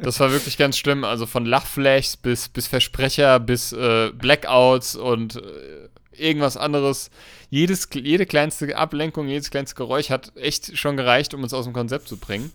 Das 0.02 0.20
war 0.20 0.30
wirklich 0.30 0.58
ganz 0.58 0.76
schlimm. 0.76 1.04
Also 1.04 1.26
von 1.26 1.46
Lachflashs 1.46 2.16
bis, 2.16 2.48
bis 2.48 2.66
Versprecher 2.66 3.40
bis 3.40 3.72
äh, 3.72 4.10
Blackouts 4.12 4.96
und 4.96 5.36
äh, 5.36 5.88
irgendwas 6.12 6.56
anderes. 6.56 7.10
Jedes, 7.50 7.88
jede 7.92 8.26
kleinste 8.26 8.76
Ablenkung, 8.76 9.28
jedes 9.28 9.50
kleinste 9.50 9.76
Geräusch 9.76 10.10
hat 10.10 10.32
echt 10.36 10.76
schon 10.76 10.96
gereicht, 10.96 11.34
um 11.34 11.42
uns 11.42 11.54
aus 11.54 11.64
dem 11.64 11.72
Konzept 11.72 12.08
zu 12.08 12.18
bringen. 12.18 12.52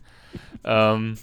Ähm, 0.63 1.15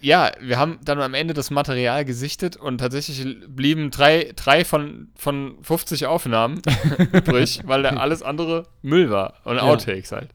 ja, 0.00 0.32
wir 0.40 0.58
haben 0.58 0.78
dann 0.84 1.00
am 1.00 1.14
Ende 1.14 1.34
das 1.34 1.50
Material 1.50 2.04
gesichtet 2.04 2.56
und 2.56 2.78
tatsächlich 2.78 3.36
blieben 3.48 3.90
drei, 3.90 4.32
drei 4.36 4.64
von, 4.64 5.08
von 5.14 5.58
50 5.62 6.06
Aufnahmen 6.06 6.62
übrig, 7.12 7.60
weil 7.64 7.82
da 7.82 7.90
alles 7.90 8.22
andere 8.22 8.66
Müll 8.82 9.10
war 9.10 9.34
und 9.44 9.56
Ja. 9.56 9.62
Outtakes 9.62 10.12
halt. 10.12 10.30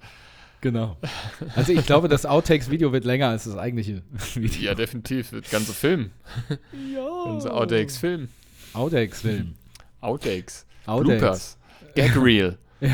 Genau. 0.62 0.98
Also 1.56 1.74
ich 1.74 1.86
glaube, 1.86 2.08
das 2.08 2.26
Outtakes-Video 2.26 2.92
wird 2.92 3.06
länger 3.06 3.30
als 3.30 3.44
das 3.44 3.56
eigentliche 3.56 4.02
Video. 4.34 4.62
Ja, 4.62 4.74
definitiv. 4.74 5.30
Das 5.30 5.52
ganze 5.52 5.74
Film. 5.74 6.12
Ja. 6.92 7.06
Unser 7.06 7.54
Outtakes-Film. 7.54 8.30
Outtakes-Film. 8.74 9.54
Outtakes. 10.02 10.66
Outtakes. 10.86 11.20
Bloopers. 11.20 11.58
Gag 11.96 12.16
Reel. 12.16 12.58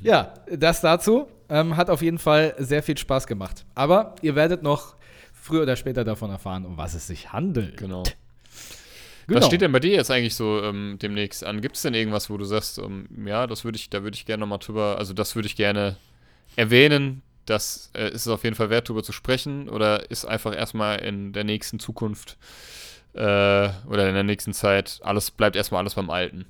Ja, 0.00 0.34
das 0.50 0.80
dazu 0.80 1.28
ähm, 1.48 1.76
hat 1.76 1.90
auf 1.90 2.02
jeden 2.02 2.18
Fall 2.18 2.54
sehr 2.58 2.82
viel 2.82 2.96
Spaß 2.96 3.26
gemacht. 3.26 3.64
Aber 3.74 4.14
ihr 4.22 4.34
werdet 4.34 4.62
noch 4.62 4.94
früher 5.48 5.62
oder 5.62 5.76
später 5.76 6.04
davon 6.04 6.30
erfahren, 6.30 6.64
um 6.66 6.76
was 6.76 6.94
es 6.94 7.06
sich 7.06 7.32
handelt. 7.32 7.76
Genau. 7.78 8.02
Genau. 9.26 9.40
Was 9.40 9.46
steht 9.46 9.60
denn 9.60 9.72
bei 9.72 9.80
dir 9.80 9.92
jetzt 9.92 10.10
eigentlich 10.10 10.34
so 10.34 10.62
ähm, 10.62 10.98
demnächst 11.02 11.44
an? 11.44 11.60
Gibt 11.60 11.76
es 11.76 11.82
denn 11.82 11.92
irgendwas, 11.94 12.30
wo 12.30 12.36
du 12.38 12.44
sagst, 12.44 12.78
ähm, 12.78 13.08
ja, 13.26 13.46
das 13.46 13.64
würde 13.64 13.76
ich, 13.76 13.90
da 13.90 14.02
würde 14.02 14.14
ich 14.14 14.24
gerne 14.24 14.40
nochmal 14.40 14.58
drüber, 14.58 14.96
also 14.98 15.12
das 15.12 15.34
würde 15.34 15.46
ich 15.46 15.56
gerne 15.56 15.96
erwähnen, 16.56 17.22
das 17.44 17.90
äh, 17.94 18.08
ist 18.08 18.22
es 18.22 18.28
auf 18.28 18.44
jeden 18.44 18.56
Fall 18.56 18.70
wert, 18.70 18.88
drüber 18.88 19.02
zu 19.02 19.12
sprechen, 19.12 19.68
oder 19.68 20.10
ist 20.10 20.24
einfach 20.24 20.54
erstmal 20.56 21.00
in 21.00 21.32
der 21.32 21.44
nächsten 21.44 21.78
Zukunft 21.78 22.38
äh, 23.12 23.18
oder 23.20 24.08
in 24.08 24.14
der 24.14 24.22
nächsten 24.24 24.54
Zeit, 24.54 25.00
alles 25.02 25.30
bleibt 25.30 25.56
erstmal 25.56 25.80
alles 25.80 25.94
beim 25.94 26.08
Alten. 26.08 26.46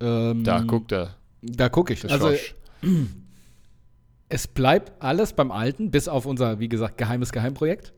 Ähm, 0.00 0.42
Da, 0.44 0.60
guckt 0.60 0.92
er. 0.92 1.14
Da 1.42 1.68
gucke 1.68 1.92
ich. 1.92 2.00
Der 2.00 2.10
Also 2.10 2.28
Schorsch. 2.30 2.54
es 4.28 4.48
bleibt 4.48 4.92
alles 5.02 5.32
beim 5.32 5.50
Alten, 5.50 5.90
bis 5.90 6.08
auf 6.08 6.26
unser, 6.26 6.58
wie 6.58 6.68
gesagt, 6.68 6.98
geheimes 6.98 7.32
Geheimprojekt. 7.32 7.92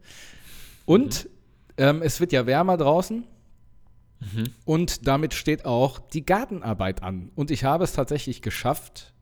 Und 0.85 1.29
ähm, 1.77 2.03
es 2.03 2.21
wird 2.21 2.33
ja 2.33 2.47
wärmer 2.47 2.77
draußen. 2.77 3.25
Mhm. 4.21 4.45
Und 4.65 5.07
damit 5.07 5.33
steht 5.33 5.65
auch 5.65 5.99
die 5.99 6.27
Gartenarbeit 6.27 7.03
an. 7.03 7.31
Und 7.35 7.51
ich 7.51 7.65
habe 7.65 7.85
es 7.85 7.93
tatsächlich 7.93 8.43
geschafft, 8.43 9.13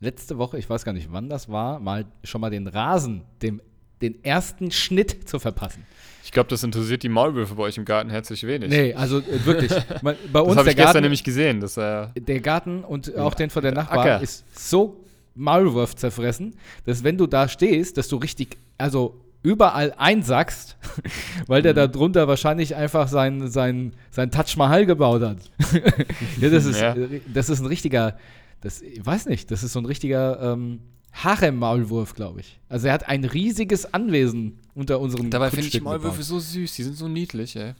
letzte 0.00 0.38
Woche, 0.38 0.58
ich 0.58 0.68
weiß 0.68 0.84
gar 0.84 0.92
nicht, 0.92 1.12
wann 1.12 1.28
das 1.28 1.48
war, 1.48 1.78
mal 1.78 2.06
schon 2.24 2.40
mal 2.40 2.50
den 2.50 2.66
Rasen, 2.66 3.22
dem, 3.42 3.60
den 4.00 4.24
ersten 4.24 4.70
Schnitt 4.70 5.28
zu 5.28 5.38
verpassen. 5.38 5.84
Ich 6.24 6.32
glaube, 6.32 6.48
das 6.48 6.62
interessiert 6.62 7.02
die 7.02 7.08
Maulwürfe 7.08 7.54
bei 7.54 7.64
euch 7.64 7.76
im 7.76 7.84
Garten 7.84 8.08
herzlich 8.08 8.46
wenig. 8.46 8.70
Nee, 8.70 8.94
also 8.94 9.18
äh, 9.18 9.44
wirklich. 9.44 9.70
Bei 10.02 10.14
das 10.32 10.42
uns 10.42 10.56
habe 10.56 10.64
der 10.64 10.70
ich 10.70 10.76
gestern 10.76 10.76
Garten, 10.76 11.00
nämlich 11.02 11.24
gesehen. 11.24 11.60
Das, 11.60 11.76
äh, 11.76 12.08
der 12.14 12.40
Garten 12.40 12.84
und 12.84 13.16
auch 13.16 13.34
den 13.34 13.50
von 13.50 13.62
der 13.62 13.72
Nachbar 13.72 14.00
Acker. 14.00 14.22
ist 14.22 14.44
so 14.56 15.04
Maulwurf 15.34 15.96
zerfressen, 15.96 16.54
dass 16.84 17.04
wenn 17.04 17.16
du 17.18 17.26
da 17.26 17.48
stehst, 17.48 17.96
dass 17.96 18.08
du 18.08 18.16
richtig, 18.16 18.58
also 18.78 19.20
überall 19.42 19.94
einsackst, 19.96 20.76
weil 21.46 21.62
der 21.62 21.72
da 21.74 21.86
drunter 21.86 22.28
wahrscheinlich 22.28 22.74
einfach 22.76 23.08
sein, 23.08 23.48
sein, 23.48 23.94
sein 24.10 24.30
Taj 24.30 24.56
Mahal 24.56 24.86
gebaut 24.86 25.22
hat. 25.22 25.38
ja, 26.40 26.50
das 26.50 26.66
ist, 26.66 26.80
Ja. 26.80 26.94
das 27.32 27.48
ist 27.48 27.60
ein 27.60 27.66
richtiger, 27.66 28.18
das, 28.60 28.82
ich 28.82 29.04
weiß 29.04 29.26
nicht, 29.26 29.50
das 29.50 29.62
ist 29.62 29.72
so 29.72 29.78
ein 29.80 29.86
richtiger 29.86 30.52
ähm, 30.52 30.80
Harem-Maulwurf, 31.12 32.14
glaube 32.14 32.40
ich. 32.40 32.60
Also 32.68 32.88
er 32.88 32.92
hat 32.94 33.08
ein 33.08 33.24
riesiges 33.24 33.92
Anwesen 33.94 34.58
unter 34.74 35.00
unserem 35.00 35.30
dabei 35.30 35.50
finde 35.50 35.66
ich 35.66 35.80
Maulwürfe 35.80 36.22
so 36.22 36.38
süß. 36.38 36.74
Die 36.74 36.82
sind 36.82 36.96
so 36.96 37.08
niedlich, 37.08 37.56
ey. 37.56 37.74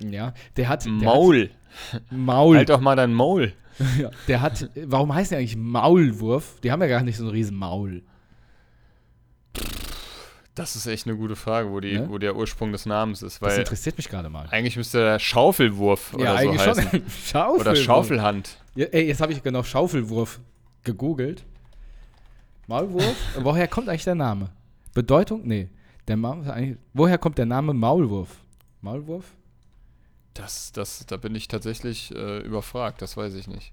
gebaut. 0.00 0.12
Ja, 0.12 0.34
der 0.56 0.68
hat 0.68 0.84
der 0.84 0.92
Maul. 0.92 1.50
Hat 1.92 2.02
Maul. 2.10 2.56
Halt 2.56 2.68
doch 2.68 2.80
mal 2.80 2.96
dein 2.96 3.12
Maul. 3.14 3.52
Ja, 3.98 4.10
der 4.28 4.40
hat, 4.40 4.70
warum 4.86 5.14
heißt 5.14 5.30
der 5.32 5.38
eigentlich 5.38 5.56
Maulwurf? 5.56 6.60
Die 6.62 6.70
haben 6.70 6.80
ja 6.82 6.88
gar 6.88 7.02
nicht 7.02 7.16
so 7.16 7.24
ein 7.24 7.30
riesen 7.30 7.56
Maul. 7.56 8.02
Das 10.54 10.76
ist 10.76 10.86
echt 10.86 11.06
eine 11.08 11.16
gute 11.16 11.34
Frage, 11.34 11.70
wo, 11.70 11.80
die, 11.80 11.98
Ne? 11.98 12.08
wo 12.08 12.18
der 12.18 12.36
Ursprung 12.36 12.70
des 12.70 12.86
Namens 12.86 13.22
ist. 13.22 13.42
Das 13.42 13.58
interessiert 13.58 13.96
mich 13.96 14.08
gerade 14.08 14.28
mal. 14.30 14.46
eigentlich 14.50 14.76
müsste 14.76 14.98
der 14.98 15.18
Schaufelwurf 15.18 16.14
oder 16.14 16.38
so 16.40 16.52
heißen. 16.58 16.88
schon. 16.90 17.02
Schaufelwurf. 17.24 17.60
Oder 17.60 17.76
Schaufelhand. 17.76 18.58
Ja, 18.76 18.86
ey, 18.86 19.06
jetzt 19.08 19.20
habe 19.20 19.32
ich 19.32 19.42
genau 19.42 19.64
Schaufelwurf 19.64 20.40
gegoogelt. 20.84 21.44
Maulwurf? 22.68 23.16
Woher 23.40 23.66
kommt 23.66 23.88
eigentlich 23.88 24.04
der 24.04 24.14
Name? 24.14 24.50
Bedeutung? 24.94 25.42
Nee. 25.44 25.68
Der 26.06 26.16
Ma 26.16 26.36
woher 26.92 27.18
kommt 27.18 27.36
der 27.38 27.46
Name 27.46 27.74
Maulwurf? 27.74 28.44
Maulwurf? 28.80 29.24
Das, 30.34 30.72
das, 30.72 31.06
da 31.06 31.16
bin 31.16 31.34
ich 31.34 31.46
tatsächlich 31.48 32.12
äh, 32.14 32.40
überfragt, 32.40 33.00
das 33.02 33.16
weiß 33.16 33.34
ich 33.34 33.46
nicht. 33.46 33.72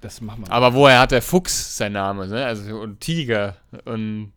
Das 0.00 0.20
machen 0.20 0.46
wir. 0.46 0.52
Aber 0.52 0.72
woher 0.74 1.00
hat 1.00 1.10
der 1.10 1.20
Fuchs 1.22 1.76
seinen 1.76 1.92
Namen? 1.94 2.30
Ne? 2.30 2.44
Also 2.46 2.76
und 2.80 3.00
Tiger 3.00 3.56
und 3.84 4.32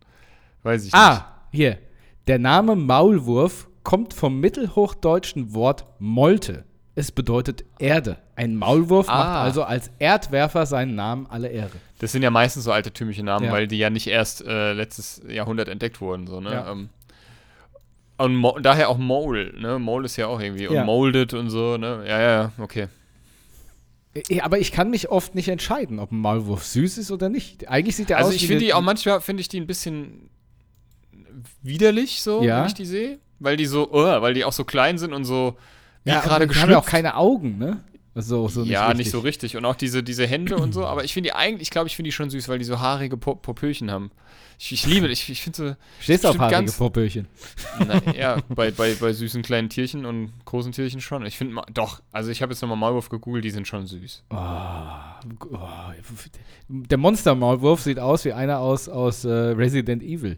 weiß 0.63 0.85
ich 0.85 0.93
Ah, 0.93 1.27
hier. 1.51 1.77
Der 2.27 2.39
Name 2.39 2.75
Maulwurf 2.75 3.67
kommt 3.83 4.13
vom 4.13 4.39
mittelhochdeutschen 4.39 5.53
Wort 5.53 5.85
Molte. 5.99 6.65
Es 6.95 7.11
bedeutet 7.11 7.63
Erde. 7.79 8.17
Ein 8.35 8.55
Maulwurf 8.55 9.07
macht 9.07 9.17
Ah. 9.27 9.43
also 9.43 9.63
als 9.63 9.89
Erdwerfer 9.99 10.65
seinen 10.65 10.95
Namen 10.95 11.27
alle 11.27 11.47
Ehre. 11.49 11.65
nicht. 11.67 11.77
Das 11.99 12.11
sind 12.11 12.23
ja 12.23 12.29
meistens 12.31 12.65
so 12.65 12.71
altertümliche 12.71 13.23
Namen, 13.23 13.45
Ja. 13.45 13.51
weil 13.51 13.67
die 13.67 13.77
ja 13.77 13.89
nicht 13.89 14.07
erst 14.07 14.45
äh, 14.45 14.73
letztes 14.73 15.21
Jahrhundert 15.27 15.69
entdeckt 15.69 16.01
wurden. 16.01 16.27
So, 16.27 16.41
ne? 16.41 16.51
Ja. 16.51 16.71
Ähm, 16.71 16.89
und 18.17 18.35
Mo 18.35 18.57
daher 18.59 18.89
auch 18.89 18.97
Mole, 18.97 19.53
ne? 19.59 19.79
Mole 19.79 20.05
ist 20.05 20.15
ja 20.17 20.27
auch 20.27 20.39
irgendwie 20.39 20.63
Ja. 20.65 20.81
und 20.81 20.85
molded 20.85 21.33
und 21.33 21.49
so, 21.49 21.77
ne? 21.77 22.03
Ja, 22.07 22.19
ja, 22.21 22.29
ja, 22.31 22.51
okay. 22.59 22.87
Eh, 24.29 24.41
Aber 24.41 24.59
ich 24.59 24.71
kann 24.71 24.89
mich 24.91 25.09
oft 25.09 25.33
nicht 25.33 25.47
entscheiden, 25.47 25.99
ob 25.99 26.11
ein 26.11 26.17
Maulwurf 26.19 26.63
süß 26.65 26.99
ist 26.99 27.09
oder 27.11 27.29
nicht. 27.29 27.67
Eigentlich 27.67 27.95
sieht 27.95 28.11
er 28.11 28.17
Also 28.17 28.29
aus 28.29 28.35
ich 28.35 28.43
wie 28.43 28.47
finde 28.47 28.65
die 28.65 28.73
auch 28.73 28.81
manchmal 28.81 29.21
finde 29.21 29.41
ich 29.41 29.47
die 29.47 29.59
ein 29.59 29.65
bisschen 29.67 30.29
widerlich 31.61 32.21
so, 32.21 32.43
Ja. 32.43 32.59
wenn 32.59 32.67
ich 32.67 32.73
die 32.73 32.85
sehe, 32.85 33.19
weil 33.39 33.57
die 33.57 33.65
so, 33.65 33.89
oh, 33.91 34.03
weil 34.21 34.33
die 34.33 34.45
auch 34.45 34.53
so 34.53 34.63
klein 34.63 34.97
sind 34.97 35.13
und 35.13 35.25
so 35.25 35.57
wie 36.03 36.11
ja, 36.11 36.19
gerade 36.21 36.45
und 36.45 36.53
die 36.55 36.59
haben 36.59 36.69
ja 36.69 36.77
auch 36.77 36.85
geschlüpft. 36.85 36.91
keine 37.05 37.15
Augen, 37.15 37.57
ne? 37.57 37.83
So, 38.15 38.47
so 38.47 38.63
ja, 38.63 38.81
richtig. 38.87 38.97
nicht 39.05 39.11
so 39.11 39.19
richtig 39.21 39.57
und 39.57 39.65
auch 39.65 39.75
diese 39.75 40.03
diese 40.03 40.27
Hände 40.27 40.55
und 40.57 40.71
so, 40.73 40.85
aber 40.85 41.03
ich 41.03 41.13
finde 41.13 41.29
die 41.29 41.33
eigentlich, 41.33 41.63
ich 41.63 41.69
glaube, 41.71 41.87
ich 41.87 41.95
finde 41.95 42.09
die 42.09 42.11
schon 42.11 42.29
süß, 42.29 42.47
weil 42.47 42.59
die 42.59 42.65
so 42.65 42.79
haarige 42.79 43.17
Po- 43.17 43.35
Popöchen 43.35 43.89
haben. 43.89 44.11
Ich, 44.59 44.71
ich 44.71 44.85
liebe, 44.85 45.07
ich, 45.07 45.29
ich 45.29 45.41
finde 45.41 45.57
so 45.57 45.75
Stehst 45.99 46.25
auf 46.25 46.37
bestimmt 46.37 46.53
haarige 46.53 46.71
Popöchen. 46.71 47.27
Ja, 48.17 48.37
bei, 48.49 48.71
bei, 48.71 48.93
bei 48.95 49.11
süßen 49.13 49.41
kleinen 49.41 49.69
Tierchen 49.69 50.05
und 50.05 50.31
großen 50.45 50.71
Tierchen 50.71 51.01
schon. 51.01 51.25
Ich 51.25 51.37
finde, 51.37 51.61
doch, 51.73 52.01
also 52.11 52.29
ich 52.31 52.41
habe 52.41 52.53
jetzt 52.53 52.61
nochmal 52.61 52.77
Maulwurf 52.77 53.09
gegoogelt, 53.09 53.43
die 53.43 53.49
sind 53.51 53.67
schon 53.67 53.85
süß. 53.87 54.23
Oh, 54.29 54.35
oh, 55.51 55.57
der 56.67 56.97
Monster-Maulwurf 56.97 57.81
sieht 57.81 57.99
aus 57.99 58.25
wie 58.25 58.33
einer 58.33 58.59
aus, 58.59 58.87
aus 58.89 59.25
äh, 59.25 59.29
Resident 59.31 60.03
Evil. 60.03 60.37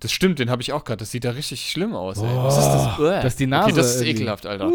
Das 0.00 0.12
stimmt, 0.12 0.38
den 0.38 0.50
habe 0.50 0.60
ich 0.60 0.72
auch 0.74 0.84
gerade. 0.84 0.98
Das 0.98 1.10
sieht 1.10 1.24
da 1.24 1.30
richtig 1.30 1.70
schlimm 1.70 1.94
aus, 1.94 2.18
ey. 2.18 2.24
Was 2.36 2.58
ist 2.58 2.66
das? 2.66 2.96
Das 2.98 3.24
ist 3.32 3.40
die 3.40 3.46
Nase. 3.46 3.68
Okay, 3.68 3.76
das 3.76 3.94
ist 3.94 4.02
irgendwie. 4.02 4.10
ekelhaft, 4.22 4.44
Alter. 4.46 4.70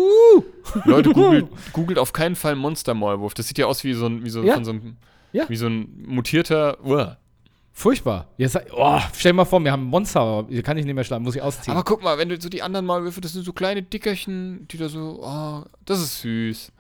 Leute, 0.86 1.10
googelt, 1.14 1.48
googelt 1.74 2.00
auf 2.00 2.12
keinen 2.12 2.36
Fall 2.36 2.56
Monster-Maulwurf. 2.56 3.36
Das 3.36 3.48
sieht 3.48 3.60
ja 3.60 3.68
aus 3.68 3.84
wie 3.84 3.94
so 3.94 4.08
ein, 4.08 4.26
wie 4.26 4.30
so 4.32 4.42
Ja. 4.44 4.56
von 4.56 4.66
so 4.66 4.72
einem, 4.72 4.98
Ja. 5.32 5.48
wie 5.48 5.56
so 5.58 5.68
ein 5.68 6.06
mutierter, 6.08 6.84
uah. 6.84 7.18
Furchtbar. 7.74 8.28
Jetzt, 8.38 8.60
oh, 8.74 9.00
stell 9.16 9.32
dir 9.32 9.38
mal 9.38 9.46
vor, 9.46 9.64
wir 9.64 9.72
haben 9.72 9.86
Monster, 9.86 10.46
hier 10.50 10.62
kann 10.62 10.78
ich 10.78 10.86
nicht 10.86 10.94
mehr 10.94 11.04
schlagen, 11.04 11.24
muss 11.24 11.36
ich 11.36 11.42
ausziehen. 11.42 11.76
Aber 11.76 11.84
guck 11.84 12.04
mal, 12.04 12.18
wenn 12.18 12.30
du 12.30 12.40
so 12.40 12.50
die 12.50 12.62
anderen 12.62 12.86
Maulwürfe, 12.86 13.22
das 13.22 13.34
sind 13.34 13.44
so 13.44 13.54
kleine 13.54 13.82
Dickerchen, 13.82 14.68
die 14.70 14.78
da 14.78 14.90
so, 14.90 15.22
oh, 15.24 15.64
das 15.86 16.02
ist 16.02 16.22
süß. 16.22 16.72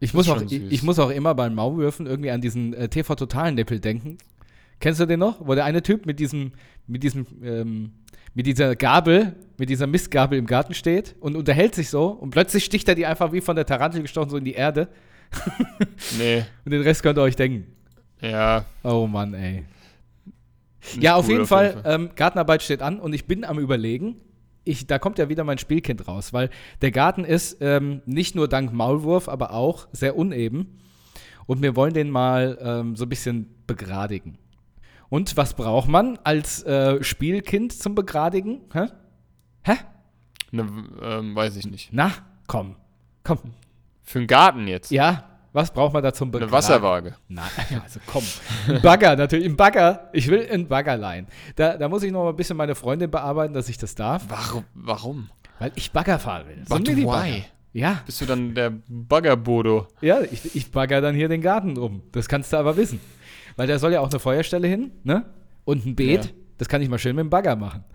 ich, 0.00 0.14
muss 0.14 0.26
ist 0.26 0.32
auch, 0.32 0.42
ich, 0.42 0.52
ich 0.52 0.82
muss 0.82 0.98
auch 0.98 1.10
immer 1.10 1.34
beim 1.34 1.54
Maulwürfen 1.54 2.06
irgendwie 2.06 2.30
an 2.30 2.40
diesen 2.40 2.74
äh, 2.74 2.88
TV-Total-Nippel 2.88 3.80
denken. 3.80 4.18
Kennst 4.80 5.00
du 5.00 5.06
den 5.06 5.20
noch? 5.20 5.36
Wo 5.46 5.54
der 5.54 5.64
eine 5.64 5.82
Typ 5.82 6.04
mit 6.04 6.18
diesem, 6.20 6.52
mit 6.86 7.02
diesem, 7.02 7.26
ähm, 7.42 7.92
mit 8.34 8.46
dieser 8.46 8.76
Gabel, 8.76 9.34
mit 9.56 9.70
dieser 9.70 9.86
Mistgabel 9.86 10.38
im 10.38 10.46
Garten 10.46 10.74
steht 10.74 11.16
und 11.20 11.36
unterhält 11.36 11.74
sich 11.74 11.90
so 11.90 12.08
und 12.08 12.30
plötzlich 12.30 12.64
sticht 12.64 12.88
er 12.88 12.94
die 12.94 13.06
einfach 13.06 13.32
wie 13.32 13.40
von 13.40 13.56
der 13.56 13.66
Tarantel 13.66 14.02
gestochen 14.02 14.30
so 14.30 14.36
in 14.36 14.44
die 14.44 14.52
Erde 14.52 14.88
Nee, 16.18 16.44
und 16.64 16.72
den 16.72 16.82
Rest 16.82 17.02
könnt 17.02 17.18
ihr 17.18 17.22
euch 17.22 17.36
denken. 17.36 17.66
ja. 18.20 18.64
Oh 18.82 19.06
Mann, 19.06 19.34
ey. 19.34 19.64
Ja, 21.00 21.16
auf 21.16 21.26
cool 21.26 21.32
jeden 21.32 21.46
Fall, 21.46 21.82
Ähm, 21.84 22.10
Gartenarbeit 22.16 22.62
steht 22.62 22.82
an 22.82 23.00
und 23.00 23.12
ich 23.12 23.26
bin 23.26 23.44
am 23.44 23.58
überlegen, 23.58 24.16
ich, 24.64 24.86
da 24.86 24.98
kommt 24.98 25.18
ja 25.18 25.28
wieder 25.28 25.44
mein 25.44 25.58
Spielkind 25.58 26.06
raus, 26.08 26.32
weil 26.32 26.50
der 26.82 26.90
Garten 26.90 27.24
ist 27.24 27.58
ähm, 27.60 28.02
nicht 28.04 28.34
nur 28.34 28.48
dank 28.48 28.72
Maulwurf, 28.72 29.28
aber 29.28 29.52
auch 29.52 29.88
sehr 29.92 30.16
uneben. 30.16 30.78
Und 31.46 31.62
wir 31.62 31.74
wollen 31.74 31.94
den 31.94 32.10
mal 32.10 32.58
ähm, 32.60 32.94
so 32.94 33.06
ein 33.06 33.08
bisschen 33.08 33.54
begradigen. 33.66 34.36
Und 35.08 35.38
was 35.38 35.54
braucht 35.54 35.88
man 35.88 36.18
als 36.22 36.62
äh, 36.64 37.02
Spielkind 37.02 37.72
zum 37.72 37.94
Begradigen? 37.94 38.60
Hä? 38.72 38.88
Hä? 39.62 39.76
Ne, 40.50 40.66
ähm, 41.00 41.34
weiß 41.34 41.56
ich 41.56 41.66
nicht. 41.66 41.88
Na, 41.92 42.12
komm. 42.46 42.76
Komm. 43.24 43.38
Für 44.02 44.18
einen 44.18 44.26
Garten 44.26 44.68
jetzt. 44.68 44.90
Ja, 44.90 45.27
was 45.52 45.72
braucht 45.72 45.92
man 45.94 46.02
da 46.02 46.12
zum 46.12 46.26
Eine 46.28 46.32
Begradigen? 46.32 46.52
Wasserwaage. 46.52 47.14
Nein, 47.28 47.44
also 47.82 48.00
komm. 48.06 48.22
Ein 48.68 48.82
Bagger, 48.82 49.16
natürlich. 49.16 49.46
Ein 49.46 49.56
Bagger. 49.56 50.08
Ich 50.12 50.28
will 50.28 50.46
ein 50.52 50.68
Bagger 50.68 50.96
leihen. 50.96 51.26
Da, 51.56 51.76
da 51.76 51.88
muss 51.88 52.02
ich 52.02 52.12
noch 52.12 52.24
mal 52.24 52.30
ein 52.30 52.36
bisschen 52.36 52.56
meine 52.56 52.74
Freundin 52.74 53.10
bearbeiten, 53.10 53.54
dass 53.54 53.68
ich 53.68 53.78
das 53.78 53.94
darf, 53.94 54.24
Warum? 54.28 54.64
Warum? 54.74 55.30
weil 55.58 55.72
ich 55.74 55.90
Bagger 55.90 56.18
fahren 56.18 56.46
will. 56.48 56.64
But 56.68 56.78
ein 56.78 56.82
Minibagger. 56.94 57.24
why? 57.34 57.44
Ja, 57.72 58.00
Bist 58.06 58.20
du 58.20 58.26
dann 58.26 58.54
der 58.54 58.72
Baggerbodo? 58.88 59.88
ja, 60.00 60.20
ich, 60.22 60.54
ich 60.56 60.70
bagger 60.70 61.00
dann 61.00 61.14
hier 61.14 61.28
den 61.28 61.42
Garten 61.42 61.76
um. 61.76 62.02
Das 62.12 62.28
kannst 62.28 62.52
du 62.52 62.56
aber 62.56 62.76
wissen. 62.76 63.00
Weil 63.56 63.66
da 63.66 63.78
soll 63.78 63.92
ja 63.92 64.00
auch 64.00 64.10
eine 64.10 64.18
Feuerstelle 64.18 64.66
hin, 64.68 64.92
ne? 65.04 65.26
Und 65.64 65.84
ein 65.84 65.94
Beet. 65.96 66.24
Ja. 66.26 66.30
Das 66.56 66.68
kann 66.68 66.80
ich 66.82 66.88
mal 66.88 66.98
schön 66.98 67.14
mit 67.14 67.24
dem 67.24 67.30
Bagger 67.30 67.56
machen. 67.56 67.84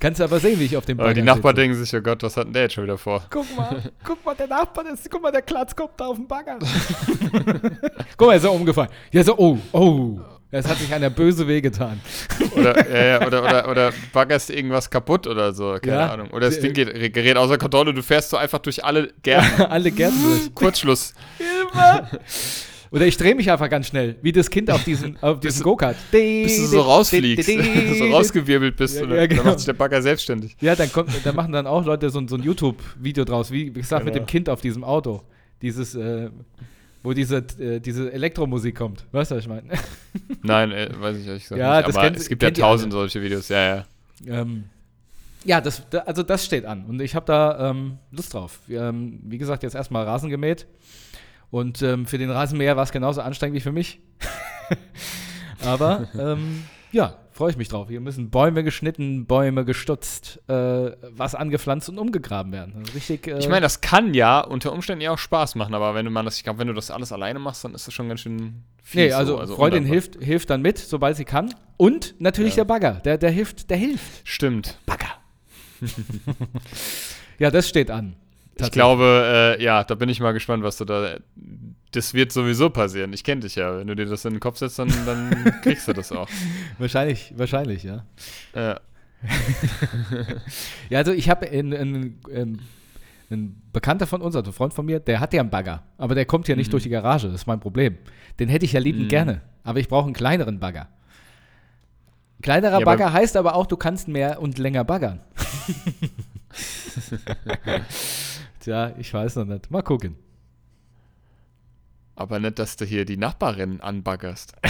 kannst 0.00 0.20
du 0.20 0.24
aber 0.24 0.38
sehen, 0.40 0.58
wie 0.60 0.64
ich 0.64 0.76
auf 0.76 0.84
dem 0.84 0.96
Bagger 0.96 1.08
Aber 1.10 1.14
die 1.14 1.22
Nachbarn 1.22 1.54
sitze. 1.56 1.68
denken 1.68 1.84
sich, 1.84 1.94
oh 1.94 2.00
Gott, 2.00 2.22
was 2.22 2.36
hat 2.36 2.46
denn 2.46 2.52
der 2.52 2.62
jetzt 2.62 2.74
schon 2.74 2.84
wieder 2.84 2.98
vor? 2.98 3.24
Guck 3.30 3.56
mal, 3.56 3.82
guck 4.04 4.24
mal, 4.24 4.34
der 4.34 4.46
Nachbar, 4.48 4.84
ist, 4.92 5.10
guck 5.10 5.22
mal, 5.22 5.32
der 5.32 5.42
Klatz 5.42 5.74
kommt 5.74 5.92
da 5.98 6.06
auf 6.06 6.16
den 6.16 6.26
Bagger. 6.26 6.58
guck 8.16 8.26
mal, 8.26 8.32
er 8.32 8.36
ist 8.36 8.42
so 8.42 8.50
umgefallen. 8.52 8.90
Ja, 9.12 9.22
so, 9.24 9.36
oh, 9.38 9.58
oh. 9.72 10.18
Es 10.52 10.66
hat 10.66 10.78
sich 10.78 10.94
einer 10.94 11.10
böse 11.10 11.46
wehgetan. 11.48 12.00
Oder, 12.56 12.88
ja, 12.88 13.04
ja, 13.20 13.26
oder, 13.26 13.42
oder, 13.42 13.68
oder 13.68 13.92
baggerst 14.12 14.48
irgendwas 14.50 14.88
kaputt 14.88 15.26
oder 15.26 15.52
so, 15.52 15.76
keine 15.82 15.96
Ja. 15.96 16.12
Ahnung. 16.12 16.30
Oder 16.30 16.46
das 16.46 16.60
Ding 16.60 16.72
geht, 16.72 17.12
gerät 17.12 17.36
außer 17.36 17.58
Kontrolle, 17.58 17.92
du 17.92 18.02
fährst 18.02 18.30
so 18.30 18.36
einfach 18.36 18.60
durch 18.60 18.84
alle 18.84 19.12
Gärten. 19.22 19.62
Alle 19.68 19.90
Gärten 19.90 20.22
durch. 20.22 20.54
Kurzschluss. 20.54 21.14
Hilfe! 21.36 22.20
Oder 22.96 23.06
ich 23.06 23.16
drehe 23.18 23.34
mich 23.34 23.50
einfach 23.50 23.68
ganz 23.68 23.86
schnell, 23.88 24.16
wie 24.22 24.32
das 24.32 24.48
Kind 24.50 24.70
auf 24.70 24.82
diesen, 24.82 25.16
auf 25.22 25.38
diesen 25.40 25.62
Go-Kart. 25.62 25.96
Bis 26.10 26.56
du 26.56 26.64
so 26.66 26.80
rausfliegst, 26.80 27.46
so 27.98 28.04
rausgewirbelt 28.10 28.74
bist 28.76 28.96
Ja, 28.96 29.02
und 29.04 29.10
ja, 29.10 29.16
dann, 29.16 29.28
genau. 29.28 29.42
dann 29.42 29.46
macht 29.50 29.58
sich 29.60 29.66
der 29.66 29.74
Bagger 29.74 30.00
selbstständig. 30.02 30.56
Ja, 30.60 30.74
dann, 30.74 30.90
kommt, 30.90 31.10
dann 31.24 31.36
machen 31.36 31.52
dann 31.52 31.66
auch 31.66 31.84
Leute 31.84 32.08
so, 32.10 32.18
ein- 32.18 32.26
so 32.28 32.36
ein 32.36 32.42
YouTube-Video 32.42 33.24
draus, 33.24 33.50
wie, 33.50 33.66
wie 33.74 33.80
gesagt, 33.80 34.04
mit 34.04 34.14
Genau. 34.14 34.24
dem 34.24 34.28
Kind 34.28 34.48
auf 34.48 34.60
diesem 34.62 34.82
Auto. 34.82 35.22
Dieses, 35.62 35.94
äh, 35.94 36.30
wo 37.02 37.12
diese, 37.12 37.36
äh, 37.60 37.80
diese 37.80 38.12
Elektromusik 38.12 38.74
kommt. 38.74 39.04
Weißt 39.12 39.30
du, 39.30 39.36
was 39.36 39.42
ich 39.44 39.48
meine? 39.48 39.68
Nein, 40.42 40.72
äh, 40.72 40.88
weiß 40.98 41.18
ich 41.18 41.26
ehrlich 41.26 41.42
gesagt 41.44 41.60
Ja, 41.60 41.76
nicht. 41.82 41.88
Aber 41.94 42.00
kennt- 42.02 42.16
es 42.16 42.28
gibt 42.28 42.42
ja 42.42 42.50
tausend 42.50 42.92
solche 42.92 43.22
Videos, 43.22 43.48
ja, 43.48 43.76
ja. 43.76 43.86
ähm, 44.26 44.64
ja, 45.44 45.60
das, 45.60 45.82
da, 45.90 45.98
also 45.98 46.22
das 46.24 46.44
steht 46.44 46.64
an 46.64 46.86
und 46.86 47.00
ich 47.00 47.14
habe 47.14 47.24
da 47.26 47.70
ähm, 47.70 47.98
Lust 48.10 48.34
drauf. 48.34 48.58
Ähm, 48.68 49.20
wie 49.22 49.38
gesagt, 49.38 49.62
jetzt 49.62 49.76
erstmal 49.76 50.04
Rasen 50.04 50.28
gemäht 50.30 50.66
und 51.56 51.80
ähm, 51.82 52.06
für 52.06 52.18
den 52.18 52.30
Rasenmäher 52.30 52.76
war 52.76 52.82
es 52.84 52.92
genauso 52.92 53.20
anstrengend 53.22 53.56
wie 53.56 53.60
für 53.60 53.72
mich. 53.72 54.00
Aber 55.64 56.08
ähm, 56.18 56.64
ja, 56.92 57.16
freue 57.32 57.50
ich 57.50 57.56
mich 57.56 57.68
drauf. 57.68 57.88
Hier 57.88 58.00
müssen 58.00 58.30
Bäume 58.30 58.62
geschnitten, 58.62 59.26
Bäume 59.26 59.64
gestutzt, 59.64 60.40
äh, 60.48 60.52
was 60.52 61.34
angepflanzt 61.34 61.88
und 61.88 61.98
umgegraben 61.98 62.52
werden. 62.52 62.74
Also 62.76 62.92
richtig. 62.92 63.26
Äh, 63.26 63.38
Ich 63.38 63.48
meine, 63.48 63.62
das 63.62 63.80
kann 63.80 64.12
ja 64.14 64.40
unter 64.40 64.72
Umständen 64.72 65.02
ja 65.02 65.12
auch 65.12 65.18
Spaß 65.18 65.54
machen, 65.54 65.74
aber 65.74 65.94
wenn 65.94 66.04
du 66.04 66.10
man 66.10 66.24
das, 66.26 66.36
ich 66.36 66.44
glaube, 66.44 66.58
wenn 66.58 66.68
du 66.68 66.74
das 66.74 66.90
alles 66.90 67.10
alleine 67.10 67.38
machst, 67.38 67.64
dann 67.64 67.74
ist 67.74 67.86
das 67.86 67.94
schon 67.94 68.08
ganz 68.08 68.20
schön 68.20 68.62
viel. 68.82 69.06
nee, 69.06 69.12
also, 69.12 69.44
Freundin 69.46 69.84
hilft, 69.84 70.22
hilft 70.22 70.50
dann 70.50 70.62
mit, 70.62 70.78
sobald 70.78 71.16
sie 71.16 71.24
kann. 71.24 71.54
Und 71.78 72.14
natürlich 72.18 72.54
Ja. 72.56 72.64
der 72.64 72.68
Bagger, 72.72 72.92
der, 73.04 73.18
der 73.18 73.30
hilft, 73.30 73.70
der 73.70 73.76
hilft. 73.78 74.20
Stimmt. 74.24 74.78
Bagger. 74.86 75.08
ja, 77.38 77.50
das 77.50 77.68
steht 77.68 77.90
an. 77.90 78.16
Ich 78.58 78.70
glaube, 78.70 79.56
äh, 79.58 79.62
ja, 79.62 79.84
da 79.84 79.94
bin 79.94 80.08
ich 80.08 80.20
mal 80.20 80.32
gespannt, 80.32 80.62
was 80.62 80.76
du 80.78 80.84
da. 80.84 81.16
Das 81.92 82.14
wird 82.14 82.32
sowieso 82.32 82.70
passieren. 82.70 83.12
Ich 83.12 83.22
kenne 83.24 83.42
dich 83.42 83.54
ja. 83.56 83.78
Wenn 83.78 83.86
du 83.86 83.94
dir 83.94 84.06
das 84.06 84.24
in 84.24 84.32
den 84.32 84.40
Kopf 84.40 84.58
setzt, 84.58 84.78
dann, 84.78 84.88
dann 85.06 85.54
kriegst 85.62 85.86
du 85.88 85.92
das 85.92 86.10
auch. 86.12 86.28
Wahrscheinlich, 86.78 87.32
wahrscheinlich, 87.36 87.82
ja. 87.84 88.04
Ja. 88.54 88.80
Ja, 90.90 90.98
also 90.98 91.12
ich 91.12 91.28
habe 91.30 91.46
in, 91.46 91.72
in, 91.72 92.18
in, 92.30 92.60
ein 93.30 93.60
Bekannter 93.72 94.06
von 94.06 94.20
uns, 94.22 94.36
also 94.36 94.50
ein 94.50 94.54
Freund 94.54 94.72
von 94.74 94.86
mir, 94.86 95.00
der 95.00 95.18
hat 95.20 95.32
ja 95.34 95.40
einen 95.40 95.50
Bagger, 95.50 95.82
aber 95.98 96.14
der 96.14 96.26
kommt 96.26 96.46
ja 96.48 96.54
nicht 96.54 96.68
Mhm. 96.68 96.70
durch 96.72 96.82
die 96.84 96.90
Garage, 96.90 97.26
das 97.26 97.34
ist 97.34 97.46
mein 97.46 97.58
Problem. 97.60 97.96
Den 98.38 98.48
hätte 98.48 98.64
ich 98.64 98.72
ja 98.72 98.80
liebend 98.80 99.04
Mhm. 99.04 99.08
gerne, 99.08 99.40
aber 99.64 99.80
ich 99.80 99.88
brauche 99.88 100.04
einen 100.04 100.14
kleineren 100.14 100.60
Bagger. 100.60 100.88
Kleinerer 102.42 102.72
Ja, 102.72 102.76
aber- 102.76 102.84
Bagger 102.84 103.12
heißt 103.12 103.36
aber 103.36 103.54
auch, 103.56 103.66
du 103.66 103.76
kannst 103.76 104.06
mehr 104.06 104.40
und 104.40 104.58
länger 104.58 104.84
baggern. 104.84 105.20
Tja, 108.66 108.92
ich 108.98 109.14
weiß 109.14 109.36
noch 109.36 109.44
nicht. 109.44 109.70
Mal 109.70 109.82
gucken. 109.82 110.16
Aber 112.16 112.40
nicht, 112.40 112.58
dass 112.58 112.74
du 112.74 112.84
hier 112.84 113.04
die 113.04 113.16
Nachbarin 113.16 113.80
anbaggerst. 113.80 114.54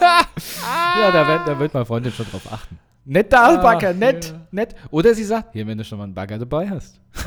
Ja, 0.00 1.10
da 1.10 1.26
wird, 1.26 1.48
da 1.48 1.58
wird 1.58 1.72
meine 1.72 1.86
Freundin 1.86 2.12
schon 2.12 2.26
drauf 2.26 2.52
achten. 2.52 2.78
Nett 3.06 3.32
da, 3.32 3.54
Ah, 3.54 3.62
Bagger, 3.62 3.94
nett, 3.94 4.26
ja. 4.30 4.46
nett. 4.50 4.74
Oder 4.90 5.14
sie 5.14 5.24
sagt, 5.24 5.52
hier, 5.54 5.66
wenn 5.66 5.78
du 5.78 5.84
schon 5.84 5.96
mal 5.98 6.04
einen 6.04 6.14
Bagger 6.14 6.38
dabei 6.38 6.68
hast, 6.68 7.00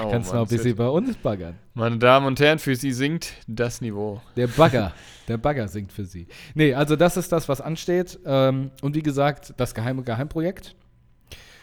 Oh, 0.00 0.08
kannst 0.10 0.30
du 0.30 0.36
noch 0.36 0.42
ein 0.42 0.48
bisschen 0.48 0.76
bei 0.76 0.86
uns 0.88 1.16
baggern. 1.16 1.54
wird- 1.54 1.74
Meine 1.74 1.98
Damen 1.98 2.26
und 2.26 2.38
Herren, 2.38 2.58
für 2.60 2.76
Sie 2.76 2.92
sinkt 2.92 3.32
das 3.48 3.80
Niveau. 3.80 4.20
Der 4.36 4.46
Bagger. 4.46 4.92
Der 5.26 5.36
Bagger 5.38 5.66
singt 5.68 5.92
für 5.92 6.04
sie. 6.04 6.28
Nee, 6.54 6.74
also 6.74 6.94
das 6.96 7.16
ist 7.16 7.32
das, 7.32 7.48
was 7.48 7.60
ansteht. 7.60 8.18
Ähm, 8.24 8.70
und 8.82 8.94
wie 8.94 9.02
gesagt, 9.02 9.54
das 9.56 9.74
geheime 9.74 10.02
Geheimprojekt. 10.04 10.76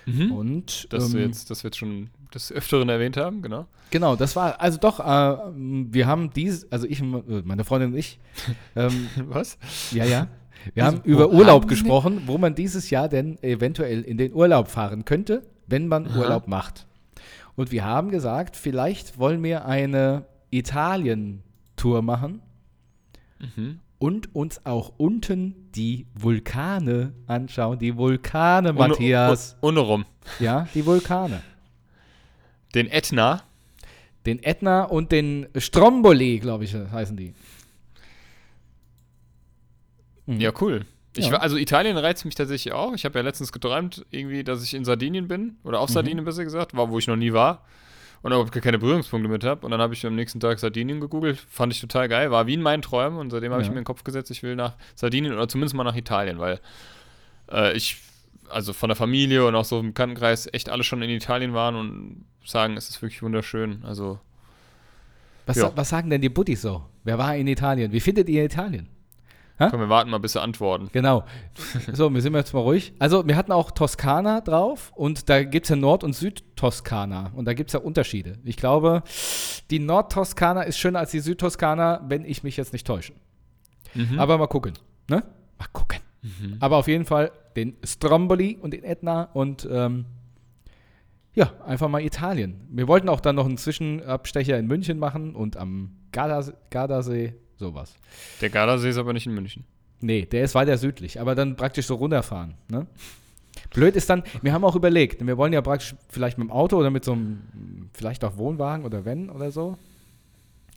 Und 0.07 0.91
Das, 0.93 1.13
ähm, 1.13 1.19
jetzt, 1.21 1.49
das 1.49 1.63
wir 1.63 1.69
jetzt 1.69 1.77
schon 1.77 2.09
des 2.35 2.51
Öfteren 2.51 2.89
erwähnt 2.89 3.17
haben, 3.17 3.41
genau. 3.41 3.65
genau, 3.89 4.15
das 4.15 4.35
war, 4.35 4.61
also 4.61 4.77
doch, 4.77 4.99
äh, 4.99 5.37
wir 5.55 6.05
haben 6.05 6.29
dies, 6.31 6.71
also 6.71 6.85
ich, 6.85 7.01
meine 7.01 7.63
Freundin 7.63 7.93
und 7.93 7.97
ich, 7.97 8.19
ähm, 8.75 9.07
Was? 9.27 9.57
ja, 9.91 10.05
ja, 10.05 10.27
wir 10.73 10.83
Also, 10.85 10.97
haben 10.97 11.03
über 11.05 11.31
Urlaub 11.31 11.63
haben 11.63 11.69
gesprochen, 11.69 12.23
wo 12.27 12.37
man 12.37 12.53
dieses 12.55 12.89
Jahr 12.89 13.07
denn 13.09 13.41
eventuell 13.41 14.01
in 14.01 14.17
den 14.17 14.33
Urlaub 14.33 14.67
fahren 14.67 15.05
könnte, 15.05 15.43
wenn 15.67 15.87
man 15.87 16.07
Aha. 16.07 16.19
Urlaub 16.19 16.47
macht. 16.47 16.85
Und 17.55 17.71
wir 17.71 17.85
haben 17.85 18.11
gesagt, 18.11 18.55
vielleicht 18.57 19.17
wollen 19.17 19.41
wir 19.41 19.65
eine 19.65 20.25
Italien-Tour 20.51 22.01
machen. 22.01 22.41
Mhm. 23.39 23.79
und 23.97 24.33
uns 24.35 24.65
auch 24.65 24.93
unten 24.97 25.69
die 25.75 26.07
Vulkane 26.15 27.13
anschauen. 27.27 27.79
Die 27.79 27.95
Vulkane, 27.97 28.69
Ohne- 28.69 28.79
Matthias. 28.89 29.57
oh- 29.61 29.67
Ohne 29.67 29.79
rum. 29.81 30.05
Ja, 30.39 30.67
die 30.73 30.85
Vulkane. 30.85 31.41
Den 32.75 32.87
Ätna. 32.91 33.41
Den 34.25 34.43
Ätna 34.43 34.83
und 34.83 35.11
den 35.11 35.47
Stromboli, 35.57 36.39
glaube 36.39 36.63
ich, 36.65 36.73
heißen 36.75 37.15
die. 37.15 37.33
Mhm. 40.25 40.39
Ja, 40.39 40.51
cool. 40.61 40.85
Ich 41.15 41.27
Ja. 41.27 41.37
also 41.37 41.55
Italien 41.57 41.97
reizt 41.97 42.25
mich 42.25 42.35
tatsächlich 42.35 42.73
auch. 42.73 42.93
Ich 42.93 43.05
habe 43.05 43.17
ja 43.19 43.23
letztens 43.23 43.51
geträumt, 43.51 44.05
irgendwie, 44.11 44.43
dass 44.43 44.63
ich 44.63 44.73
in 44.73 44.83
Sardinien 44.83 45.27
bin. 45.27 45.57
Oder 45.63 45.79
auf 45.79 45.89
Mhm. 45.89 45.93
Sardinien 45.93 46.25
besser 46.25 46.43
gesagt, 46.43 46.75
war, 46.75 46.89
wo 46.89 46.99
ich 46.99 47.07
noch 47.07 47.15
nie 47.15 47.31
war. 47.33 47.63
Und 48.21 48.31
überhaupt 48.31 48.51
keine 48.53 48.79
Berührungspunkte 48.79 49.29
mit 49.29 49.43
habe. 49.43 49.63
Und 49.65 49.71
dann 49.71 49.79
habe 49.79 49.93
ich 49.93 50.03
am 50.05 50.15
nächsten 50.15 50.39
Tag 50.39 50.57
Sardinien 50.59 50.99
gegoogelt. 50.99 51.37
Fand 51.47 51.71
ich 51.71 51.79
total 51.79 52.09
geil. 52.09 52.31
War 52.31 52.47
wie 52.47 52.55
in 52.55 52.61
meinen 52.61 52.81
Träumen. 52.81 53.19
Und 53.19 53.29
seitdem 53.29 53.51
habe 53.51 53.61
ich 53.61 53.67
Ja. 53.67 53.71
mir 53.71 53.77
in 53.77 53.81
den 53.83 53.85
Kopf 53.85 54.03
gesetzt, 54.03 54.31
ich 54.31 54.41
will 54.41 54.55
nach 54.55 54.73
Sardinien 54.95 55.31
oder 55.33 55.47
zumindest 55.47 55.75
mal 55.75 55.83
nach 55.83 55.95
Italien, 55.95 56.39
weil 56.39 56.59
äh, 57.51 57.77
ich, 57.77 57.97
also 58.49 58.73
von 58.73 58.89
der 58.89 58.95
Familie 58.95 59.45
und 59.45 59.55
auch 59.55 59.65
so 59.65 59.79
im 59.79 59.87
Bekanntenkreis, 59.87 60.47
echt 60.51 60.69
alle 60.69 60.83
schon 60.83 61.01
in 61.01 61.09
Italien 61.09 61.53
waren 61.53 61.75
und 61.75 62.25
sagen, 62.45 62.77
es 62.77 62.89
ist 62.89 63.01
wirklich 63.01 63.21
wunderschön. 63.23 63.83
Also, 63.85 64.19
Was, 65.47 65.57
Ja. 65.57 65.71
was 65.75 65.89
sagen 65.89 66.09
denn 66.09 66.21
die 66.21 66.29
Buddies 66.29 66.61
so? 66.63 66.83
Wer 67.03 67.17
war 67.19 67.35
in 67.35 67.47
Italien? 67.47 67.91
Wie 67.91 67.99
findet 67.99 68.29
ihr 68.29 68.43
Italien? 68.43 68.87
komm, 69.57 69.79
wir 69.79 69.87
warten 69.89 70.09
mal, 70.09 70.17
bis 70.17 70.33
sie 70.33 70.41
antworten. 70.41 70.89
Genau. 70.91 71.23
So, 71.93 72.13
wir 72.13 72.21
sind 72.21 72.33
jetzt 72.33 72.53
mal 72.53 72.59
ruhig. 72.59 72.91
Also, 72.99 73.25
wir 73.25 73.37
hatten 73.37 73.53
auch 73.53 73.71
Toskana 73.71 74.41
drauf 74.41 74.91
und 74.95 75.29
da 75.29 75.43
gibt 75.43 75.65
es 75.65 75.69
ja 75.69 75.75
Nord- 75.77 76.03
und 76.03 76.13
Südtoskana 76.13 77.31
und 77.35 77.45
da 77.45 77.53
gibt 77.53 77.69
es 77.69 77.73
ja 77.73 77.79
Unterschiede. 77.79 78.37
Ich 78.43 78.57
glaube, 78.57 79.01
die 79.69 79.79
Nordtoskana 79.79 80.63
ist 80.63 80.77
schöner 80.77 80.99
als 80.99 81.11
die 81.11 81.21
Südtoskana, 81.21 82.01
wenn 82.09 82.25
ich 82.25 82.43
mich 82.43 82.57
jetzt 82.57 82.73
nicht 82.73 82.85
täusche. 82.85 83.13
Mhm. 83.93 84.19
Aber 84.19 84.37
mal 84.37 84.47
gucken. 84.47 84.73
Ne? 85.09 85.23
Mal 85.57 85.67
gucken. 85.71 85.99
Aber 86.59 86.75
auf 86.77 86.87
jeden 86.89 87.05
Fall 87.05 87.31
den 87.55 87.77
Stromboli 87.83 88.57
und 88.61 88.73
den 88.73 88.83
Etna 88.83 89.23
und 89.33 89.67
ähm, 89.71 90.05
ja, 91.33 91.51
einfach 91.65 91.89
mal 91.89 92.01
Italien. 92.01 92.67
Wir 92.69 92.87
wollten 92.87 93.09
auch 93.09 93.19
dann 93.19 93.35
noch 93.35 93.45
einen 93.45 93.57
Zwischenabstecher 93.57 94.57
in 94.57 94.67
München 94.67 94.97
machen 94.97 95.35
und 95.35 95.57
am 95.57 95.91
Gardasee, 96.11 96.53
Gardasee 96.69 97.33
sowas. 97.57 97.93
Der 98.41 98.49
Gardasee 98.49 98.89
ist 98.89 98.97
aber 98.97 99.13
nicht 99.13 99.27
in 99.27 99.33
München. 99.33 99.65
Nee, 100.01 100.25
der 100.25 100.43
ist 100.43 100.55
weiter 100.55 100.77
südlich, 100.77 101.19
aber 101.19 101.35
dann 101.35 101.55
praktisch 101.55 101.87
so 101.87 101.95
runterfahren. 101.95 102.55
Ne? 102.69 102.87
Blöd 103.73 103.95
ist 103.95 104.09
dann, 104.09 104.23
wir 104.41 104.53
haben 104.53 104.63
auch 104.63 104.75
überlegt, 104.75 105.25
wir 105.25 105.37
wollen 105.37 105.53
ja 105.53 105.61
praktisch 105.61 105.95
vielleicht 106.09 106.37
mit 106.37 106.47
dem 106.47 106.51
Auto 106.51 106.77
oder 106.77 106.89
mit 106.89 107.03
so 107.03 107.13
einem, 107.13 107.89
vielleicht 107.93 108.23
auch 108.23 108.37
Wohnwagen 108.37 108.85
oder 108.85 109.05
wenn 109.05 109.29
oder 109.29 109.51
so. 109.51 109.77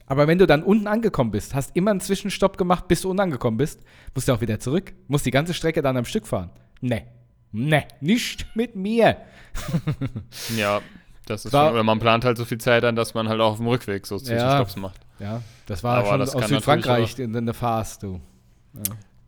Aber 0.07 0.26
wenn 0.26 0.39
du 0.39 0.47
dann 0.47 0.62
unten 0.62 0.87
angekommen 0.87 1.31
bist, 1.31 1.55
hast 1.55 1.76
immer 1.76 1.91
einen 1.91 2.01
Zwischenstopp 2.01 2.57
gemacht, 2.57 2.89
bis 2.89 3.03
du 3.03 3.11
unten 3.11 3.20
angekommen 3.20 3.59
bist, 3.59 3.81
musst 4.14 4.26
du 4.29 4.33
auch 4.33 4.41
wieder 4.41 4.59
zurück, 4.59 4.95
musst 5.07 5.26
die 5.26 5.31
ganze 5.31 5.53
Strecke 5.53 5.83
dann 5.83 5.99
am 5.99 6.07
Stück 6.07 6.26
fahren. 6.26 6.51
Nee, 6.81 7.05
nee, 7.53 7.85
nicht 8.01 8.47
mit 8.55 8.76
mir. 8.76 9.16
Ja, 10.57 10.81
das 11.26 11.45
ist 11.45 11.53
War- 11.53 11.72
schon, 11.74 11.85
man 11.87 11.99
plant 11.99 12.24
halt 12.24 12.37
so 12.39 12.45
viel 12.45 12.59
Zeit 12.59 12.85
an, 12.85 12.95
dass 12.97 13.14
man 13.14 13.29
halt 13.29 13.41
auch 13.41 13.53
auf 13.53 13.57
dem 13.59 13.66
Rückweg 13.66 14.07
so 14.07 14.18
Zwischenstopps 14.18 14.76
macht. 14.76 15.01
Ja, 15.18 15.43
das 15.66 15.83
war 15.83 15.99
Aber 15.99 16.09
schon 16.11 16.20
das 16.20 16.35
aus 16.35 16.47
Südfrankreich 16.49 17.18
in 17.18 17.33
der 17.45 17.55
Farce, 17.55 17.99
du. 17.99 18.20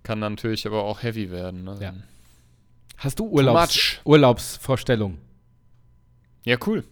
Kann 0.04 0.20
natürlich 0.20 0.66
aber 0.66 0.84
auch 0.84 1.02
heavy 1.02 1.30
werden. 1.30 1.64
Ne? 1.64 1.76
Ja. 1.80 1.94
Hast 2.98 3.18
du 3.18 3.26
Urlaubs. 3.26 3.98
Urlaubsvorstellung? 4.04 5.18
ja, 6.44 6.56
cool. 6.66 6.84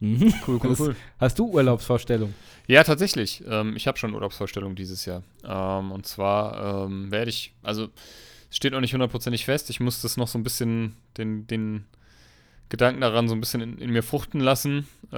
Mhm. 0.00 0.32
Cool, 0.46 0.60
cool, 0.62 0.76
cool. 0.78 0.96
Hast 1.18 1.38
du 1.38 1.46
Urlaubsvorstellung? 1.50 2.32
Ja, 2.68 2.84
tatsächlich. 2.84 3.42
Ähm, 3.48 3.74
ich 3.76 3.86
habe 3.88 3.98
schon 3.98 4.14
Urlaubsvorstellungen 4.14 4.76
dieses 4.76 5.04
Jahr. 5.06 5.22
Ähm, 5.44 5.90
und 5.92 6.06
zwar 6.06 6.84
ähm, 6.86 7.10
werde 7.10 7.30
ich, 7.30 7.52
also 7.62 7.88
steht 8.50 8.72
noch 8.72 8.80
nicht 8.80 8.92
hundertprozentig 8.92 9.44
fest. 9.44 9.70
Ich 9.70 9.80
muss 9.80 10.00
das 10.02 10.16
noch 10.16 10.28
so 10.28 10.38
ein 10.38 10.42
bisschen, 10.42 10.96
den, 11.16 11.46
den 11.46 11.84
Gedanken 12.68 13.00
daran 13.00 13.28
so 13.28 13.34
ein 13.34 13.40
bisschen 13.40 13.60
in, 13.60 13.78
in 13.78 13.90
mir 13.90 14.02
fruchten 14.02 14.40
lassen. 14.40 14.86
Äh, 15.12 15.16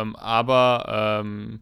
ähm, 0.00 0.16
aber 0.16 1.20
ähm, 1.24 1.60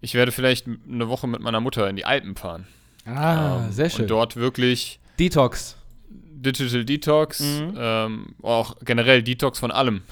ich 0.00 0.14
werde 0.14 0.32
vielleicht 0.32 0.66
eine 0.66 1.08
Woche 1.08 1.26
mit 1.26 1.40
meiner 1.40 1.60
Mutter 1.60 1.88
in 1.88 1.96
die 1.96 2.04
Alpen 2.06 2.36
fahren. 2.36 2.66
Ah, 3.06 3.64
Ähm, 3.66 3.72
sehr 3.72 3.90
schön. 3.90 4.02
Und 4.02 4.10
dort 4.10 4.36
wirklich 4.36 4.98
Detox. 5.18 5.76
Digital 6.08 6.84
Detox, 6.86 7.40
Mhm. 7.40 7.74
ähm, 7.76 8.34
auch 8.42 8.76
generell 8.82 9.22
Detox 9.22 9.58
von 9.58 9.70
allem. 9.70 10.02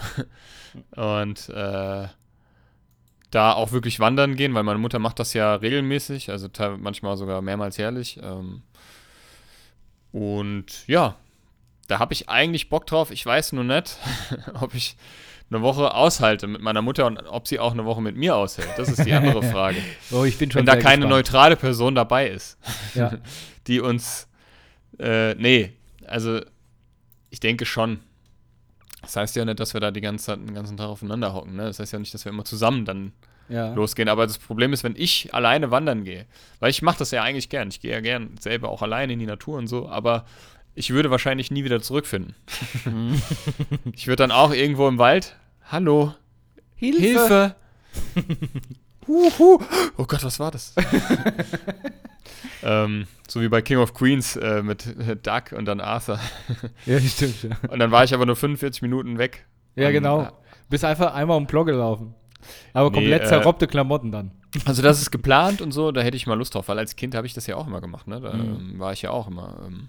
Und 0.96 1.48
äh, 1.48 2.06
da 3.30 3.52
auch 3.52 3.72
wirklich 3.72 3.98
wandern 4.00 4.36
gehen, 4.36 4.52
weil 4.54 4.62
meine 4.62 4.78
Mutter 4.78 4.98
macht 4.98 5.18
das 5.18 5.32
ja 5.34 5.54
regelmäßig, 5.54 6.30
also 6.30 6.48
manchmal 6.78 7.16
sogar 7.16 7.40
mehrmals 7.42 7.76
jährlich. 7.78 8.20
Ähm, 8.22 8.62
und 10.18 10.66
ja, 10.88 11.14
da 11.86 11.98
habe 12.00 12.12
ich 12.12 12.28
eigentlich 12.28 12.68
Bock 12.68 12.86
drauf. 12.86 13.10
Ich 13.10 13.24
weiß 13.24 13.52
nur 13.52 13.64
nicht, 13.64 13.96
ob 14.60 14.74
ich 14.74 14.96
eine 15.50 15.62
Woche 15.62 15.94
aushalte 15.94 16.46
mit 16.46 16.60
meiner 16.60 16.82
Mutter 16.82 17.06
und 17.06 17.18
ob 17.20 17.46
sie 17.48 17.58
auch 17.58 17.72
eine 17.72 17.84
Woche 17.84 18.02
mit 18.02 18.16
mir 18.16 18.36
aushält. 18.36 18.68
Das 18.76 18.88
ist 18.88 19.04
die 19.06 19.12
andere 19.12 19.42
Frage. 19.52 19.78
Oh, 20.10 20.24
ich 20.24 20.36
bin 20.36 20.50
schon 20.50 20.60
Wenn 20.60 20.66
da 20.66 20.72
keine 20.76 21.06
gespannt. 21.06 21.10
neutrale 21.10 21.56
Person 21.56 21.94
dabei 21.94 22.28
ist 22.28 22.58
Ja. 22.94 23.12
die 23.66 23.80
uns. 23.80 24.28
Äh, 24.98 25.34
nee, 25.36 25.72
also 26.06 26.40
ich 27.30 27.40
denke 27.40 27.64
schon. 27.64 28.00
Das 29.02 29.14
heißt 29.16 29.36
ja 29.36 29.44
nicht, 29.44 29.60
dass 29.60 29.72
wir 29.72 29.80
da 29.80 29.90
die 29.92 30.00
ganze 30.00 30.24
Zeit, 30.26 30.38
den 30.40 30.54
ganzen 30.54 30.76
Tag 30.76 30.88
aufeinander 30.88 31.32
hocken. 31.32 31.54
Ne? 31.56 31.62
Das 31.64 31.78
heißt 31.78 31.92
ja 31.92 31.98
nicht, 32.00 32.12
dass 32.12 32.24
wir 32.24 32.32
immer 32.32 32.44
zusammen 32.44 32.84
dann 32.84 33.12
ja. 33.48 33.72
losgehen. 33.74 34.08
Aber 34.08 34.26
das 34.26 34.38
Problem 34.38 34.72
ist, 34.72 34.84
wenn 34.84 34.96
ich 34.96 35.34
alleine 35.34 35.70
wandern 35.70 36.04
gehe, 36.04 36.26
weil 36.60 36.70
ich 36.70 36.82
mache 36.82 36.98
das 36.98 37.10
ja 37.10 37.22
eigentlich 37.22 37.48
gern. 37.48 37.68
Ich 37.68 37.80
gehe 37.80 37.92
ja 37.92 38.00
gern 38.00 38.36
selber 38.38 38.68
auch 38.68 38.82
alleine 38.82 39.12
in 39.12 39.18
die 39.18 39.26
Natur 39.26 39.58
und 39.58 39.66
so, 39.66 39.88
aber 39.88 40.24
ich 40.74 40.90
würde 40.90 41.10
wahrscheinlich 41.10 41.50
nie 41.50 41.64
wieder 41.64 41.80
zurückfinden. 41.80 42.34
ich 43.92 44.06
würde 44.06 44.22
dann 44.22 44.30
auch 44.30 44.52
irgendwo 44.52 44.86
im 44.88 44.98
Wald. 44.98 45.36
Hallo, 45.70 46.14
Hilfe! 46.76 47.00
Hilfe! 47.00 47.56
Huhu. 49.08 49.58
Oh 49.96 50.04
Gott, 50.04 50.22
was 50.22 50.38
war 50.38 50.50
das? 50.50 50.74
ähm, 52.62 53.06
so 53.26 53.40
wie 53.40 53.48
bei 53.48 53.62
King 53.62 53.78
of 53.78 53.94
Queens 53.94 54.36
äh, 54.36 54.62
mit 54.62 54.84
Duck 55.26 55.52
und 55.52 55.64
dann 55.64 55.80
Arthur. 55.80 56.20
Ja, 56.84 57.00
stimmt. 57.00 57.42
Ja, 57.42 57.50
Und 57.70 57.78
dann 57.78 57.90
war 57.90 58.04
ich 58.04 58.12
aber 58.12 58.26
nur 58.26 58.36
45 58.36 58.82
Minuten 58.82 59.18
weg. 59.18 59.46
ja 59.76 59.90
genau. 59.90 60.28
Bist 60.68 60.84
einfach 60.84 61.14
einmal 61.14 61.38
um 61.38 61.44
den 61.44 61.48
Block 61.48 61.66
gelaufen. 61.66 62.14
Aber 62.72 62.90
Nee, 62.90 62.94
komplett 62.96 63.22
äh, 63.22 63.26
zerrobbte 63.26 63.66
Klamotten 63.66 64.12
dann. 64.12 64.30
Also 64.64 64.80
das 64.82 65.00
ist 65.02 65.10
geplant 65.10 65.60
und 65.60 65.72
so, 65.72 65.92
da 65.92 66.00
hätte 66.00 66.16
ich 66.16 66.26
mal 66.26 66.34
Lust 66.34 66.54
drauf, 66.54 66.68
weil 66.68 66.78
als 66.78 66.96
Kind 66.96 67.14
habe 67.14 67.26
ich 67.26 67.34
das 67.34 67.46
ja 67.46 67.56
auch 67.56 67.66
immer 67.66 67.80
gemacht. 67.80 68.06
Ne? 68.08 68.20
Da 68.20 68.32
Mhm. 68.32 68.72
ähm, 68.72 68.78
war 68.78 68.92
ich 68.92 69.02
ja 69.02 69.10
auch 69.10 69.28
immer 69.28 69.60
ähm, 69.66 69.88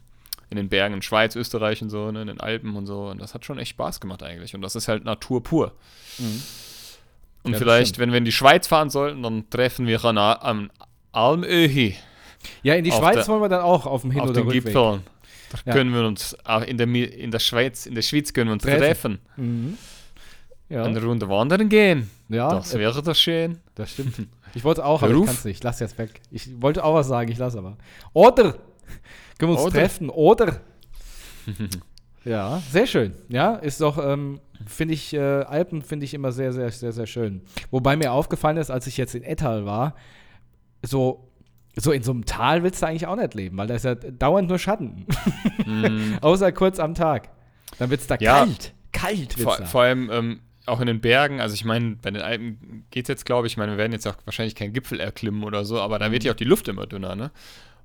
in 0.50 0.58
den 0.58 0.68
Bergen 0.70 0.95
in 0.95 1.02
Schweiz, 1.02 1.36
Österreich 1.36 1.82
und 1.82 1.89
so, 1.89 2.12
ne? 2.12 2.22
in 2.22 2.28
den 2.28 2.39
Alpen 2.41 2.76
und 2.76 2.86
so. 2.86 3.08
Und 3.08 3.22
das 3.22 3.34
hat 3.34 3.45
schon 3.45 3.58
echt 3.60 3.70
Spaß 3.72 4.00
gemacht 4.02 4.22
eigentlich. 4.24 4.56
Und 4.56 4.62
das 4.62 4.76
ist 4.76 4.88
halt 4.88 5.06
Natur 5.06 5.41
pur. 5.43 5.72
Und 6.20 6.26
Mhm. 6.26 6.41
Ja, 7.45 7.52
das 7.52 7.60
vielleicht, 7.60 8.00
wenn 8.00 8.12
wir 8.12 8.18
in 8.18 8.26
die 8.26 8.34
Schweiz 8.34 8.68
fahren 8.68 8.89
sollten, 8.89 9.24
dann 9.24 9.50
treffen 9.50 9.88
wir 9.88 10.04
an, 10.04 10.18
am 10.18 10.72
Almöhi. 11.14 11.95
Ja, 12.64 12.76
in 12.76 12.84
die 12.84 12.91
Schweiz 12.91 13.28
wollen 13.30 13.41
wir 13.41 13.50
dann 13.50 13.62
auch 13.62 13.86
auf 13.86 14.02
dem 14.02 14.12
Hin- 14.12 14.22
auf 14.22 14.30
oder 14.30 14.41
den 14.41 14.47
Rückweg. 14.47 14.66
Gipfeln. 14.66 15.04
Da 15.52 15.58
Ja. 15.66 15.74
können 15.74 15.93
wir 15.93 16.06
uns 16.06 16.36
auch 16.45 16.62
in 16.64 16.78
der, 16.78 16.88
in 16.88 17.32
der 17.32 17.39
Schweiz, 17.39 17.86
in 17.86 17.95
der 17.95 18.02
Schweiz 18.02 18.34
können 18.34 18.50
wir 18.50 18.54
uns 18.54 18.64
Treffen. 18.64 18.80
treffen. 18.80 19.20
Mhm. 19.38 19.78
Ja, 20.70 20.84
Eine 20.84 21.02
Runde 21.02 21.28
wandern 21.30 21.68
gehen. 21.70 22.10
Ja 22.30 22.49
das 22.49 22.73
äh, 22.73 22.80
wäre 22.80 23.01
doch 23.01 23.15
schön. 23.15 23.59
das 23.75 23.91
stimmt. 23.91 24.27
Ich 24.55 24.63
wollte 24.63 24.84
auch, 24.86 25.03
aber 25.03 25.11
Hör 25.11 25.19
ich 25.19 25.25
kann 25.25 25.36
es 25.36 25.45
nicht. 25.45 25.57
Ich 25.57 25.63
lass 25.63 25.80
jetzt 25.80 25.97
weg. 25.97 26.21
Ich 26.32 26.61
wollte 26.61 26.84
auch 26.84 26.95
was 26.95 27.07
sagen, 27.07 27.32
ich 27.32 27.38
lass 27.38 27.55
aber. 27.55 27.77
Oder 28.13 28.53
können 29.38 29.51
wir 29.51 29.57
uns 29.57 29.61
Oder. 29.61 29.71
treffen, 29.80 30.09
oder? 30.09 30.61
ja, 32.25 32.61
sehr 32.71 32.88
schön. 32.88 33.13
Ja, 33.30 33.55
ist 33.55 33.82
doch, 33.82 33.97
ähm, 34.03 34.39
finde 34.65 34.93
ich, 34.93 35.13
äh, 35.13 35.19
Alpen 35.19 35.82
finde 35.82 36.05
ich 36.05 36.13
immer 36.13 36.32
sehr, 36.32 36.51
sehr, 36.53 36.71
sehr, 36.71 36.91
sehr 36.91 37.05
schön. 37.07 37.41
Wobei 37.71 37.95
mir 37.95 38.11
aufgefallen 38.11 38.57
ist, 38.57 38.69
als 38.71 38.88
ich 38.88 38.97
jetzt 38.97 39.15
in 39.15 39.23
Ettal 39.23 39.65
war, 39.65 39.95
so, 40.84 41.30
so 41.75 41.91
in 41.91 42.03
so 42.03 42.11
einem 42.11 42.25
Tal 42.25 42.63
willst 42.63 42.82
du 42.82 42.88
eigentlich 42.88 43.07
auch 43.07 43.15
nicht 43.15 43.34
leben, 43.36 43.57
weil 43.57 43.67
da 43.67 43.75
ist 43.75 43.86
ja 43.86 43.95
dauernd 43.95 44.49
nur 44.49 44.59
Schatten. 44.59 45.05
Außer 46.21 46.51
kurz 46.51 46.80
am 46.80 46.93
Tag. 46.95 47.30
Dann 47.77 47.89
wird 47.89 48.01
es 48.01 48.07
da 48.07 48.15
Mm. 48.15 48.23
Ja. 48.23 48.38
kalt. 48.45 48.73
Kalt 48.91 49.38
wird's 49.38 49.43
Vor, 49.43 49.57
da. 49.57 49.65
vor 49.65 49.82
allem 49.84 50.09
ähm, 50.11 50.39
auch 50.70 50.80
in 50.80 50.88
den 50.88 51.01
Bergen. 51.01 51.41
Also 51.41 51.53
ich 51.55 51.65
meine, 51.65 51.95
bei 52.01 52.11
den 52.11 52.22
Alpen 52.22 52.86
geht 52.91 53.05
es 53.05 53.09
jetzt, 53.09 53.26
glaube 53.26 53.47
ich, 53.47 53.53
ich 53.53 53.57
meine, 53.57 53.74
wir 53.74 53.78
werden 53.78 53.91
jetzt 53.93 54.07
auch 54.07 54.15
wahrscheinlich 54.26 54.55
keinen 54.55 54.74
Gipfel 54.74 54.99
erklimmen 54.99 55.43
oder 55.43 55.65
so, 55.65 55.80
aber 55.82 55.99
da 55.99 56.11
wird 56.11 56.24
ja 56.24 56.32
auch 56.32 56.36
die 56.38 56.43
Luft 56.45 56.67
immer 56.67 56.88
dünner, 56.88 57.15
ne? 57.15 57.32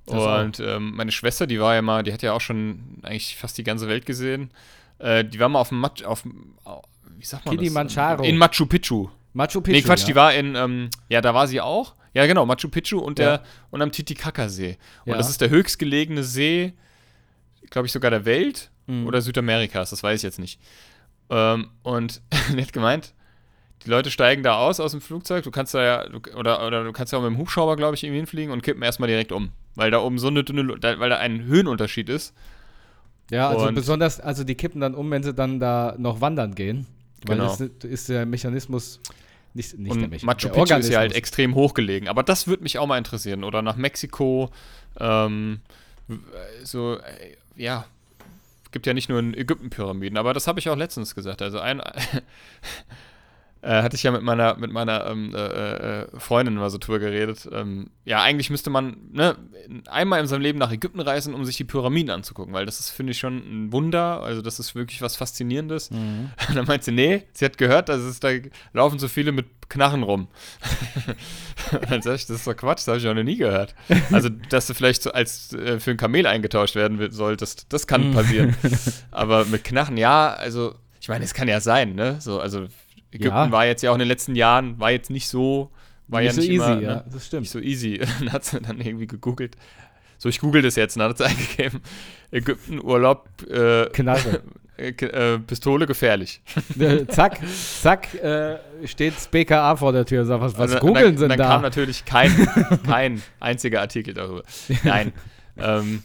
Und 0.07 0.61
ähm, 0.61 0.93
meine 0.97 1.13
Schwester, 1.13 1.47
die 1.47 1.59
war 1.59 1.75
ja 1.75 1.81
mal, 1.83 2.03
die 2.03 2.13
hat 2.13 2.21
ja 2.23 2.35
auch 2.35 2.41
schon 2.43 2.99
eigentlich 3.03 3.37
fast 3.37 3.57
die 3.57 3.65
ganze 3.65 3.89
Welt 3.89 4.05
gesehen. 4.05 4.51
Äh, 4.99 5.25
die 5.25 5.41
war 5.41 5.49
mal 5.49 5.61
auf 5.61 5.71
dem 5.71 5.81
Mat 5.81 6.05
auf 6.05 6.25
wie 6.25 7.25
sagt 7.25 7.47
man 7.47 7.57
Kilimanjaro. 7.57 8.19
das? 8.19 8.27
In 8.29 8.37
Machu 8.37 8.67
Picchu. 8.67 9.09
Machu 9.33 9.61
Picchu. 9.63 9.77
nee, 9.77 9.83
Quatsch, 9.83 10.01
ja. 10.01 10.07
die 10.07 10.15
war 10.15 10.35
in, 10.35 10.55
ähm, 10.57 10.91
ja, 11.09 11.21
da 11.23 11.33
war 11.33 11.47
sie 11.47 11.61
auch. 11.61 11.95
Ja, 12.13 12.27
genau, 12.27 12.45
Machu 12.45 12.69
Picchu 12.69 12.99
und, 12.99 13.19
Ja. 13.19 13.39
der, 13.39 13.43
und 13.71 13.81
am 13.83 13.91
Titicaca-See. 13.91 14.77
Und 15.07 15.13
Ja. 15.13 15.17
das 15.17 15.31
ist 15.31 15.41
der 15.41 15.49
höchstgelegene 15.49 16.23
See, 16.23 16.75
glaube 17.71 17.87
ich, 17.87 17.93
sogar 17.93 18.11
der 18.11 18.25
Welt 18.27 18.71
Mhm. 18.87 19.07
oder 19.07 19.23
Südamerikas, 19.23 19.89
das 19.91 20.03
weiß 20.03 20.19
ich 20.21 20.23
jetzt 20.25 20.39
nicht. 20.39 20.61
Ähm, 21.31 21.69
und 21.83 22.21
nett 22.55 22.73
gemeint, 22.73 23.15
die 23.85 23.91
Leute 23.91 24.11
steigen 24.11 24.43
da 24.43 24.57
aus 24.59 24.81
aus 24.81 24.93
dem 24.93 25.01
Flugzeug, 25.01 25.45
du 25.45 25.51
kannst 25.51 25.75
da 25.75 25.83
ja, 25.83 26.09
du, 26.09 26.19
oder, 26.37 26.67
oder 26.67 26.85
du 26.85 26.93
kannst 26.93 27.13
ja 27.13 27.19
auch 27.19 27.23
mit 27.23 27.31
dem 27.31 27.39
Hubschrauber, 27.39 27.77
glaube 27.77 27.95
ich, 27.97 28.05
irgendwie 28.05 28.19
hinfliegen 28.19 28.53
und 28.53 28.63
kippen 28.63 28.83
erstmal 28.83 29.09
direkt 29.09 29.33
um. 29.33 29.51
Weil 29.75 29.91
da 29.91 29.99
oben 30.01 30.19
so 30.19 30.29
eine 30.29 30.45
dünne, 30.45 30.79
da, 30.79 30.99
weil 31.01 31.11
da 31.11 31.17
ein 31.19 31.45
Höhenunterschied 31.45 32.09
ist. 32.09 32.35
Ja, 33.31 33.49
also 33.49 33.67
Und- 33.69 33.75
besonders, 33.75 34.21
also 34.21 34.45
die 34.45 34.55
kippen 34.55 34.81
dann 34.81 34.95
um, 34.95 35.11
wenn 35.11 35.23
sie 35.23 35.35
dann 35.35 35.59
da 35.61 35.95
noch 35.99 36.21
wandern 36.21 36.55
gehen. 36.55 36.87
Weil 37.27 37.37
Genau. 37.39 37.49
das 37.49 37.61
ist 37.61 38.09
der 38.11 38.27
Mechanismus 38.27 39.01
nicht, 39.55 39.79
nicht 39.79 39.87
der 39.87 39.93
Und 39.93 40.11
Mechanismus. 40.11 40.25
Machu 40.25 40.55
der 40.55 40.61
Picchu 40.63 40.79
ist 40.79 40.91
ja 40.91 40.99
halt 40.99 41.15
extrem 41.15 41.55
hochgelegen. 41.55 42.09
Aber 42.09 42.23
das 42.23 42.47
würde 42.47 42.63
mich 42.63 42.79
auch 42.79 42.87
mal 42.87 42.99
interessieren. 42.99 43.45
Oder 43.45 43.63
nach 43.63 43.77
Mexiko. 43.77 44.51
Ähm, 45.01 45.61
so, 46.63 46.99
äh, 46.99 47.37
ja. 47.57 47.87
Gibt 48.75 48.87
ja 48.89 48.93
nicht 48.93 49.09
nur 49.09 49.21
in 49.21 49.35
Ägypten 49.35 49.71
Pyramiden, 49.71 50.19
aber 50.19 50.35
das 50.35 50.49
habe 50.49 50.59
ich 50.59 50.69
auch 50.69 50.75
letztens 50.75 51.15
gesagt. 51.15 51.43
Also 51.43 51.61
ein. 51.61 51.81
Äh, 53.65 53.83
hatte 53.83 53.97
ich 53.97 54.03
ja 54.03 54.11
mit 54.11 54.21
meiner, 54.21 54.57
mit 54.59 54.71
meiner 54.71 55.07
ähm, 55.07 55.35
äh, 55.35 56.03
äh, 56.03 56.07
Freundin 56.19 56.55
mal 56.55 56.69
so 56.69 56.77
drüber 56.77 56.99
geredet. 56.99 57.49
Ähm, 57.51 57.89
ja, 58.05 58.21
eigentlich 58.21 58.51
müsste 58.51 58.69
man 58.69 58.97
ne, 59.11 59.37
einmal 59.89 60.21
in 60.21 60.27
seinem 60.27 60.43
Leben 60.43 60.59
nach 60.59 60.71
Ägypten 60.71 61.01
reisen, 61.01 61.33
um 61.33 61.47
sich 61.47 61.57
die 61.57 61.65
Pyramiden 61.65 62.11
anzugucken, 62.11 62.53
weil 62.53 62.67
das 62.67 62.79
ist, 62.79 62.91
finde 62.91 63.13
ich, 63.13 63.19
schon 63.19 63.39
ein 63.39 63.73
Wunder. 63.73 64.21
Also, 64.23 64.43
das 64.43 64.61
ist 64.61 64.75
wirklich 64.75 65.01
was 65.01 65.17
Faszinierendes. 65.17 65.91
Mhm. 65.91 66.31
Und 66.49 66.57
dann 66.57 66.67
meint 66.67 66.85
sie, 66.85 66.93
nee, 66.93 67.23
sie 67.33 67.47
hat 67.47 67.57
gehört, 67.57 67.89
dass 67.89 68.03
es 68.03 68.21
da 68.21 68.29
laufen 68.75 68.99
so 68.99 69.09
viele 69.09 69.33
mit 69.33 69.47
Knarren 69.71 70.03
rum. 70.03 70.29
Dann 71.89 72.03
sag 72.03 72.17
ich, 72.17 72.27
das 72.27 72.37
ist 72.37 72.47
doch 72.47 72.55
Quatsch, 72.55 72.81
das 72.81 72.89
habe 72.89 72.99
ich 72.99 73.09
auch 73.09 73.15
noch 73.15 73.23
nie 73.23 73.37
gehört. 73.39 73.75
Also, 74.13 74.29
dass 74.29 74.67
du 74.67 74.75
vielleicht 74.75 75.03
so 75.03 75.11
als 75.11 75.55
äh, 75.55 75.81
für 75.81 75.93
ein 75.93 75.97
Kamel 75.97 76.27
eingetauscht 76.27 76.75
werden 76.75 77.11
solltest, 77.11 77.73
das 77.73 77.87
kann 77.87 78.13
passieren. 78.13 78.55
Aber 79.11 79.47
mit 79.47 79.65
Knarren, 79.65 79.97
ja, 79.97 80.35
also, 80.35 80.75
ich 81.01 81.09
meine, 81.09 81.25
es 81.25 81.33
kann 81.33 81.49
ja 81.49 81.61
sein, 81.61 81.95
ne? 81.95 82.21
So, 82.21 82.41
also, 82.41 82.67
Ägypten 83.15 83.29
Ja. 83.37 83.51
war 83.53 83.67
jetzt 83.67 83.83
ja 83.83 83.91
auch 83.91 83.95
in 83.95 84.01
den 84.01 84.09
letzten 84.09 84.35
Jahren, 84.37 84.79
war 84.81 84.91
jetzt 84.91 85.11
nicht 85.11 85.29
so 85.29 85.71
war 86.09 86.21
ja 86.21 86.33
so 86.33 86.41
nicht 86.41 86.51
easy, 86.51 86.65
immer, 86.73 86.81
ja, 86.83 86.95
ne? 86.97 87.05
das 87.11 87.27
stimmt. 87.27 87.43
nicht 87.43 87.51
so 87.51 87.61
easy. 87.61 87.99
Dann 88.21 88.33
hat 88.33 88.45
sie 88.45 88.61
dann 88.61 88.81
irgendwie 88.81 89.07
gegoogelt. 89.07 89.57
So, 90.19 90.29
ich 90.29 90.39
google 90.39 90.63
das 90.63 90.77
jetzt, 90.77 90.97
dann 90.97 91.09
hat 91.11 91.19
sie 91.19 91.25
eingegeben, 91.27 91.81
Ägypten, 92.31 92.81
Urlaub, 92.83 93.29
äh, 93.51 93.87
Knarre. 93.87 94.43
äh, 94.77 94.89
äh, 94.91 95.39
Pistole 95.39 95.87
gefährlich. 95.87 96.41
Äh, 96.79 97.07
zack, 97.07 97.41
zack, 97.83 98.15
äh, 98.15 98.59
steht 98.85 99.17
das 99.17 99.29
BKA 99.29 99.77
vor 99.77 99.93
der 99.93 100.05
Tür 100.05 100.25
sagt, 100.25 100.41
was, 100.43 100.53
was 100.59 100.73
Also, 100.73 100.79
googeln 100.87 101.05
dann, 101.05 101.17
sie 101.17 101.29
dann 101.29 101.39
denn 101.39 101.47
kam 101.47 101.63
da? 101.63 101.69
natürlich 101.69 102.05
kein, 102.05 102.31
kein 102.87 103.23
einziger 103.41 103.81
Artikel 103.81 104.15
darüber. 104.15 104.43
Nein. 104.85 105.13
ähm, 105.59 106.03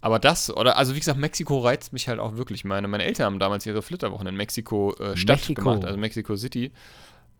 aber 0.00 0.18
das, 0.18 0.54
oder, 0.54 0.76
also 0.76 0.94
wie 0.94 0.98
gesagt, 1.00 1.18
Mexiko 1.18 1.58
reizt 1.58 1.92
mich 1.92 2.08
halt 2.08 2.20
auch 2.20 2.36
wirklich. 2.36 2.64
Meine, 2.64 2.86
meine 2.88 3.04
Eltern 3.04 3.26
haben 3.26 3.38
damals 3.38 3.66
ihre 3.66 3.82
Flitterwochen 3.82 4.26
in 4.28 4.36
Mexiko 4.36 4.94
äh, 4.94 5.16
Stadt 5.16 5.38
Mexiko. 5.38 5.62
gemacht, 5.62 5.84
also 5.84 5.98
Mexico 5.98 6.36
City. 6.36 6.70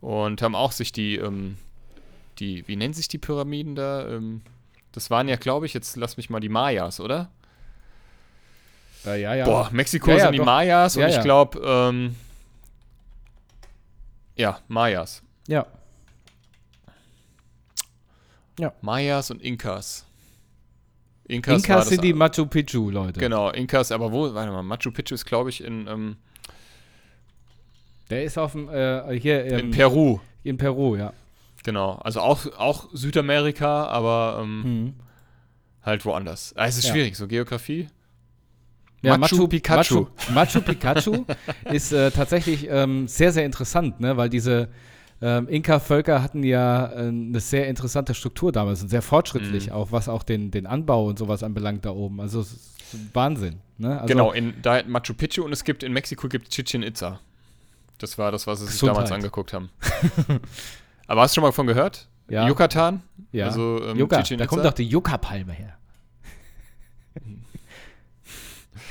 Und 0.01 0.41
haben 0.41 0.55
auch 0.55 0.71
sich 0.71 0.91
die, 0.91 1.15
ähm, 1.17 1.57
die, 2.39 2.67
wie 2.67 2.75
nennen 2.75 2.93
sich 2.93 3.07
die 3.07 3.17
Pyramiden 3.17 3.75
da? 3.75 4.07
Ähm, 4.07 4.41
das 4.91 5.09
waren 5.09 5.27
ja, 5.27 5.35
glaube 5.35 5.65
ich, 5.65 5.73
jetzt 5.73 5.95
lass 5.95 6.17
mich 6.17 6.29
mal 6.29 6.39
die 6.39 6.49
Mayas, 6.49 6.99
oder? 6.99 7.29
Ja, 9.05 9.15
ja, 9.15 9.35
ja. 9.35 9.45
Boah, 9.45 9.69
Mexiko 9.71 10.11
Ja, 10.11 10.17
ja, 10.17 10.23
sind 10.23 10.31
die 10.33 10.37
doch. 10.39 10.45
Mayas 10.45 10.95
und 10.95 11.01
Ja, 11.03 11.07
ich 11.07 11.15
ja. 11.15 11.21
glaube, 11.21 11.59
ähm, 11.63 12.15
ja, 14.35 14.59
Mayas. 14.67 15.21
Ja. 15.47 15.65
Mayas 18.81 19.31
und 19.31 19.41
Inkas. 19.41 20.05
Das 21.29 21.89
sind 21.89 22.03
die 22.03 22.13
Machu 22.13 22.45
Picchu, 22.47 22.89
Leute. 22.89 23.19
Genau, 23.19 23.51
Inkas, 23.51 23.91
aber 23.91 24.11
wo, 24.11 24.33
warte 24.33 24.51
mal, 24.51 24.63
Machu 24.63 24.91
Picchu 24.91 25.13
ist, 25.15 25.25
glaube 25.25 25.49
ich, 25.51 25.63
in, 25.63 25.87
ähm, 25.87 26.17
Der 28.09 28.23
ist 28.23 28.37
auf 28.37 28.53
dem, 28.53 28.67
äh, 28.69 29.17
hier 29.19 29.45
in 29.45 29.65
ähm, 29.65 29.71
Peru. 29.71 30.19
in 30.43 30.57
Peru, 30.57 30.95
ja. 30.95 31.13
Genau, 31.63 31.93
also 32.03 32.21
auch, 32.21 32.45
auch 32.57 32.89
Südamerika, 32.93 33.85
aber 33.85 34.39
ähm, 34.41 34.61
Mhm. 34.85 34.93
halt 35.83 36.03
woanders. 36.05 36.53
Ah, 36.55 36.65
es 36.65 36.77
ist 36.77 36.85
Ja. 36.85 36.93
schwierig, 36.93 37.15
so 37.15 37.27
Geografie. 37.27 37.87
Ja, 39.01 39.17
Machu 39.17 39.47
Pikachu. 39.47 40.07
Machu, 40.27 40.33
Machu 40.33 40.61
Pikachu 40.61 41.25
ist 41.71 41.91
äh, 41.93 42.09
tatsächlich 42.11 42.67
ähm, 42.69 43.07
sehr, 43.07 43.31
sehr 43.31 43.45
interessant, 43.45 43.99
ne? 43.99 44.17
weil 44.17 44.29
diese 44.29 44.69
ähm, 45.21 45.47
Inka-Völker 45.47 46.21
hatten 46.23 46.43
ja 46.43 46.87
äh, 46.87 47.07
eine 47.07 47.39
sehr 47.39 47.67
interessante 47.67 48.13
Struktur 48.13 48.51
damals 48.51 48.81
und 48.81 48.89
sehr 48.89 49.01
fortschrittlich, 49.01 49.67
Mhm. 49.67 49.73
auch 49.73 49.91
was 49.91 50.07
auch 50.07 50.23
den, 50.23 50.51
den 50.51 50.65
Anbau 50.65 51.07
und 51.07 51.19
sowas 51.19 51.43
anbelangt 51.43 51.85
da 51.85 51.91
oben. 51.91 52.21
Also 52.21 52.45
Wahnsinn. 53.13 53.59
Ne? 53.77 54.01
Also, 54.01 54.07
genau, 54.07 54.31
in, 54.31 54.53
da 54.61 54.81
Machu 54.87 55.13
Picchu 55.13 55.43
und 55.43 55.51
es 55.51 55.63
gibt 55.63 55.83
in 55.83 55.93
Mexiko 55.93 56.27
gibt 56.27 56.49
Chichen 56.49 56.83
Itza. 56.83 57.19
Das 57.97 58.17
war 58.17 58.31
das, 58.31 58.47
was 58.47 58.59
sie 58.59 58.67
sich 58.67 58.79
damals 58.79 59.11
angeguckt 59.11 59.53
haben. 59.53 59.69
aber 61.07 61.21
hast 61.21 61.31
du 61.31 61.35
schon 61.35 61.41
mal 61.43 61.49
davon 61.49 61.67
gehört? 61.67 62.07
Ja. 62.29 62.47
Yucatan? 62.47 63.01
Ja. 63.31 63.47
Also 63.47 63.83
ähm, 63.83 63.97
Yucca, 63.97 64.21
da 64.21 64.47
kommt 64.47 64.63
doch 64.63 64.73
die 64.73 64.87
Yucca-Palme 64.87 65.51
her. 65.53 65.77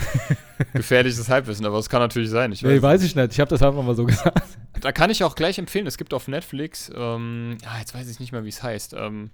Gefährliches 0.74 1.28
Halbwissen, 1.28 1.64
aber 1.66 1.78
es 1.78 1.88
kann 1.88 2.00
natürlich 2.00 2.30
sein. 2.30 2.52
Ich 2.52 2.62
weiß 2.62 2.70
Nee, 2.70 2.82
weiß 2.82 3.02
ich 3.02 3.14
nicht. 3.14 3.32
Ich 3.32 3.40
habe 3.40 3.50
das 3.50 3.62
einfach 3.62 3.82
mal 3.82 3.94
so 3.94 4.04
gesagt. 4.04 4.42
Da 4.80 4.92
kann 4.92 5.10
ich 5.10 5.24
auch 5.24 5.34
gleich 5.34 5.58
empfehlen, 5.58 5.86
es 5.86 5.98
gibt 5.98 6.14
auf 6.14 6.28
Netflix, 6.28 6.90
ähm, 6.94 7.58
ah, 7.64 7.78
jetzt 7.80 7.94
weiß 7.94 8.08
ich 8.08 8.20
nicht 8.20 8.32
mehr, 8.32 8.44
wie 8.44 8.48
es 8.48 8.62
heißt. 8.62 8.94
Ähm, 8.94 9.30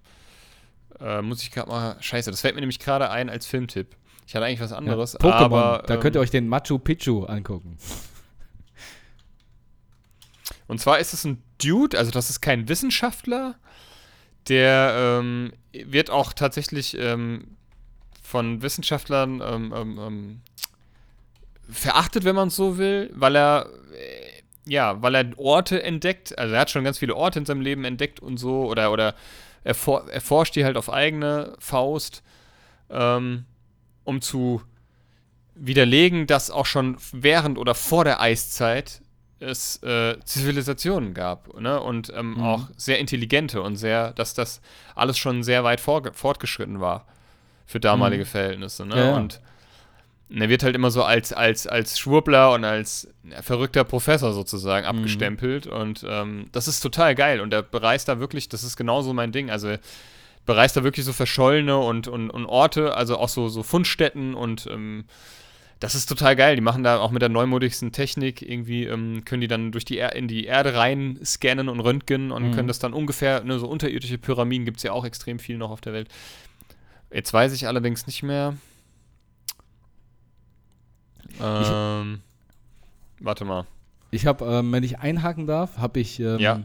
äh, 1.00 1.22
muss 1.22 1.42
ich 1.42 1.50
gerade 1.50 1.68
mal, 1.68 1.96
scheiße, 2.00 2.30
das 2.30 2.40
fällt 2.40 2.54
mir 2.54 2.60
nämlich 2.60 2.78
gerade 2.78 3.10
ein 3.10 3.28
als 3.28 3.46
Filmtipp. 3.46 3.96
Ich 4.26 4.34
hatte 4.34 4.46
eigentlich 4.46 4.60
was 4.60 4.72
anderes, 4.72 5.14
Ja, 5.14 5.18
Pokémon, 5.18 5.42
aber 5.42 5.84
da 5.86 5.94
ähm, 5.94 6.00
könnt 6.00 6.16
ihr 6.16 6.20
euch 6.20 6.30
den 6.30 6.48
Machu 6.48 6.78
Picchu 6.78 7.24
angucken. 7.24 7.76
Und 10.66 10.80
zwar 10.80 10.98
ist 10.98 11.12
es 11.12 11.24
ein 11.24 11.42
Dude, 11.62 11.98
also 11.98 12.10
das 12.10 12.30
ist 12.30 12.40
kein 12.40 12.68
Wissenschaftler, 12.68 13.56
der 14.48 15.20
ähm, 15.20 15.52
wird 15.72 16.10
auch 16.10 16.32
tatsächlich 16.32 16.96
ähm, 16.98 17.56
von 18.24 18.62
Wissenschaftlern 18.62 19.40
ähm, 19.44 19.72
ähm, 19.76 19.98
ähm, 19.98 20.40
verachtet, 21.70 22.24
wenn 22.24 22.34
man 22.34 22.48
es 22.48 22.56
so 22.56 22.78
will, 22.78 23.10
weil 23.14 23.36
er 23.36 23.66
äh, 23.92 24.34
ja, 24.66 25.02
weil 25.02 25.14
er 25.14 25.38
Orte 25.38 25.82
entdeckt, 25.82 26.38
also 26.38 26.54
er 26.54 26.60
hat 26.62 26.70
schon 26.70 26.84
ganz 26.84 26.98
viele 26.98 27.14
Orte 27.14 27.38
in 27.38 27.44
seinem 27.44 27.60
Leben 27.60 27.84
entdeckt 27.84 28.18
und 28.20 28.38
so, 28.38 28.64
oder, 28.64 28.90
oder 28.92 29.14
erfor 29.62 30.10
erforscht 30.10 30.56
die 30.56 30.64
halt 30.64 30.78
auf 30.78 30.90
eigene 30.90 31.54
Faust, 31.58 32.22
ähm, 32.88 33.44
um 34.04 34.22
zu 34.22 34.62
widerlegen, 35.54 36.26
dass 36.26 36.50
auch 36.50 36.66
schon 36.66 36.96
während 37.12 37.58
oder 37.58 37.74
vor 37.74 38.04
der 38.04 38.20
Eiszeit 38.22 39.02
es 39.38 39.82
äh, 39.82 40.18
Zivilisationen 40.24 41.12
gab 41.12 41.60
ne? 41.60 41.78
und 41.78 42.10
ähm, 42.16 42.34
Mhm. 42.36 42.42
auch 42.42 42.68
sehr 42.78 42.98
intelligente 42.98 43.60
und 43.60 43.76
sehr, 43.76 44.12
dass 44.14 44.32
das 44.32 44.62
alles 44.94 45.18
schon 45.18 45.42
sehr 45.42 45.62
weit 45.62 45.80
fortgeschritten 45.80 46.80
war 46.80 47.06
für 47.66 47.80
damalige 47.80 48.24
Mhm. 48.24 48.28
Verhältnisse. 48.28 48.86
Ne? 48.86 48.96
Ja. 48.96 49.16
Und 49.16 49.40
er 50.30 50.48
wird 50.48 50.62
halt 50.62 50.74
immer 50.74 50.90
so 50.90 51.02
als, 51.04 51.32
als, 51.32 51.66
als 51.66 51.98
Schwurbler 51.98 52.52
und 52.52 52.64
als 52.64 53.08
verrückter 53.42 53.84
Professor 53.84 54.32
sozusagen 54.32 54.84
Mhm. 54.86 54.98
abgestempelt 54.98 55.66
und 55.66 56.04
ähm, 56.08 56.46
das 56.52 56.66
ist 56.66 56.80
total 56.80 57.14
geil 57.14 57.40
und 57.40 57.52
er 57.52 57.62
bereist 57.62 58.08
da 58.08 58.18
wirklich, 58.18 58.48
das 58.48 58.64
ist 58.64 58.76
genauso 58.76 59.12
mein 59.12 59.32
Ding, 59.32 59.50
also 59.50 59.68
er 59.68 59.80
bereist 60.46 60.76
da 60.76 60.82
wirklich 60.84 61.04
so 61.06 61.12
verschollene 61.12 61.76
und, 61.78 62.08
und, 62.08 62.30
und 62.30 62.46
Orte, 62.46 62.96
also 62.96 63.16
auch 63.18 63.28
so, 63.28 63.48
so 63.48 63.62
Fundstätten 63.62 64.34
und 64.34 64.66
ähm, 64.70 65.04
das 65.80 65.94
ist 65.94 66.06
total 66.06 66.36
geil. 66.36 66.54
Die 66.54 66.62
machen 66.62 66.82
da 66.84 66.98
auch 66.98 67.10
mit 67.10 67.20
der 67.20 67.28
neumodigsten 67.28 67.92
Technik 67.92 68.40
irgendwie, 68.42 68.84
ähm, 68.84 69.24
können 69.24 69.40
die 69.42 69.48
dann 69.48 69.72
durch 69.72 69.84
die 69.84 69.98
er 69.98 70.14
in 70.14 70.28
die 70.28 70.44
Erde 70.44 70.74
rein 70.74 71.18
scannen 71.24 71.68
und 71.68 71.80
röntgen 71.80 72.30
und 72.30 72.44
Mhm. 72.48 72.52
können 72.52 72.68
das 72.68 72.78
dann 72.78 72.92
ungefähr, 72.94 73.42
ne, 73.44 73.58
so 73.58 73.66
unterirdische 73.68 74.16
Pyramiden 74.18 74.64
gibt 74.64 74.78
es 74.78 74.82
ja 74.82 74.92
auch 74.92 75.04
extrem 75.04 75.38
viel 75.38 75.58
noch 75.58 75.70
auf 75.70 75.80
der 75.82 75.92
Welt. 75.92 76.08
Jetzt 77.14 77.32
weiß 77.32 77.52
ich 77.52 77.66
allerdings 77.68 78.06
nicht 78.06 78.22
mehr. 78.24 78.54
Ähm, 81.40 82.20
warte 83.20 83.44
mal. 83.44 83.66
Ich 84.10 84.26
habe, 84.26 84.44
ähm, 84.44 84.72
wenn 84.72 84.82
ich 84.82 84.98
einhaken 84.98 85.46
darf, 85.46 85.78
habe 85.78 86.00
ich, 86.00 86.18
ähm, 86.20 86.38
Ja. 86.40 86.60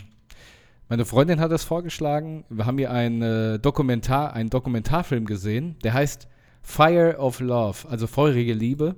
meine 0.89 1.05
Freundin 1.05 1.39
hat 1.39 1.51
das 1.51 1.63
vorgeschlagen. 1.63 2.43
Wir 2.49 2.65
haben 2.65 2.77
hier 2.79 2.91
einen 2.91 3.21
äh, 3.21 3.59
Dokumentar, 3.59 4.33
einen 4.33 4.49
Dokumentarfilm 4.49 5.25
gesehen, 5.25 5.75
der 5.83 5.93
heißt 5.93 6.27
Fire 6.61 7.15
of 7.19 7.39
Love, 7.39 7.87
also 7.89 8.07
feurige 8.07 8.53
Liebe. 8.53 8.95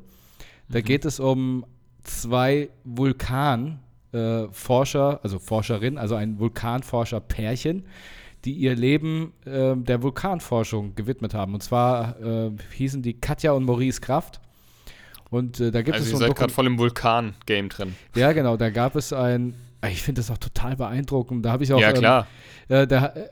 Da 0.70 0.80
Mhm. 0.80 0.84
geht 0.84 1.06
es 1.06 1.20
um 1.20 1.66
zwei 2.04 2.70
Vulkanforscher, 2.86 5.20
also 5.24 5.38
Forscherin, 5.40 5.98
also 5.98 6.16
ein 6.16 6.40
Vulkanforscher-Pärchen, 6.40 7.86
die 8.46 8.54
ihr 8.54 8.76
Leben 8.76 9.34
äh, 9.46 9.76
der 9.76 10.02
Vulkanforschung 10.02 10.96
gewidmet 10.96 11.34
haben. 11.34 11.54
Und 11.54 11.62
zwar 11.64 12.20
äh, 12.22 12.52
hießen 12.76 13.02
die 13.02 13.20
Katja 13.20 13.52
und 13.52 13.66
Maurice 13.66 14.02
Kraft. 14.02 14.40
Und 15.30 15.60
äh, 15.60 15.72
da 15.72 15.82
gibt 15.82 15.96
Also 15.96 16.06
es 16.06 16.12
ihr 16.12 16.18
so 16.18 16.24
ein 16.24 16.30
seid 16.30 16.38
gerade 16.38 16.54
voll 16.54 16.68
im 16.68 16.78
Vulkan-Game 16.78 17.70
drin. 17.70 17.96
ja, 18.16 18.34
genau, 18.34 18.58
da 18.58 18.70
gab 18.70 18.96
es 18.96 19.14
ein. 19.14 19.56
Ich 19.90 20.04
finde 20.04 20.22
das 20.22 20.30
auch 20.30 20.38
total 20.38 20.76
beeindruckend. 20.76 21.46
Da 21.46 21.52
habe 21.52 21.64
ich 21.64 21.74
auch. 21.74 21.80
ja, 21.80 21.92
klar. 21.94 22.28
Ähm, 22.70 22.84
äh, 22.84 22.88
da 22.88 23.06
äh, 23.08 23.30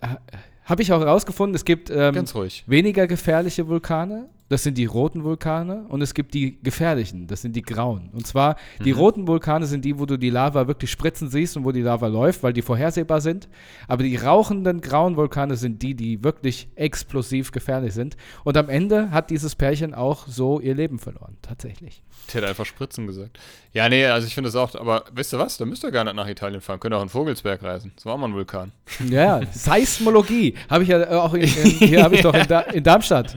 habe 0.65 0.81
ich 0.81 0.93
auch 0.93 0.99
herausgefunden, 0.99 1.55
es 1.55 1.65
gibt 1.65 1.89
ähm, 1.89 2.25
weniger 2.67 3.07
gefährliche 3.07 3.67
Vulkane. 3.67 4.29
Das 4.49 4.63
sind 4.63 4.77
die 4.77 4.85
roten 4.85 5.23
Vulkane. 5.23 5.85
Und 5.89 6.01
es 6.01 6.13
gibt 6.13 6.33
die 6.33 6.59
gefährlichen. 6.61 7.27
Das 7.27 7.41
sind 7.41 7.55
die 7.55 7.61
grauen. 7.61 8.09
Und 8.13 8.27
zwar, 8.27 8.55
die 8.83 8.93
Mhm. 8.93 8.99
roten 8.99 9.27
Vulkane 9.27 9.65
sind 9.67 9.85
die, 9.85 9.97
wo 9.99 10.05
du 10.05 10.17
die 10.17 10.29
Lava 10.29 10.67
wirklich 10.67 10.91
spritzen 10.91 11.29
siehst 11.29 11.55
und 11.55 11.63
wo 11.65 11.71
die 11.71 11.81
Lava 11.81 12.07
läuft, 12.07 12.43
weil 12.43 12.51
die 12.53 12.61
vorhersehbar 12.61 13.21
sind. 13.21 13.47
Aber 13.87 14.03
die 14.03 14.15
rauchenden 14.15 14.81
grauen 14.81 15.15
Vulkane 15.15 15.55
sind 15.55 15.81
die, 15.83 15.93
die 15.95 16.23
wirklich 16.23 16.67
explosiv 16.75 17.51
gefährlich 17.51 17.93
sind. 17.93 18.17
Und 18.43 18.57
am 18.57 18.69
Ende 18.69 19.11
hat 19.11 19.29
dieses 19.29 19.55
Pärchen 19.55 19.93
auch 19.93 20.27
so 20.27 20.59
ihr 20.59 20.75
Leben 20.75 20.99
verloren. 20.99 21.37
Tatsächlich. 21.41 22.01
Der 22.33 22.41
hat 22.41 22.49
einfach 22.49 22.65
Spritzen 22.65 23.07
gesagt. 23.07 23.39
Ja, 23.73 23.87
nee, 23.87 24.05
also 24.05 24.27
ich 24.27 24.33
finde 24.35 24.47
das 24.49 24.55
auch, 24.55 24.73
aber 24.75 25.03
wisst 25.13 25.33
ihr 25.33 25.39
was? 25.39 25.57
Da 25.57 25.65
müsst 25.65 25.83
ihr 25.83 25.91
gar 25.91 26.03
nicht 26.03 26.15
nach 26.15 26.27
Italien 26.27 26.59
fahren. 26.61 26.79
Könnt 26.79 26.93
ihr 26.93 26.97
auch 26.97 27.03
in 27.03 27.09
Vogelsberg 27.09 27.61
reisen. 27.63 27.91
Das 27.95 28.05
war 28.05 28.17
mal 28.17 28.27
ein 28.27 28.33
Vulkan. 28.33 28.71
Ja, 29.09 29.41
Seismologie. 29.51 30.55
Habe 30.69 30.83
ich 30.83 30.89
ja 30.89 31.01
äh, 31.01 31.15
auch 31.15 31.33
in, 31.33 31.41
in, 31.43 31.47
hier 31.49 32.03
habe 32.03 32.15
ich 32.15 32.21
doch 32.21 32.33
in, 32.33 32.47
da, 32.47 32.61
in 32.61 32.83
Darmstadt. 32.83 33.35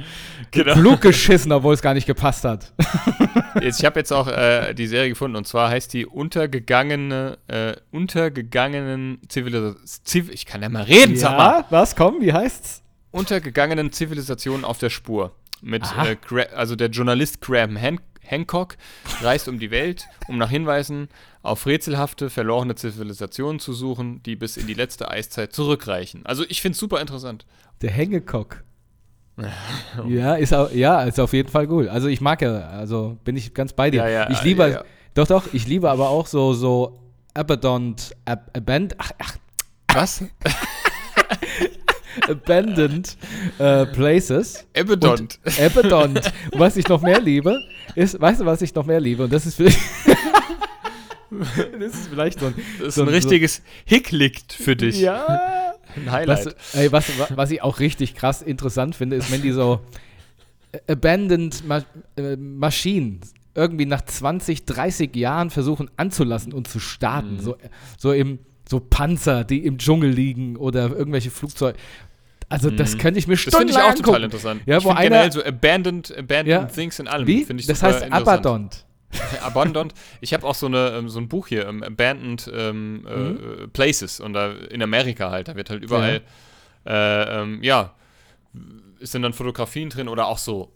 Genau. 0.50 0.74
Blut 0.74 1.00
geschissen, 1.02 1.52
obwohl 1.52 1.74
es 1.74 1.82
gar 1.82 1.94
nicht 1.94 2.06
gepasst 2.06 2.44
hat. 2.44 2.72
Jetzt, 3.60 3.80
ich 3.80 3.84
habe 3.84 4.00
jetzt 4.00 4.12
auch 4.12 4.28
äh, 4.28 4.72
die 4.72 4.86
Serie 4.86 5.10
gefunden 5.10 5.36
und 5.36 5.46
zwar 5.46 5.68
heißt 5.68 5.92
die 5.92 6.06
untergegangene, 6.06 7.38
äh, 7.48 7.74
untergegangenen 7.90 9.20
Zivilisationen. 9.28 9.86
Ziv 9.86 10.30
ich 10.30 10.46
kann 10.46 10.62
ja 10.62 10.68
mal 10.68 10.84
reden, 10.84 11.16
sag 11.16 11.36
mal. 11.36 11.64
was? 11.68 11.94
Komm, 11.94 12.20
wie 12.20 12.32
heißt's? 12.32 12.82
Untergegangenen 13.10 13.92
Zivilisationen 13.92 14.64
auf 14.64 14.78
der 14.78 14.90
Spur. 14.90 15.36
Mit, 15.60 15.84
äh, 15.96 16.46
also 16.56 16.76
der 16.76 16.88
Journalist 16.88 17.40
Graham 17.40 17.80
Han 17.80 18.00
Hancock 18.24 18.76
reist 19.20 19.48
um 19.48 19.58
die 19.58 19.70
Welt, 19.70 20.06
um 20.28 20.38
nach 20.38 20.50
Hinweisen 20.50 21.08
auf 21.42 21.66
rätselhafte, 21.66 22.30
verlorene 22.30 22.74
Zivilisationen 22.74 23.58
zu 23.58 23.72
suchen, 23.72 24.22
die 24.22 24.36
bis 24.36 24.56
in 24.56 24.66
die 24.66 24.74
letzte 24.74 25.10
Eiszeit 25.10 25.52
zurückreichen. 25.52 26.24
Also 26.24 26.44
ich 26.48 26.62
finde 26.62 26.74
es 26.74 26.78
super 26.78 27.00
interessant. 27.00 27.46
Der 27.82 27.90
Hängekock. 27.90 28.62
ja, 30.08 30.34
ist 30.34 30.52
auch, 30.54 30.70
ja, 30.72 31.02
ist 31.02 31.18
auf 31.18 31.32
jeden 31.32 31.48
Fall 31.48 31.66
gut. 31.66 31.88
Also 31.88 32.08
ich 32.08 32.20
mag 32.20 32.42
ja, 32.42 32.68
also 32.68 33.18
bin 33.24 33.36
ich 33.36 33.54
ganz 33.54 33.72
bei 33.72 33.90
dir. 33.90 34.02
Ja, 34.02 34.08
ja, 34.08 34.30
ich 34.30 34.42
liebe, 34.42 34.70
ja, 34.70 34.84
doch, 35.14 35.26
doch, 35.26 35.44
ich 35.52 35.66
liebe 35.66 35.90
aber 35.90 36.08
auch 36.10 36.26
so, 36.26 36.52
so 36.54 36.98
Abaddon, 37.34 37.96
Ab 38.24 38.50
Aband, 38.54 38.94
ach, 38.98 39.12
ach, 39.18 39.36
Was? 39.94 40.24
Abandoned 42.28 43.16
äh, 43.58 43.86
Places. 43.86 44.66
Ebedont. 44.74 45.38
Und 46.52 46.60
was 46.60 46.76
ich 46.76 46.86
noch 46.88 47.00
mehr 47.00 47.20
liebe, 47.20 47.58
ist, 47.94 48.20
weißt 48.20 48.42
du, 48.42 48.44
was 48.46 48.60
ich 48.62 48.74
noch 48.74 48.84
mehr 48.84 49.00
liebe? 49.00 49.24
Und 49.24 49.32
das 49.32 49.46
ist 49.46 49.54
vielleicht, 49.54 49.78
das 51.80 51.94
ist 51.94 52.08
vielleicht 52.08 52.40
so 52.40 52.46
ein, 52.46 52.54
Das 52.78 52.88
ist 52.88 52.94
so 52.96 53.02
ein 53.02 53.08
richtiges 53.08 53.62
Hicklicht 53.86 54.52
für 54.52 54.76
dich. 54.76 55.00
ja, 55.00 55.71
Ein 55.96 56.06
was, 56.06 56.12
Highlight. 56.12 56.56
ey, 56.74 56.92
was, 56.92 57.18
wa- 57.18 57.28
was 57.34 57.50
ich 57.50 57.62
auch 57.62 57.78
richtig 57.80 58.14
krass 58.14 58.42
interessant 58.42 58.94
finde, 58.96 59.16
ist, 59.16 59.30
wenn 59.30 59.42
die 59.42 59.52
so 59.52 59.80
äh, 60.72 60.92
Abandoned 60.92 61.66
Ma 61.66 61.82
äh, 62.16 62.36
Maschinen 62.36 63.20
irgendwie 63.54 63.84
nach 63.86 64.00
20, 64.02 64.64
30 64.64 65.14
Jahren 65.16 65.50
versuchen 65.50 65.90
anzulassen 65.96 66.52
und 66.52 66.68
zu 66.68 66.78
starten. 66.80 67.34
Mhm. 67.34 67.40
So, 67.40 67.56
so 67.98 68.12
im 68.12 68.38
so 68.68 68.80
Panzer, 68.80 69.44
die 69.44 69.66
im 69.66 69.76
Dschungel 69.76 70.10
liegen 70.10 70.56
oder 70.56 70.88
irgendwelche 70.90 71.30
Flugzeuge. 71.30 71.76
Also 72.48 72.70
das 72.70 72.94
Mhm. 72.94 72.98
könnte 72.98 73.18
ich 73.18 73.26
mir 73.26 73.34
Das 73.34 73.42
finde 73.44 73.56
stundenlang 73.56 73.80
ich 73.82 73.86
auch 73.86 73.90
angucken. 73.90 74.06
total 74.06 74.24
interessant. 74.24 74.62
Ja, 74.66 74.78
ich 74.78 74.84
wo 74.84 74.90
einer- 74.90 75.02
generell 75.02 75.32
so 75.32 75.44
abandoned, 75.44 76.10
abandoned 76.16 76.46
Ja. 76.48 76.64
things 76.64 76.98
in 76.98 77.08
allem. 77.08 77.26
Wie? 77.26 77.44
Finde 77.44 77.60
ich 77.60 77.66
Das 77.66 77.82
heißt 77.82 78.04
interessant. 78.04 78.84
Abandoned. 79.42 79.92
Ich 80.20 80.32
habe 80.34 80.46
auch 80.46 80.54
so, 80.54 80.66
eine, 80.66 80.90
ähm, 80.96 81.08
so 81.08 81.18
ein 81.18 81.28
Buch 81.28 81.48
hier, 81.48 81.66
ähm, 81.68 81.82
Abandoned 81.82 82.50
ähm, 82.54 83.06
äh, 83.06 83.68
Places. 83.68 84.20
Und 84.20 84.32
da 84.32 84.52
in 84.52 84.82
Amerika 84.82 85.30
halt, 85.30 85.48
da 85.48 85.56
wird 85.56 85.70
halt 85.70 85.82
überall, 85.82 86.22
äh, 86.86 87.40
ähm, 87.42 87.62
ja, 87.62 87.94
sind 89.00 89.22
dann 89.22 89.32
Fotografien 89.32 89.90
drin 89.90 90.08
oder 90.08 90.26
auch 90.26 90.38
so 90.38 90.72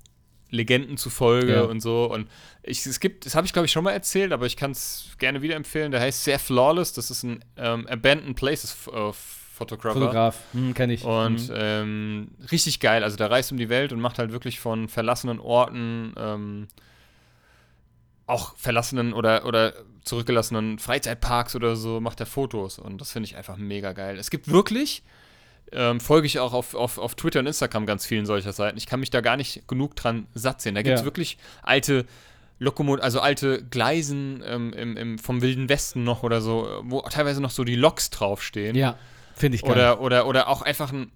Legenden 0.51 0.97
zufolge 0.97 1.55
Ja. 1.55 1.63
und 1.63 1.81
so. 1.81 2.05
Und 2.11 2.29
ich, 2.63 2.85
es 2.87 3.01
gibt, 3.01 3.27
das 3.27 3.35
habe 3.35 3.47
ich 3.47 3.53
glaube 3.53 3.67
ich 3.67 3.73
schon 3.73 3.85
mal 3.85 3.93
erzählt, 3.93 4.33
aber 4.33 4.47
ich 4.47 4.57
kann 4.57 4.71
es 4.71 5.09
gerne 5.19 5.43
wieder 5.43 5.57
empfehlen. 5.57 5.91
Der 5.91 6.01
heißt 6.01 6.25
sehr 6.25 6.39
Flawless. 6.39 6.93
Das 6.93 7.11
ist 7.11 7.23
ein 7.25 7.45
ähm, 7.57 7.87
Abandoned 7.89 8.37
Places 8.37 8.77
äh, 8.93 9.13
Photographer. 9.13 9.99
Fotograf, 9.99 10.39
hm, 10.53 10.75
kenne 10.75 10.93
ich. 10.93 11.03
Und 11.05 11.39
Hm. 11.49 11.55
ähm, 11.55 12.29
richtig 12.53 12.79
geil. 12.81 13.03
Also 13.03 13.17
der 13.17 13.31
reist 13.31 13.51
um 13.53 13.59
die 13.59 13.69
Welt 13.71 13.93
und 13.93 14.01
macht 14.01 14.19
halt 14.19 14.31
wirklich 14.31 14.61
von 14.61 14.89
verlassenen 14.89 15.41
Orten, 15.41 16.13
ähm, 16.19 16.69
auch 18.27 18.57
verlassenen 18.57 19.13
oder, 19.13 19.47
oder 19.47 19.73
zurückgelassenen 20.03 20.79
Freizeitparks 20.79 21.55
oder 21.57 21.77
so, 21.77 22.01
macht 22.01 22.21
er 22.21 22.27
Fotos. 22.27 22.79
Und 22.79 23.01
das 23.01 23.13
finde 23.13 23.29
ich 23.29 23.37
einfach 23.37 23.57
mega 23.57 23.93
geil. 23.93 24.19
Es 24.19 24.31
gibt 24.31 24.49
wirklich, 24.51 25.03
ähm, 25.73 26.01
folge 26.01 26.27
ich 26.27 26.39
auch 26.41 26.53
auf, 26.53 26.75
auf, 26.75 26.99
auf 26.99 27.15
Twitter 27.15 27.41
und 27.41 27.47
Instagram 27.47 27.87
ganz 27.87 28.05
vielen 28.07 28.27
solcher 28.27 28.53
Seiten. 28.53 28.79
Ich 28.79 28.87
kann 28.87 29.01
mich 29.01 29.11
da 29.11 29.21
gar 29.21 29.37
nicht 29.37 29.67
genug 29.69 29.95
dran 29.97 30.27
satt 30.35 30.61
sehen. 30.61 30.75
Da 30.75 30.83
gibt 30.83 30.95
es 30.95 31.01
Ja. 31.03 31.05
wirklich 31.05 31.39
alte 31.63 32.07
Lokomot 32.59 33.01
also 33.03 33.21
alte 33.21 33.63
Gleisen 33.65 34.43
ähm, 34.47 34.73
im, 34.73 34.97
im, 34.97 35.19
vom 35.19 35.43
Wilden 35.43 35.69
Westen 35.69 36.05
noch 36.05 36.23
oder 36.23 36.41
so, 36.41 36.81
wo 36.85 37.03
teilweise 37.03 37.43
noch 37.43 37.51
so 37.51 37.65
die 37.65 37.77
Loks 37.77 38.09
draufstehen. 38.11 38.75
ja, 38.75 38.97
finde 39.35 39.57
ich 39.57 39.63
geil. 39.63 39.73
Oder, 39.73 40.01
oder, 40.01 40.27
oder 40.27 40.49
auch 40.49 40.63
einfach 40.63 40.91
ein, 40.91 41.13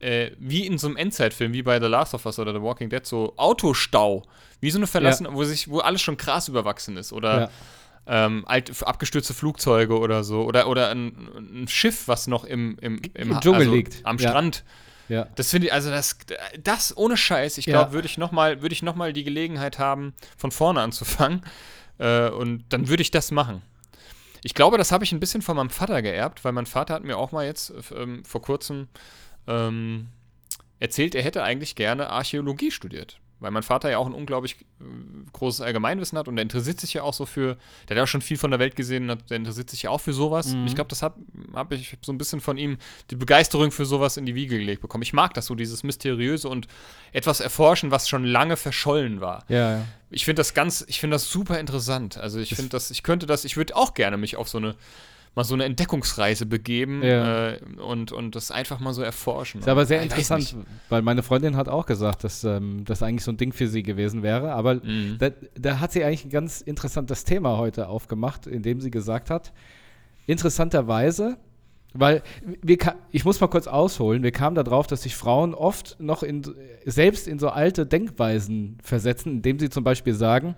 äh, 0.00 0.30
wie 0.38 0.66
in 0.66 0.78
so 0.78 0.86
einem 0.86 0.96
Endzeitfilm, 0.96 1.52
wie 1.52 1.62
bei 1.62 1.80
The 1.80 1.86
Last 1.86 2.14
of 2.14 2.24
Us 2.26 2.38
oder 2.38 2.52
The 2.52 2.62
Walking 2.62 2.88
Dead, 2.90 3.04
so 3.04 3.34
Autostau. 3.36 4.24
Wie 4.60 4.70
so 4.70 4.78
eine 4.78 4.86
verlassene, 4.86 5.32
wo 5.32 5.44
sich, 5.44 5.68
wo 5.70 5.78
alles 5.78 6.02
schon 6.02 6.16
krass 6.16 6.48
überwachsen 6.48 6.96
ist. 6.96 7.12
Oder 7.12 7.40
ja. 7.40 8.26
ähm, 8.26 8.44
alt, 8.46 8.72
abgestürzte 8.82 9.34
Flugzeuge 9.34 9.98
oder 9.98 10.24
so. 10.24 10.42
Oder, 10.42 10.68
oder 10.68 10.90
ein, 10.90 11.62
ein 11.62 11.68
Schiff, 11.68 12.08
was 12.08 12.26
noch 12.26 12.44
im, 12.44 12.76
im, 12.80 13.00
Im 13.14 13.40
Dschungel 13.40 13.68
liegt. 13.68 14.04
Am 14.04 14.18
Ja. 14.18 14.28
Strand. 14.30 14.64
ja. 15.08 15.26
Das 15.36 15.50
finde 15.50 15.68
ich, 15.68 15.72
also 15.72 15.90
das, 15.90 16.18
das 16.62 16.96
ohne 16.96 17.16
Scheiß, 17.16 17.58
ich 17.58 17.66
Ja. 17.66 17.74
glaube, 17.74 17.92
würde 17.92 18.06
ich 18.06 18.18
nochmal 18.18 18.62
würd 18.62 18.72
ich 18.72 18.82
noch 18.82 18.96
mal 18.96 19.12
die 19.12 19.24
Gelegenheit 19.24 19.78
haben, 19.78 20.12
von 20.36 20.50
vorne 20.50 20.80
anzufangen. 20.80 21.42
Äh, 22.00 22.28
und 22.30 22.62
dann 22.68 22.86
würde 22.86 23.02
ich 23.02 23.10
das 23.10 23.32
machen. 23.32 23.60
Ich 24.44 24.54
glaube, 24.54 24.78
das 24.78 24.92
habe 24.92 25.02
ich 25.02 25.10
ein 25.10 25.18
bisschen 25.18 25.42
von 25.42 25.56
meinem 25.56 25.68
Vater 25.68 26.00
geerbt, 26.00 26.44
weil 26.44 26.52
mein 26.52 26.66
Vater 26.66 26.94
hat 26.94 27.02
mir 27.02 27.18
auch 27.18 27.32
mal 27.32 27.44
jetzt 27.44 27.72
ähm, 27.92 28.24
vor 28.24 28.40
kurzem 28.40 28.86
ähm, 29.48 30.06
erzählt, 30.78 31.14
er 31.16 31.22
hätte 31.24 31.42
eigentlich 31.42 31.74
gerne 31.74 32.10
Archäologie 32.10 32.70
studiert. 32.70 33.18
Weil 33.40 33.52
mein 33.52 33.62
Vater 33.62 33.88
ja 33.88 33.98
auch 33.98 34.06
ein 34.08 34.14
unglaublich 34.14 34.56
äh, 34.80 34.84
großes 35.32 35.60
Allgemeinwissen 35.60 36.18
hat 36.18 36.26
und 36.26 36.34
der 36.34 36.42
interessiert 36.42 36.80
sich 36.80 36.94
ja 36.94 37.04
auch 37.04 37.14
so 37.14 37.24
für, 37.24 37.56
der 37.84 37.90
hat 37.90 37.96
ja 37.98 38.02
auch 38.02 38.08
schon 38.08 38.20
viel 38.20 38.36
von 38.36 38.50
der 38.50 38.58
Welt 38.58 38.74
gesehen, 38.74 39.04
und 39.04 39.10
hat- 39.10 39.30
der 39.30 39.36
interessiert 39.36 39.70
sich 39.70 39.82
ja 39.82 39.90
auch 39.90 40.00
für 40.00 40.12
sowas. 40.12 40.48
Mhm. 40.48 40.62
Und 40.62 40.66
ich 40.66 40.74
glaube, 40.74 40.88
das 40.88 41.02
habe 41.02 41.20
hab 41.54 41.70
ich 41.70 41.96
so 42.02 42.10
ein 42.10 42.18
bisschen 42.18 42.40
von 42.40 42.58
ihm 42.58 42.78
die 43.12 43.14
Begeisterung 43.14 43.70
für 43.70 43.86
sowas 43.86 44.16
in 44.16 44.26
die 44.26 44.34
Wiege 44.34 44.58
gelegt 44.58 44.82
bekommen. 44.82 45.02
Ich 45.04 45.12
mag 45.12 45.34
das 45.34 45.46
so, 45.46 45.54
dieses 45.54 45.84
Mysteriöse 45.84 46.48
und 46.48 46.66
etwas 47.12 47.38
erforschen, 47.38 47.92
was 47.92 48.08
schon 48.08 48.24
lange 48.24 48.56
verschollen 48.56 49.20
war. 49.20 49.44
Ja, 49.48 49.78
ja. 49.78 49.84
Ich 50.10 50.24
finde 50.24 50.40
das 50.40 50.52
ganz, 50.52 50.84
ich 50.88 50.98
finde 50.98 51.14
das 51.14 51.30
super 51.30 51.60
interessant. 51.60 52.18
Also 52.18 52.40
ich 52.40 52.56
finde 52.56 52.70
das, 52.70 52.90
ich 52.90 53.04
könnte 53.04 53.26
das, 53.26 53.44
ich 53.44 53.56
würde 53.56 53.76
auch 53.76 53.94
gerne 53.94 54.16
mich 54.16 54.34
auf 54.34 54.48
so 54.48 54.58
eine, 54.58 54.74
mal 55.38 55.44
so 55.44 55.54
eine 55.54 55.64
Entdeckungsreise 55.64 56.46
begeben 56.46 57.02
Ja. 57.02 57.50
äh, 57.50 57.58
und, 57.80 58.10
und 58.12 58.34
das 58.34 58.50
einfach 58.50 58.80
mal 58.80 58.92
so 58.92 59.02
erforschen. 59.02 59.60
Ist 59.60 59.68
aber 59.68 59.86
sehr 59.86 59.98
weiß 59.98 60.04
interessant, 60.04 60.56
weil 60.88 61.02
meine 61.02 61.22
Freundin 61.22 61.54
hat 61.56 61.68
auch 61.68 61.86
gesagt, 61.86 62.24
dass 62.24 62.42
ähm, 62.44 62.84
das 62.84 63.02
eigentlich 63.02 63.22
so 63.24 63.30
ein 63.30 63.36
Ding 63.36 63.52
für 63.52 63.68
sie 63.68 63.82
gewesen 63.82 64.22
wäre. 64.22 64.52
Aber 64.52 64.74
Mhm. 64.74 65.16
da, 65.18 65.30
da 65.56 65.78
hat 65.80 65.92
sie 65.92 66.02
eigentlich 66.04 66.24
ein 66.24 66.30
ganz 66.30 66.60
interessantes 66.60 67.24
Thema 67.24 67.56
heute 67.56 67.88
aufgemacht, 67.88 68.46
indem 68.46 68.80
sie 68.80 68.90
gesagt 68.90 69.30
hat, 69.30 69.52
interessanterweise, 70.26 71.38
weil 71.94 72.22
wir, 72.62 72.76
ich 73.10 73.24
muss 73.24 73.40
mal 73.40 73.48
kurz 73.48 73.66
ausholen, 73.66 74.22
wir 74.22 74.30
kamen 74.32 74.54
darauf, 74.54 74.86
dass 74.86 75.02
sich 75.02 75.16
Frauen 75.16 75.54
oft 75.54 75.96
noch 75.98 76.22
in, 76.22 76.42
selbst 76.84 77.26
in 77.26 77.38
so 77.38 77.48
alte 77.48 77.86
Denkweisen 77.86 78.78
versetzen, 78.82 79.32
indem 79.32 79.58
sie 79.58 79.70
zum 79.70 79.84
Beispiel 79.84 80.14
sagen, 80.14 80.54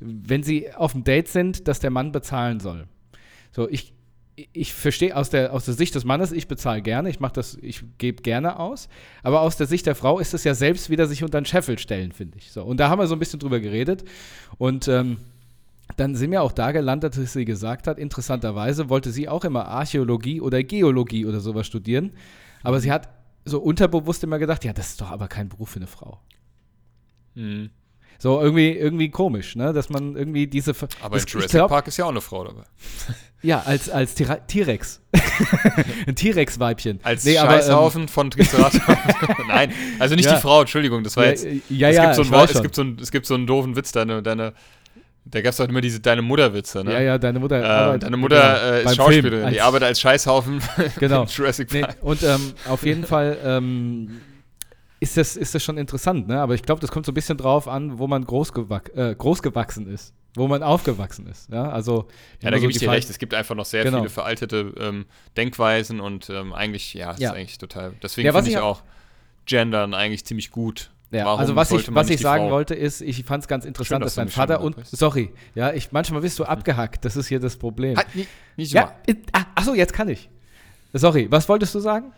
wenn 0.00 0.42
sie 0.42 0.74
auf 0.74 0.92
dem 0.92 1.04
Date 1.04 1.28
sind, 1.28 1.68
dass 1.68 1.78
der 1.80 1.90
Mann 1.90 2.10
bezahlen 2.12 2.58
soll. 2.60 2.86
So, 3.52 3.68
ich, 3.68 3.92
ich 4.52 4.72
verstehe 4.72 5.16
aus 5.16 5.30
der, 5.30 5.52
aus 5.52 5.64
der 5.64 5.74
Sicht 5.74 5.94
des 5.94 6.04
Mannes, 6.04 6.32
ich 6.32 6.48
bezahle 6.48 6.82
gerne, 6.82 7.10
ich 7.10 7.20
mache 7.20 7.32
das, 7.34 7.56
ich 7.60 7.82
gebe 7.98 8.22
gerne 8.22 8.58
aus. 8.58 8.88
Aber 9.22 9.40
aus 9.40 9.56
der 9.56 9.66
Sicht 9.66 9.86
der 9.86 9.94
Frau 9.94 10.18
ist 10.18 10.34
es 10.34 10.44
ja 10.44 10.54
selbst 10.54 10.90
wieder 10.90 11.06
sich 11.06 11.24
unter 11.24 11.40
den 11.40 11.44
Scheffel 11.44 11.78
stellen, 11.78 12.12
finde 12.12 12.38
ich. 12.38 12.52
So, 12.52 12.62
und 12.62 12.78
da 12.78 12.88
haben 12.88 12.98
wir 12.98 13.06
so 13.06 13.14
ein 13.14 13.18
bisschen 13.18 13.40
drüber 13.40 13.60
geredet. 13.60 14.04
Und 14.58 14.88
ähm, 14.88 15.18
dann 15.96 16.14
sind 16.14 16.30
wir 16.30 16.42
auch 16.42 16.52
da 16.52 16.72
gelandet, 16.72 17.16
dass 17.16 17.32
sie 17.32 17.44
gesagt 17.44 17.86
hat, 17.86 17.98
interessanterweise 17.98 18.88
wollte 18.88 19.10
sie 19.10 19.28
auch 19.28 19.44
immer 19.44 19.66
Archäologie 19.66 20.40
oder 20.40 20.62
Geologie 20.62 21.26
oder 21.26 21.40
sowas 21.40 21.66
studieren. 21.66 22.12
Aber 22.62 22.80
sie 22.80 22.92
hat 22.92 23.08
so 23.44 23.58
unterbewusst 23.60 24.22
immer 24.22 24.38
gedacht, 24.38 24.64
ja, 24.64 24.72
das 24.72 24.90
ist 24.90 25.00
doch 25.00 25.10
aber 25.10 25.28
kein 25.28 25.48
Beruf 25.48 25.70
für 25.70 25.78
eine 25.78 25.86
Frau. 25.86 26.20
Mhm. 27.34 27.70
So 28.20 28.40
irgendwie, 28.40 28.70
irgendwie 28.72 29.10
komisch, 29.10 29.54
ne? 29.54 29.72
Dass 29.72 29.90
man 29.90 30.16
irgendwie 30.16 30.46
diese. 30.48 30.72
Aber 31.02 31.16
das, 31.16 31.24
in 31.24 31.30
Jurassic 31.30 31.50
glaub, 31.52 31.68
Park 31.70 31.86
ist 31.86 31.96
ja 31.98 32.04
auch 32.04 32.10
eine 32.10 32.20
Frau 32.20 32.44
dabei. 32.44 32.64
Ja, 33.42 33.62
als, 33.64 33.88
als 33.88 34.14
T-Rex. 34.16 35.00
Ein 36.08 36.16
T-Rex-Weibchen. 36.16 36.98
Als 37.04 37.24
Nee, 37.24 37.38
aber, 37.38 37.52
ähm, 37.54 37.58
Scheißhaufen 37.60 38.08
von 38.08 38.30
Triceratops. 38.32 38.80
Nein, 39.46 39.72
also 40.00 40.16
nicht 40.16 40.24
Ja. 40.24 40.34
die 40.34 40.40
Frau, 40.40 40.60
Entschuldigung, 40.62 41.04
das 41.04 41.16
war 41.16 41.26
jetzt. 41.26 41.44
ja, 41.68 41.88
es, 41.90 41.96
ja, 41.96 42.04
gibt 42.06 42.16
so 42.16 42.22
ein, 42.22 42.30
Wort- 42.32 42.50
es, 42.52 42.60
gibt 42.60 42.74
so 42.74 42.82
ein, 42.82 42.98
es 43.00 43.12
gibt 43.12 43.26
so 43.26 43.34
einen 43.34 43.46
doofen 43.46 43.76
Witz, 43.76 43.92
deine, 43.92 44.22
deine 44.24 44.54
da 45.24 45.42
gab 45.42 45.50
es 45.50 45.58
doch 45.58 45.68
immer 45.68 45.82
diese 45.82 46.00
Deine 46.00 46.22
Mutter-Witze, 46.22 46.82
ne? 46.84 46.92
Ja, 46.94 47.00
ja, 47.00 47.18
deine 47.18 47.38
Mutter. 47.38 47.94
Äh, 47.94 47.98
deine 47.98 48.16
Mutter 48.16 48.36
genau, 48.40 48.72
äh, 48.72 48.84
ist 48.84 48.96
Schauspielerin, 48.96 49.52
die 49.52 49.60
arbeitet 49.60 49.88
als 49.88 50.00
Scheißhaufen 50.00 50.60
Genau. 50.98 51.22
in 51.22 51.28
Jurassic 51.28 51.72
Nee, 51.72 51.82
Park. 51.82 51.96
und 52.00 52.22
ähm, 52.22 52.54
auf 52.66 52.82
jeden 52.84 53.04
Fall 53.04 53.36
ähm, 53.44 54.20
ist, 55.00 55.16
das, 55.16 55.36
ist 55.36 55.54
das 55.54 55.62
schon 55.62 55.78
interessant, 55.78 56.26
ne? 56.28 56.40
Aber 56.40 56.54
ich 56.54 56.62
glaube, 56.62 56.80
das 56.80 56.90
kommt 56.90 57.06
so 57.06 57.12
ein 57.12 57.14
bisschen 57.14 57.38
drauf 57.38 57.68
an, 57.68 57.98
wo 57.98 58.06
man 58.06 58.24
großgewac 58.24 58.90
äh, 58.96 59.14
großgewachsen 59.16 59.86
ist, 59.88 60.12
wo 60.34 60.48
man 60.48 60.62
aufgewachsen 60.62 61.26
ist. 61.28 61.48
Ja, 61.52 61.70
also, 61.70 62.08
Ja, 62.42 62.50
da 62.50 62.56
so 62.56 62.60
gebe 62.62 62.72
ich 62.72 62.78
dir 62.78 62.90
recht. 62.90 63.08
Es 63.08 63.18
gibt 63.18 63.32
einfach 63.34 63.54
noch 63.54 63.64
sehr 63.64 63.84
Genau. 63.84 63.98
viele 63.98 64.10
veraltete 64.10 64.74
ähm, 64.78 65.06
Denkweisen 65.36 66.00
und 66.00 66.28
ähm, 66.30 66.52
eigentlich, 66.52 66.94
ja, 66.94 67.12
es 67.12 67.20
Ja. 67.20 67.30
ist 67.30 67.36
eigentlich 67.36 67.58
total. 67.58 67.92
Deswegen 68.02 68.26
Ja, 68.26 68.32
finde 68.32 68.48
ich 68.50 68.56
ich 68.56 68.60
auch 68.60 68.82
Gendern 69.46 69.94
eigentlich 69.94 70.24
ziemlich 70.24 70.50
gut. 70.50 70.90
Ja, 71.10 71.24
Warum 71.24 71.40
also 71.40 71.56
was 71.56 71.70
ich, 71.72 71.94
was 71.94 72.10
ich 72.10 72.20
sagen 72.20 72.44
Frau- 72.44 72.50
wollte, 72.50 72.74
ist, 72.74 73.00
ich 73.00 73.24
fand 73.24 73.42
es 73.42 73.48
ganz 73.48 73.64
interessant, 73.64 74.04
dass 74.04 74.14
dass 74.16 74.24
mich 74.26 74.34
schon 74.34 74.42
Vater 74.42 74.60
und 74.60 74.76
sorry, 74.84 75.30
ja, 75.54 75.72
ich 75.72 75.90
manchmal 75.90 76.20
bist 76.20 76.38
du 76.38 76.44
abgehackt, 76.44 77.02
das 77.04 77.16
ist 77.16 77.28
hier 77.28 77.40
das 77.40 77.56
Problem. 77.56 77.96
Halt, 77.96 78.14
nicht, 78.14 78.28
nicht 78.56 78.72
ja, 78.74 78.92
ah, 79.32 79.44
achso, 79.54 79.72
jetzt 79.72 79.94
kann 79.94 80.08
ich. 80.08 80.28
Sorry, 80.92 81.26
was 81.30 81.48
wolltest 81.48 81.74
du 81.74 81.80
sagen? 81.80 82.12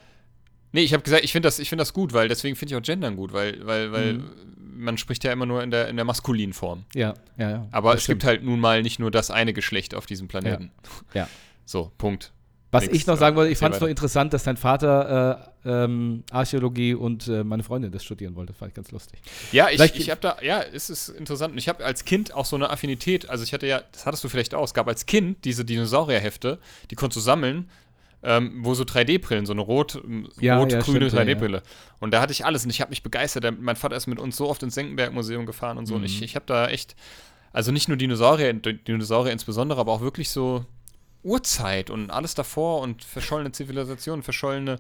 Nee, 0.72 0.82
ich 0.82 0.92
habe 0.92 1.02
gesagt, 1.02 1.24
ich 1.24 1.32
finde 1.32 1.46
das, 1.48 1.58
ich 1.58 1.68
find 1.68 1.80
das 1.80 1.92
gut, 1.92 2.12
weil 2.12 2.28
deswegen 2.28 2.54
finde 2.56 2.74
ich 2.74 2.78
auch 2.80 2.84
Gendern 2.84 3.16
gut, 3.16 3.32
weil, 3.32 3.66
weil, 3.66 3.90
weil 3.92 4.12
Mhm. 4.14 4.30
man 4.76 4.98
spricht 4.98 5.24
ja 5.24 5.32
immer 5.32 5.46
nur 5.46 5.62
in 5.62 5.70
der, 5.70 5.88
in 5.88 5.96
der 5.96 6.04
maskulinen 6.04 6.52
Form. 6.52 6.84
Ja, 6.94 7.14
ja, 7.36 7.50
ja. 7.50 7.68
Aber 7.72 7.94
es 7.94 8.06
gibt 8.06 8.24
halt 8.24 8.42
nun 8.44 8.60
mal 8.60 8.82
nicht 8.82 8.98
nur 8.98 9.10
das 9.10 9.30
eine 9.30 9.52
Geschlecht 9.52 9.94
auf 9.94 10.06
diesem 10.06 10.28
Planeten. 10.28 10.70
Ja. 11.14 11.28
So, 11.66 11.90
Punkt. 11.98 12.32
Was 12.72 12.84
Nix, 12.84 12.94
ich 12.98 13.06
noch 13.08 13.16
sagen 13.18 13.34
wollte, 13.34 13.50
ich 13.50 13.58
fand 13.58 13.74
es 13.74 13.80
nur 13.80 13.86
weiter. 13.88 13.90
interessant, 13.90 14.32
dass 14.32 14.44
dein 14.44 14.56
Vater 14.56 15.50
äh, 15.64 15.68
ähm, 15.68 16.22
Archäologie 16.30 16.94
und 16.94 17.26
äh, 17.26 17.42
meine 17.42 17.64
Freundin 17.64 17.90
das 17.90 18.04
studieren 18.04 18.36
wollte. 18.36 18.52
Fand 18.52 18.68
ich 18.70 18.74
ganz 18.76 18.92
lustig. 18.92 19.18
Ja, 19.50 19.64
ich, 19.70 19.72
Vielleicht- 19.74 19.96
ich 19.96 20.08
habe 20.08 20.20
da, 20.20 20.36
ja, 20.40 20.62
es 20.62 20.88
ist 20.88 21.08
interessant. 21.08 21.50
Und 21.52 21.58
ich 21.58 21.68
habe 21.68 21.84
als 21.84 22.04
Kind 22.04 22.32
auch 22.32 22.44
so 22.44 22.54
eine 22.54 22.70
Affinität. 22.70 23.28
Also 23.28 23.42
ich 23.42 23.52
hatte 23.52 23.66
ja, 23.66 23.82
das 23.90 24.06
hattest 24.06 24.22
du 24.22 24.28
vielleicht 24.28 24.54
auch, 24.54 24.62
es 24.62 24.72
gab 24.72 24.86
als 24.86 25.04
Kind 25.06 25.44
diese 25.44 25.64
Dinosaurierhefte, 25.64 26.60
die 26.92 26.94
konntest 26.94 27.16
du 27.16 27.20
sammeln, 27.22 27.68
ähm, 28.22 28.58
wo 28.64 28.74
so 28.74 28.84
3D-Brillen, 28.84 29.46
so 29.46 29.52
eine 29.52 29.62
rot, 29.62 29.94
Ja, 30.38 30.54
ja, 30.54 30.58
rot-grüne 30.58 31.06
ja, 31.08 31.12
3D-Brille. 31.18 31.62
Und 32.00 32.12
da 32.12 32.20
hatte 32.20 32.32
ich 32.32 32.44
alles 32.44 32.64
und 32.64 32.70
ich 32.70 32.80
habe 32.80 32.90
mich 32.90 33.02
begeistert. 33.02 33.44
Mein 33.60 33.76
Vater 33.76 33.96
ist 33.96 34.06
mit 34.06 34.18
uns 34.18 34.36
so 34.36 34.48
oft 34.48 34.62
ins 34.62 34.74
Senckenberg-Museum 34.74 35.46
gefahren 35.46 35.78
und 35.78 35.86
so. 35.86 35.94
Und 35.94 36.00
Mhm. 36.00 36.06
ich, 36.06 36.22
ich 36.22 36.34
habe 36.36 36.44
da 36.46 36.68
echt, 36.68 36.96
also 37.52 37.72
nicht 37.72 37.88
nur 37.88 37.96
Dinosaurier, 37.96 38.52
Dinosaurier 38.52 39.32
insbesondere, 39.32 39.80
aber 39.80 39.92
auch 39.92 40.00
wirklich 40.02 40.30
so 40.30 40.64
Urzeit 41.22 41.90
und 41.90 42.10
alles 42.10 42.34
davor 42.34 42.80
und 42.80 43.04
verschollene 43.04 43.52
Zivilisationen, 43.52 44.22
verschollene 44.22 44.76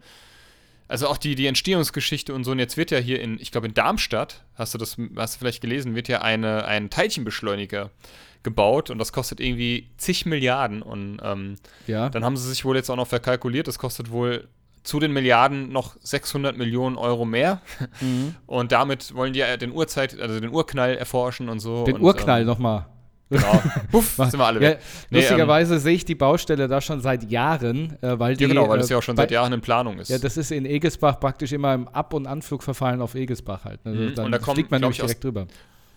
also 0.90 1.06
auch 1.06 1.18
die, 1.18 1.36
die 1.36 1.46
Entstehungsgeschichte 1.46 2.34
und 2.34 2.42
so. 2.44 2.50
Und 2.50 2.58
jetzt 2.58 2.76
wird 2.76 2.90
ja 2.90 2.98
hier 2.98 3.20
in, 3.20 3.38
ich 3.40 3.52
glaube 3.52 3.68
in 3.68 3.74
Darmstadt, 3.74 4.42
hast 4.56 4.74
du 4.74 4.78
das, 4.78 4.96
hast 5.16 5.34
du 5.34 5.38
vielleicht 5.38 5.60
gelesen, 5.60 5.94
wird 5.94 6.08
ja 6.08 6.22
eine, 6.22 6.64
ein 6.64 6.90
Teilchenbeschleuniger 6.90 7.90
gebaut 8.42 8.90
und 8.90 8.98
das 8.98 9.12
kostet 9.12 9.38
irgendwie 9.38 9.88
zig 9.98 10.26
Milliarden. 10.26 10.82
Und 10.82 11.20
ähm, 11.22 11.56
Ja. 11.86 12.08
dann 12.08 12.24
haben 12.24 12.36
sie 12.36 12.48
sich 12.48 12.64
wohl 12.64 12.74
jetzt 12.76 12.90
auch 12.90 12.96
noch 12.96 13.06
verkalkuliert, 13.06 13.68
das 13.68 13.78
kostet 13.78 14.10
wohl 14.10 14.48
zu 14.82 14.98
den 14.98 15.12
Milliarden 15.12 15.70
noch 15.70 15.96
600 16.00 16.56
Millionen 16.56 16.96
Euro 16.96 17.24
mehr. 17.24 17.60
Mhm. 18.00 18.34
Und 18.46 18.72
damit 18.72 19.14
wollen 19.14 19.32
die 19.32 19.40
ja 19.40 19.56
den 19.56 19.72
Urzeit, 19.72 20.18
also 20.18 20.40
den 20.40 20.50
Urknall 20.50 20.96
erforschen 20.96 21.48
und 21.48 21.60
so. 21.60 21.84
Den 21.84 21.96
und, 21.96 22.02
Urknall 22.02 22.40
Ähm, 22.40 22.46
nochmal. 22.46 22.86
Genau. 23.30 23.62
Puff, 23.90 24.16
sind 24.16 24.34
wir 24.38 24.44
alle 24.46 24.60
Ja, 24.62 24.68
weg. 24.70 24.78
Nee, 25.10 25.18
ähm, 25.18 25.22
lustigerweise 25.24 25.78
sehe 25.78 25.94
ich 25.94 26.04
die 26.04 26.14
Baustelle 26.14 26.68
da 26.68 26.80
schon 26.80 27.00
seit 27.00 27.30
Jahren, 27.30 27.96
äh, 28.02 28.18
weil 28.18 28.36
die. 28.36 28.42
ja, 28.44 28.48
genau, 28.48 28.68
weil 28.68 28.76
äh, 28.76 28.80
das 28.80 28.90
ja 28.90 28.98
auch 28.98 29.02
schon 29.02 29.16
bei- 29.16 29.22
seit 29.22 29.30
Jahren 29.30 29.52
in 29.52 29.60
Planung 29.60 29.98
ist. 29.98 30.08
Ja, 30.10 30.18
das 30.18 30.36
ist 30.36 30.50
in 30.52 30.66
Egelsbach 30.66 31.18
praktisch 31.20 31.52
immer 31.52 31.72
im 31.74 31.88
Ab- 31.88 32.12
und 32.12 32.26
Anflugverfallen 32.26 33.00
auf 33.00 33.14
Egelsbach 33.14 33.64
halt. 33.64 33.84
Ne? 33.86 33.92
Mhm. 33.92 34.14
Dann 34.14 34.26
Und 34.26 34.32
da 34.32 34.38
kommen, 34.38 34.56
fliegt 34.56 34.70
man 34.70 34.80
nämlich 34.80 34.98
ich, 34.98 35.02
aus- 35.04 35.08
direkt 35.08 35.24
drüber. 35.24 35.46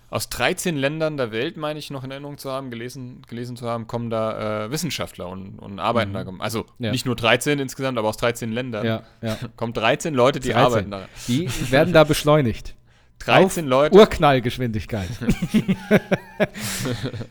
Aus 0.09 0.29
13 0.29 0.77
Ländern 0.77 1.17
der 1.17 1.31
Welt, 1.31 1.57
meine 1.57 1.79
ich, 1.79 1.89
noch 1.89 2.03
in 2.03 2.11
Erinnerung 2.11 2.37
zu 2.37 2.51
haben, 2.51 2.69
gelesen, 2.69 3.23
gelesen 3.27 3.57
zu 3.57 3.67
haben, 3.67 3.87
kommen 3.87 4.11
da 4.11 4.65
äh, 4.65 4.71
Wissenschaftler 4.71 5.27
und, 5.27 5.57
und 5.57 5.79
arbeiten 5.79 6.13
da. 6.13 6.23
Also 6.37 6.65
Mhm. 6.77 6.85
Ja. 6.85 6.91
nicht 6.91 7.07
nur 7.07 7.15
13 7.15 7.57
insgesamt, 7.57 7.97
aber 7.97 8.09
aus 8.09 8.17
13 8.17 8.51
Ländern. 8.51 8.85
Ja, 8.85 9.01
ja. 9.23 9.37
Kommen 9.55 9.73
13 9.73 10.13
Leute, 10.13 10.39
die 10.39 10.49
13. 10.49 10.63
arbeiten 10.63 10.91
da. 10.91 11.05
Die 11.27 11.49
werden 11.71 11.93
da 11.95 12.03
beschleunigt. 12.03 12.75
13 13.19 13.65
Auf 13.65 13.69
Leute. 13.69 13.95
Urknallgeschwindigkeit. 13.97 15.07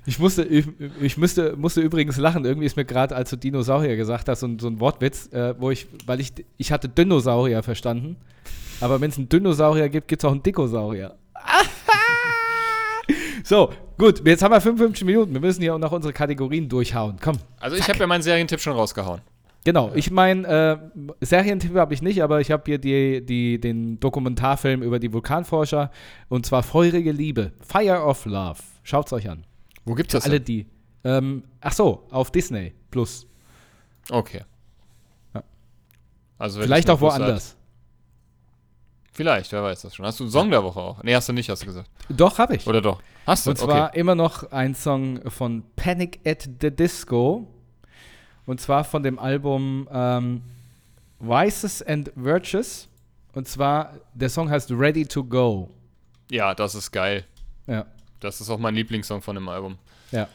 ich 0.07 0.19
musste, 0.19 0.45
ich, 0.45 0.67
ich 1.01 1.17
müsste, 1.19 1.57
musste 1.57 1.81
übrigens 1.81 2.17
lachen. 2.17 2.45
Irgendwie 2.45 2.67
ist 2.67 2.77
mir 2.77 2.85
gerade, 2.85 3.15
als 3.15 3.31
du 3.31 3.37
Dinosaurier 3.37 3.97
gesagt 3.97 4.29
hast, 4.29 4.41
so, 4.41 4.47
ein- 4.47 4.59
so 4.59 4.69
ein 4.69 4.81
Wortwitz, 4.81 5.27
äh, 5.33 5.55
wo 5.59 5.71
ich, 5.71 5.87
weil 6.07 6.21
ich, 6.21 6.33
ich 6.57 6.73
hatte 6.73 6.89
Dinosaurier 6.89 7.63
verstanden. 7.63 8.17
Aber 8.81 9.01
wenn 9.01 9.11
es 9.11 9.19
einen 9.19 9.29
Dinosaurier 9.29 9.89
gibt, 9.89 10.09
gibt 10.09 10.23
es 10.23 10.25
auch 10.25 10.33
einen 10.33 10.43
Dikosaurier. 10.43 11.15
so, 13.45 13.73
gut, 13.99 14.27
jetzt 14.27 14.43
haben 14.43 14.53
wir 14.53 14.61
55 14.61 15.05
Minuten. 15.05 15.33
Wir 15.35 15.41
müssen 15.41 15.63
hier 15.63 15.75
auch 15.75 15.79
noch 15.79 15.93
unsere 15.93 16.13
Kategorien 16.13 16.69
durchhauen. 16.69 17.17
Komm. 17.23 17.37
Also 17.61 17.77
ich 17.77 17.89
habe 17.89 17.99
ja 17.99 18.07
meinen 18.07 18.23
Serientipp 18.23 18.61
schon 18.61 18.73
rausgehauen. 18.75 19.21
Genau, 19.65 19.93
ich 19.95 20.11
meine, 20.11 20.47
äh, 20.49 21.25
Serientipp 21.25 21.75
habe 21.77 21.95
ich 21.95 22.03
nicht, 22.03 22.23
aber 22.23 22.41
ich 22.41 22.51
habe 22.51 22.65
hier 22.67 22.79
die, 22.79 23.25
die, 23.25 23.61
den 23.61 24.01
Dokumentarfilm 24.01 24.83
über 24.83 24.99
die 24.99 25.13
Vulkanforscher 25.13 25.91
und 26.29 26.45
zwar 26.47 26.65
Feurige 26.65 27.13
Liebe, 27.13 27.53
Fire 27.61 28.03
of 28.05 28.25
Love. 28.25 28.59
Schaut's 28.83 29.13
euch 29.13 29.31
an. 29.31 29.45
Wo 29.85 29.95
gibt's 29.95 30.13
das 30.13 30.25
Alle 30.25 30.41
denn? 30.41 30.45
die. 30.45 30.67
Ähm, 31.05 31.45
ach 31.61 31.73
so, 31.73 32.07
auf 32.11 32.31
Disney 32.33 32.75
Plus. 32.91 33.27
Okay. 34.11 34.43
Ja. 35.35 35.43
Also 36.39 36.61
Vielleicht 36.61 36.89
ich 36.89 36.95
auch 36.95 37.01
woanders. 37.01 37.57
Vielleicht, 39.13 39.53
wer 39.53 39.63
weiß 39.63 39.83
das 39.83 39.95
schon. 39.95 40.07
Hast 40.07 40.19
du 40.21 40.25
einen 40.25 40.33
Song 40.33 40.51
der 40.51 40.65
Woche 40.65 40.81
auch? 40.81 41.03
Nee, 41.03 41.15
hast 41.15 41.29
du 41.29 41.35
nicht, 41.35 41.49
hast 41.51 41.63
du 41.63 41.67
gesagt. 41.67 41.91
Doch, 42.09 42.39
habe 42.39 42.57
ich. 42.57 42.67
Oder 42.67 42.81
doch? 42.81 43.01
Hast 43.27 43.47
du? 43.47 43.51
Und 43.51 43.59
zwar 43.59 43.95
immer 43.95 44.15
noch 44.15 44.51
ein 44.51 44.75
Song 44.75 45.21
von 45.31 45.63
Panic 45.77 46.21
at 46.27 46.49
the 46.61 46.71
Disco. 46.71 47.47
Und 48.47 48.61
zwar 48.61 48.85
von 48.85 49.03
dem 49.03 49.19
Album 49.19 49.89
ähm, 49.93 50.43
Vices 51.21 51.83
and 51.83 52.11
Virtues. 52.17 52.89
Und 53.35 53.49
zwar, 53.49 53.95
der 54.15 54.29
Song 54.29 54.51
heißt 54.51 54.71
Ready 54.73 55.07
to 55.07 55.25
Go. 55.25 55.71
Ja, 56.31 56.55
das 56.55 56.75
ist 56.75 56.91
geil. 56.91 57.25
Ja, 57.67 57.87
Das 58.21 58.41
ist 58.41 58.51
auch 58.51 58.59
mein 58.59 58.75
Lieblingssong 58.75 59.23
von 59.23 59.35
dem 59.37 59.49
Album. 59.49 59.79
ja. 60.11 60.29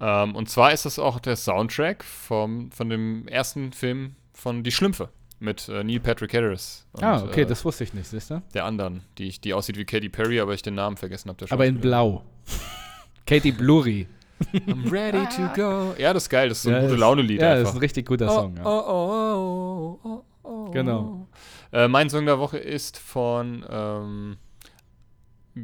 Ähm, 0.00 0.34
und 0.34 0.50
zwar 0.50 0.72
ist 0.72 0.84
das 0.86 0.98
auch 0.98 1.20
der 1.20 1.36
Soundtrack 1.36 2.02
vom, 2.02 2.72
von 2.72 2.88
dem 2.88 3.28
ersten 3.28 3.72
Film 3.72 4.16
von 4.32 4.64
Die 4.64 4.72
Schlümpfe 4.72 5.08
mit 5.38 5.68
äh, 5.68 5.84
Neil 5.84 6.00
Patrick 6.00 6.34
Harris. 6.34 6.84
Und, 6.92 7.04
ah, 7.04 7.22
okay, 7.22 7.42
äh, 7.42 7.46
das 7.46 7.64
wusste 7.64 7.84
ich 7.84 7.94
nicht, 7.94 8.08
siehst 8.08 8.30
du? 8.30 8.42
der 8.54 8.64
anderen, 8.64 9.02
die, 9.18 9.28
ich- 9.28 9.40
die 9.40 9.54
aussieht 9.54 9.76
wie 9.76 9.84
Katy 9.84 10.08
Perry, 10.08 10.40
aber 10.40 10.52
ich 10.52 10.62
den 10.62 10.74
Namen 10.74 10.96
vergessen 10.96 11.28
habe. 11.28 11.46
Aber 11.48 11.64
in 11.64 11.78
Blau. 11.80 12.24
Katy 13.26 13.52
Bluri. 13.52 14.08
I'm 14.52 14.90
ready 14.90 15.24
to 15.36 15.48
go. 15.54 15.94
Ja, 15.98 16.12
das 16.12 16.24
ist 16.24 16.28
geil. 16.28 16.48
Das 16.48 16.58
ist 16.58 16.64
so 16.64 16.70
ein 16.70 16.76
Ja, 16.76 16.82
gute 16.82 16.96
Laune-Lied 16.96 17.40
Ja, 17.40 17.50
das 17.50 17.60
ist 17.60 17.66
einfach. 17.66 17.74
ein 17.76 17.80
richtig 17.80 18.06
guter 18.06 18.28
Song. 18.28 18.56
Ja. 18.56 18.64
oh, 18.64 18.84
oh, 18.88 19.98
oh, 20.04 20.08
oh, 20.08 20.24
oh. 20.42 20.70
Genau. 20.70 21.28
Äh, 21.72 21.88
mein 21.88 22.10
Song 22.10 22.26
der 22.26 22.38
Woche 22.38 22.58
ist 22.58 22.98
von 22.98 23.64
ähm, 23.68 24.36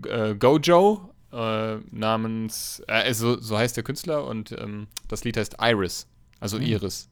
äh, 0.09 0.35
Gojo 0.35 1.11
äh, 1.33 1.77
namens, 1.91 2.83
äh, 2.89 2.93
also, 2.93 3.41
so 3.41 3.57
heißt 3.59 3.77
der 3.77 3.85
Künstler 3.85 4.25
und 4.27 4.53
ähm, 4.53 4.89
das 5.09 5.25
Lied 5.25 5.37
heißt 5.37 5.57
Iris, 5.61 6.07
also 6.41 6.57
Mhm. 6.59 6.63
Iris. 6.65 7.09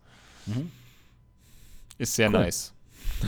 Mhm. 0.46 0.70
Ist 1.98 2.14
sehr 2.14 2.28
Cool. 2.28 2.38
nice. 2.40 2.72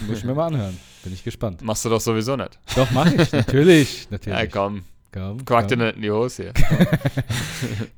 Muss 0.06 0.18
ich 0.18 0.24
mir 0.24 0.34
mal 0.34 0.46
anhören. 0.46 0.78
Bin 1.02 1.12
ich 1.12 1.24
gespannt. 1.24 1.62
Machst 1.62 1.84
du 1.84 1.88
doch 1.88 2.00
sowieso 2.00 2.36
nicht. 2.36 2.58
Doch, 2.76 2.90
mach 2.92 3.06
ich. 3.12 3.32
Natürlich. 3.32 4.02
Ja, 4.04 4.08
natürlich. 4.12 4.52
komm, 4.52 4.84
komm, 5.12 5.44
quack 5.44 5.68
dir 5.68 5.76
komm. 5.76 5.86
nicht 5.86 5.96
in 5.96 6.02
die 6.02 6.10
Hose 6.10 6.42
hier. 6.44 6.52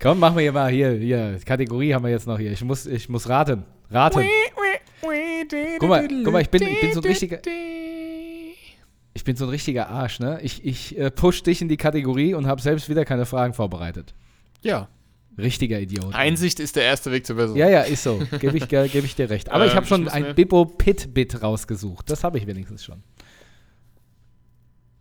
komm, 0.01 0.19
machen 0.19 0.37
wir 0.37 0.43
hier 0.43 0.53
mal 0.53 0.71
hier, 0.71 0.93
hier. 0.93 1.39
Kategorie 1.45 1.95
haben 1.95 2.05
wir 2.05 2.11
jetzt 2.11 2.27
noch 2.27 2.39
hier. 2.39 2.53
Ich 2.53 2.63
muss, 2.65 2.87
ich 2.87 3.09
muss 3.09 3.29
raten. 3.29 3.65
Raten. 3.91 4.25
Guck 5.79 5.89
mal, 5.89 6.09
guck 6.25 6.33
mal, 6.33 6.41
ich 6.43 6.49
bin- 6.51 6.63
ich 6.63 6.81
bin 6.81 6.93
so 6.93 7.01
ein 7.01 7.05
richtiger- 7.07 7.41
Ich 9.15 9.25
bin 9.25 9.37
so 9.37 9.45
ein 9.45 9.51
richtiger 9.51 9.89
Arsch, 9.91 10.21
ne? 10.21 10.39
Ich, 10.43 10.65
ich 10.65 10.99
äh, 10.99 11.11
push 11.11 11.43
dich 11.43 11.61
in 11.61 11.69
die 11.69 11.77
Kategorie 11.77 12.35
und 12.35 12.47
habe 12.47 12.63
selbst 12.63 12.89
wieder 12.89 13.05
keine 13.05 13.27
Fragen 13.27 13.53
vorbereitet. 13.53 14.15
Ja, 14.63 14.89
Richtiger 15.39 15.81
Idiot. 15.81 16.15
Einsicht 16.15 16.61
ist 16.61 16.77
der 16.77 16.85
erste 16.85 17.11
Weg 17.11 17.25
zur 17.27 17.37
Besserung. 17.37 17.57
Ja, 17.57 17.69
ja, 17.69 17.81
ist 17.81 18.03
so. 18.03 18.21
Gebe 18.39 18.59
ich, 18.59 18.69
ge- 18.69 18.87
geb 18.89 19.03
ich 19.05 19.15
dir 19.17 19.31
recht. 19.31 19.51
Aber 19.51 19.65
ich 19.65 19.71
Ähm, 19.73 19.77
habe 19.77 19.85
ich 19.85 19.89
schon 19.89 20.05
muss 20.05 20.13
ein 20.13 20.23
mir- 20.25 20.35
Bibbo 20.35 20.67
Pit 20.67 21.15
Bit 21.15 21.43
rausgesucht. 21.43 22.11
Das 22.11 22.23
habe 22.23 22.37
ich 22.37 22.47
wenigstens 22.47 22.85
schon. 22.85 23.03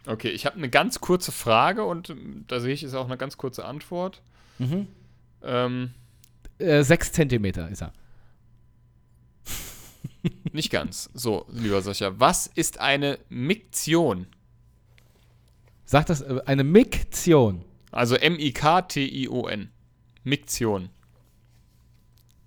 Okay, 0.07 0.29
ich 0.29 0.45
habe 0.45 0.57
eine 0.57 0.69
ganz 0.69 0.99
kurze 0.99 1.31
Frage 1.31 1.83
und 1.85 2.09
ähm, 2.09 2.45
da 2.47 2.59
sehe 2.59 2.73
ich, 2.73 2.83
ist 2.83 2.93
auch 2.95 3.05
eine 3.05 3.17
ganz 3.17 3.37
kurze 3.37 3.65
Antwort. 3.65 4.21
Mhm. 4.59 4.87
Ähm, 5.43 5.91
Äh, 6.59 6.83
sechs 6.83 7.11
Zentimeter 7.11 7.69
ist 7.69 7.81
er. 7.81 7.93
nicht 10.51 10.69
ganz. 10.71 11.09
So, 11.13 11.45
lieber 11.51 11.81
Sascha, 11.81 12.19
was 12.19 12.47
ist 12.47 12.79
eine 12.79 13.19
Miktion? 13.29 14.27
Sagt 15.85 16.09
das 16.09 16.21
äh, 16.21 16.41
eine 16.45 16.63
Miktion? 16.63 17.63
Also 17.91 18.15
M-I-K-T-I-O-N. 18.15 19.69
Miktion. 20.23 20.89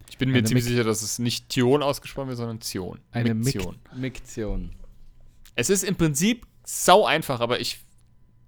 Ich 0.09 0.19
bin 0.19 0.31
mir 0.31 0.39
Eine 0.39 0.47
ziemlich 0.47 0.65
Mik- 0.65 0.71
sicher, 0.71 0.85
dass 0.85 1.03
es 1.03 1.19
nicht 1.19 1.49
Tion 1.49 1.83
ausgesprochen 1.83 2.29
wird, 2.29 2.39
sondern 2.39 2.61
Zion. 2.61 3.01
Eine 3.11 3.35
Miktion. 3.35 3.77
Mik 3.93 4.01
Miktion. 4.01 4.71
Es 5.57 5.71
ist 5.71 5.83
im 5.83 5.97
Prinzip 5.97 6.47
sau 6.65 7.05
einfach, 7.07 7.41
aber 7.41 7.61
ich, 7.61 7.79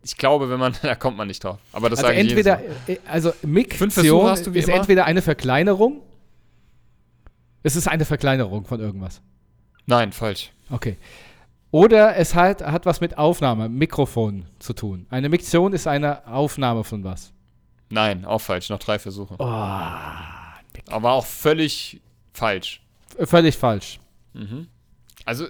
ich 0.02 0.16
glaube, 0.16 0.50
wenn 0.50 0.58
man, 0.58 0.74
da 0.82 0.94
kommt 0.94 1.16
man 1.16 1.28
nicht 1.28 1.42
drauf. 1.44 1.58
Aber 1.72 1.90
das 1.90 1.98
Also 2.00 2.08
sage 2.08 2.20
ich 2.20 2.30
jedes 2.30 2.46
entweder, 2.46 2.68
Mal. 2.86 2.94
äh, 2.94 2.98
also 3.06 3.30
Fünf 3.32 3.44
Miktion 3.44 3.90
Versuche 3.90 4.30
hast 4.30 4.46
du 4.46 4.54
wie 4.54 4.58
ist 4.58 4.68
immer. 4.68 4.76
entweder 4.78 5.04
eine 5.04 5.22
Verkleinerung. 5.22 6.02
Es 7.62 7.76
ist 7.76 7.88
eine 7.88 8.04
Verkleinerung 8.04 8.64
von 8.64 8.80
irgendwas. 8.80 9.20
Nein, 9.86 10.12
falsch. 10.12 10.52
Okay. 10.70 10.96
Oder 11.72 12.16
es 12.16 12.34
hat, 12.34 12.62
hat 12.62 12.86
was 12.86 13.00
mit 13.00 13.18
Aufnahme, 13.18 13.68
Mikrofon 13.68 14.46
zu 14.60 14.72
tun. 14.72 15.06
Eine 15.10 15.28
Miktion 15.28 15.72
ist 15.72 15.86
eine 15.86 16.26
Aufnahme 16.26 16.84
von 16.84 17.02
was. 17.04 17.32
Nein, 17.90 18.24
auch 18.24 18.40
falsch. 18.40 18.70
Noch 18.70 18.78
drei 18.78 18.98
Versuche. 18.98 19.34
Oh, 19.38 19.44
Aber 19.44 21.12
auch 21.12 21.26
völlig 21.26 22.00
falsch. 22.32 22.80
Äh, 23.18 23.26
völlig 23.26 23.56
falsch. 23.56 23.98
Mhm. 24.32 24.68
Also, 25.24 25.46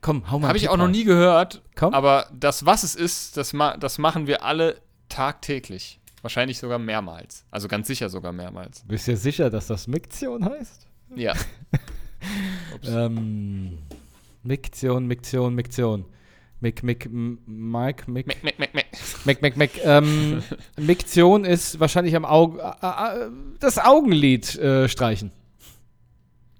Komm, 0.00 0.30
hau 0.30 0.38
mal. 0.38 0.48
habe 0.48 0.58
ich 0.58 0.68
auch 0.68 0.76
noch 0.76 0.88
nie 0.88 1.04
gehört. 1.04 1.62
Komm. 1.76 1.92
Aber 1.94 2.26
das, 2.32 2.64
was 2.66 2.82
es 2.82 2.94
ist, 2.94 3.36
das, 3.36 3.52
ma 3.52 3.76
das 3.76 3.98
machen 3.98 4.26
wir 4.26 4.42
alle 4.44 4.80
tagtäglich. 5.08 5.98
Wahrscheinlich 6.22 6.58
sogar 6.58 6.78
mehrmals. 6.78 7.44
Also 7.50 7.66
ganz 7.68 7.86
sicher 7.86 8.08
sogar 8.10 8.32
mehrmals. 8.32 8.82
Bist 8.86 9.06
du 9.08 9.12
dir 9.12 9.16
sicher, 9.16 9.50
dass 9.50 9.66
das 9.66 9.86
Miktion 9.88 10.44
heißt? 10.44 10.86
Ja. 11.16 11.34
Ähm, 12.84 13.78
Miktion, 14.42 15.06
Miktion, 15.06 15.54
Miktion. 15.54 16.04
Mik, 16.60 16.82
Mik, 16.82 17.06
M- 17.06 17.38
Mike, 17.46 18.10
Mik, 18.10 18.26
Meck, 18.26 18.44
meck, 18.44 18.58
meck, 18.58 18.74
meck. 18.74 18.86
Mik, 19.24 19.40
Mik, 19.42 19.56
Mik. 19.56 19.70
Ähm, 19.82 20.42
Miktion 20.78 21.44
ist 21.46 21.80
wahrscheinlich 21.80 22.14
am 22.14 22.26
Auge, 22.26 22.58
äh, 22.60 22.86
äh, 22.86 23.30
das 23.60 23.78
Augenlid 23.78 24.56
äh, 24.58 24.86
streichen. 24.88 25.32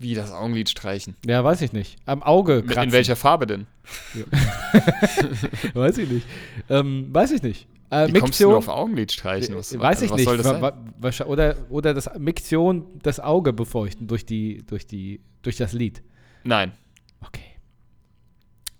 Wie 0.01 0.15
das 0.15 0.33
Augenlid 0.33 0.71
streichen. 0.71 1.15
Ja, 1.27 1.45
weiß 1.45 1.61
ich 1.61 1.75
nicht. 1.75 1.97
Am 2.07 2.23
Auge 2.23 2.63
kratzen. 2.63 2.85
in 2.85 2.93
welcher 2.93 3.17
Farbe 3.17 3.47
denn? 3.47 3.67
Weiß 5.75 5.99
ich 5.99 6.09
nicht. 6.09 6.27
Ähm, 6.71 7.09
weiß 7.13 7.33
ich 7.33 7.43
nicht. 7.43 7.67
Äh, 7.91 8.07
Wie 8.09 8.13
kommst 8.13 8.23
du 8.23 8.23
Miktion, 8.23 8.49
nur 8.51 8.59
auf 8.59 8.69
Augenlid 8.69 9.13
streichen? 9.13 9.57
Was, 9.57 9.79
weiß 9.79 10.03
also 10.03 10.05
ich 10.05 10.11
was 10.11 10.17
nicht. 10.19 10.25
soll 10.27 10.37
das 10.39 11.21
Oder, 11.27 11.57
oder 11.69 11.93
das 11.93 12.09
Miktion, 12.19 12.87
das 13.03 13.21
Auge 13.21 13.53
befeuchten 13.53 14.07
durch 14.07 14.25
die, 14.25 14.65
durch 14.67 14.87
die, 14.87 15.21
durch 15.43 15.57
das 15.57 15.73
Lid. 15.73 16.03
Nein. 16.45 16.73
Okay. 17.21 17.43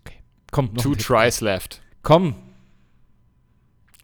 Okay. 0.05 0.18
Komm, 0.53 0.71
noch 0.73 0.83
Two 0.83 0.95
tries 0.95 1.41
left. 1.41 1.83
Komm. 2.03 2.35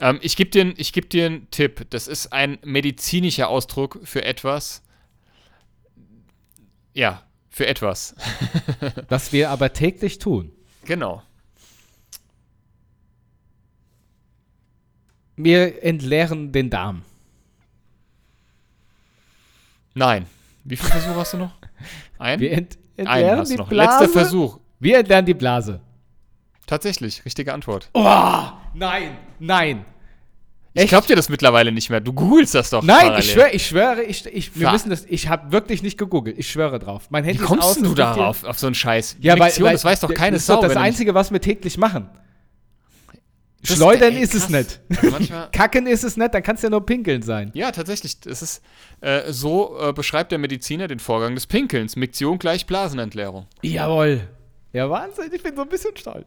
Ähm, 0.01 0.19
ich 0.21 0.37
gebe 0.37 0.51
dir, 0.51 0.75
ich 0.77 0.93
geb 0.93 1.09
dir 1.09 1.27
einen 1.27 1.51
Tipp. 1.51 1.87
Das 1.91 2.09
ist 2.09 2.33
ein 2.33 2.59
medizinischer 2.65 3.49
Ausdruck 3.49 4.01
für 4.03 4.25
etwas. 4.25 4.83
Ja, 6.97 7.23
für 7.51 7.67
etwas. 7.67 8.15
Was 9.09 9.31
wir 9.35 9.51
aber 9.51 9.75
täglich 9.75 10.19
tun. 10.19 10.51
Genau. 10.87 11.23
Wir 15.37 15.83
entleeren 15.85 16.53
den 16.53 16.71
Darm. 16.71 17.03
Nein. 19.93 20.25
Wie 20.65 20.77
viele 20.77 20.91
Versuche 20.91 21.17
hast 21.17 21.35
du 21.35 21.37
noch? 21.37 21.53
Ein? 22.19 22.41
Wir 22.41 22.53
ent 22.53 22.79
Einen 22.97 23.07
entleeren 23.09 23.39
hast 23.41 23.51
die 23.51 23.57
noch. 23.57 23.69
Blase. 23.69 24.05
Letzter 24.05 24.19
Versuch. 24.19 24.59
Wir 24.81 24.99
entleeren 24.99 25.27
die 25.27 25.35
Blase. 25.35 25.81
Tatsächlich, 26.67 27.27
richtige 27.27 27.53
Antwort. 27.53 27.91
Oh, 27.93 28.49
nein, 28.73 29.19
nein. 29.39 29.85
Ich 30.85 30.89
glaub 30.89 31.07
dir 31.07 31.17
das 31.17 31.29
mittlerweile 31.29 31.73
nicht 31.73 31.91
mehr. 31.91 32.01
Du 32.01 32.13
googelst 32.13 32.55
das 32.55 32.71
doch. 32.71 32.83
Nein, 32.83 32.99
parallel. 32.99 33.21
ich 33.21 33.33
schwöre, 33.33 33.51
ich 33.51 33.67
schwöre, 33.67 34.03
ich, 34.03 34.27
ich, 34.27 34.61
wir 34.61 34.71
müssen 34.71 34.91
das, 34.91 35.05
ich 35.07 35.29
habe 35.29 35.51
wirklich 35.53 35.83
nicht 35.83 35.99
gegoogelt. 35.99 36.39
Ich 36.39 36.51
schwöre 36.51 36.79
drauf. 36.79 37.07
Mein 37.11 37.25
Wie 37.25 37.29
Handy 37.29 37.43
ist 37.43 37.49
kommst 37.49 37.65
aus, 37.65 37.75
denn 37.77 37.85
du 37.85 37.95
darauf, 37.95 38.45
auf 38.45 38.59
so 38.59 38.67
einen 38.67 38.75
Scheiß? 38.75 39.17
Ja, 39.21 39.39
weil, 39.39 39.53
weil 39.61 39.73
das 39.73 39.85
weiß 39.85 40.01
doch 40.01 40.13
keine 40.13 40.33
das 40.33 40.43
ist 40.43 40.47
Sau. 40.47 40.57
doch 40.57 40.69
das 40.69 40.77
Einzige, 40.77 41.15
was 41.15 41.33
wir 41.33 41.41
täglich 41.41 41.79
machen. 41.79 42.11
Das 43.63 43.77
Schleudern 43.77 44.15
ey, 44.15 44.23
ist 44.23 44.35
es 44.35 44.49
nicht. 44.49 44.81
Also 45.03 45.35
Kacken 45.53 45.87
ist 45.87 46.05
es 46.05 46.17
nicht, 46.17 46.35
dann 46.35 46.43
kann 46.43 46.57
es 46.57 46.63
ja 46.63 46.71
nur 46.71 46.85
pinkeln 46.85 47.23
sein. 47.23 47.51
ja, 47.55 47.73
tatsächlich. 47.73 48.19
Es 48.27 48.43
ist, 48.43 48.63
äh, 49.01 49.33
so 49.33 49.79
äh, 49.81 49.93
beschreibt 49.93 50.31
der 50.31 50.39
Mediziner 50.39 50.89
den 50.89 50.99
Vorgang 50.99 51.35
des 51.35 51.47
Pinkelns. 51.47 51.97
Miktion 51.97 52.39
gleich 52.39 52.67
Blasenentleerung. 52.67 53.47
Jawohl. 53.63 54.29
Ja, 54.73 54.91
Wahnsinn, 54.91 55.31
ich 55.33 55.43
bin 55.43 55.57
so 55.57 55.63
ein 55.63 55.69
bisschen 55.69 55.97
stolz. 55.97 56.27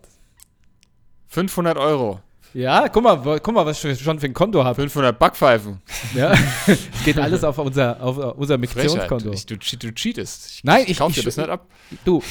500 1.28 1.78
Euro. 1.78 2.20
Ja, 2.54 2.88
guck 2.90 3.04
mal, 3.04 3.40
guck 3.40 3.54
mal, 3.54 3.66
was 3.66 3.84
ich 3.84 4.02
schon 4.02 4.20
für 4.20 4.26
ein 4.26 4.34
Konto 4.34 4.64
habe. 4.64 4.76
500 4.76 5.18
Backpfeifen. 5.20 5.82
Ja. 6.16 6.34
Es 6.66 6.80
geht 7.06 7.20
alles 7.20 7.44
auf 7.44 7.58
unser, 7.60 8.02
auf 8.02 8.18
unser 8.38 8.58
Frechheit. 8.58 8.76
Miktionskonto. 8.76 9.32
Ich, 9.32 9.46
du, 9.46 9.56
du 9.58 9.94
cheatest. 9.94 10.50
Ich, 10.52 10.64
Nein, 10.64 10.84
ich 10.84 10.90
ich- 10.92 10.98
kauf 10.98 11.10
ich 11.12 11.18
dir 11.18 11.24
das 11.26 11.38
nicht 11.38 11.50
ab. 11.50 11.68
Du, 12.06 12.24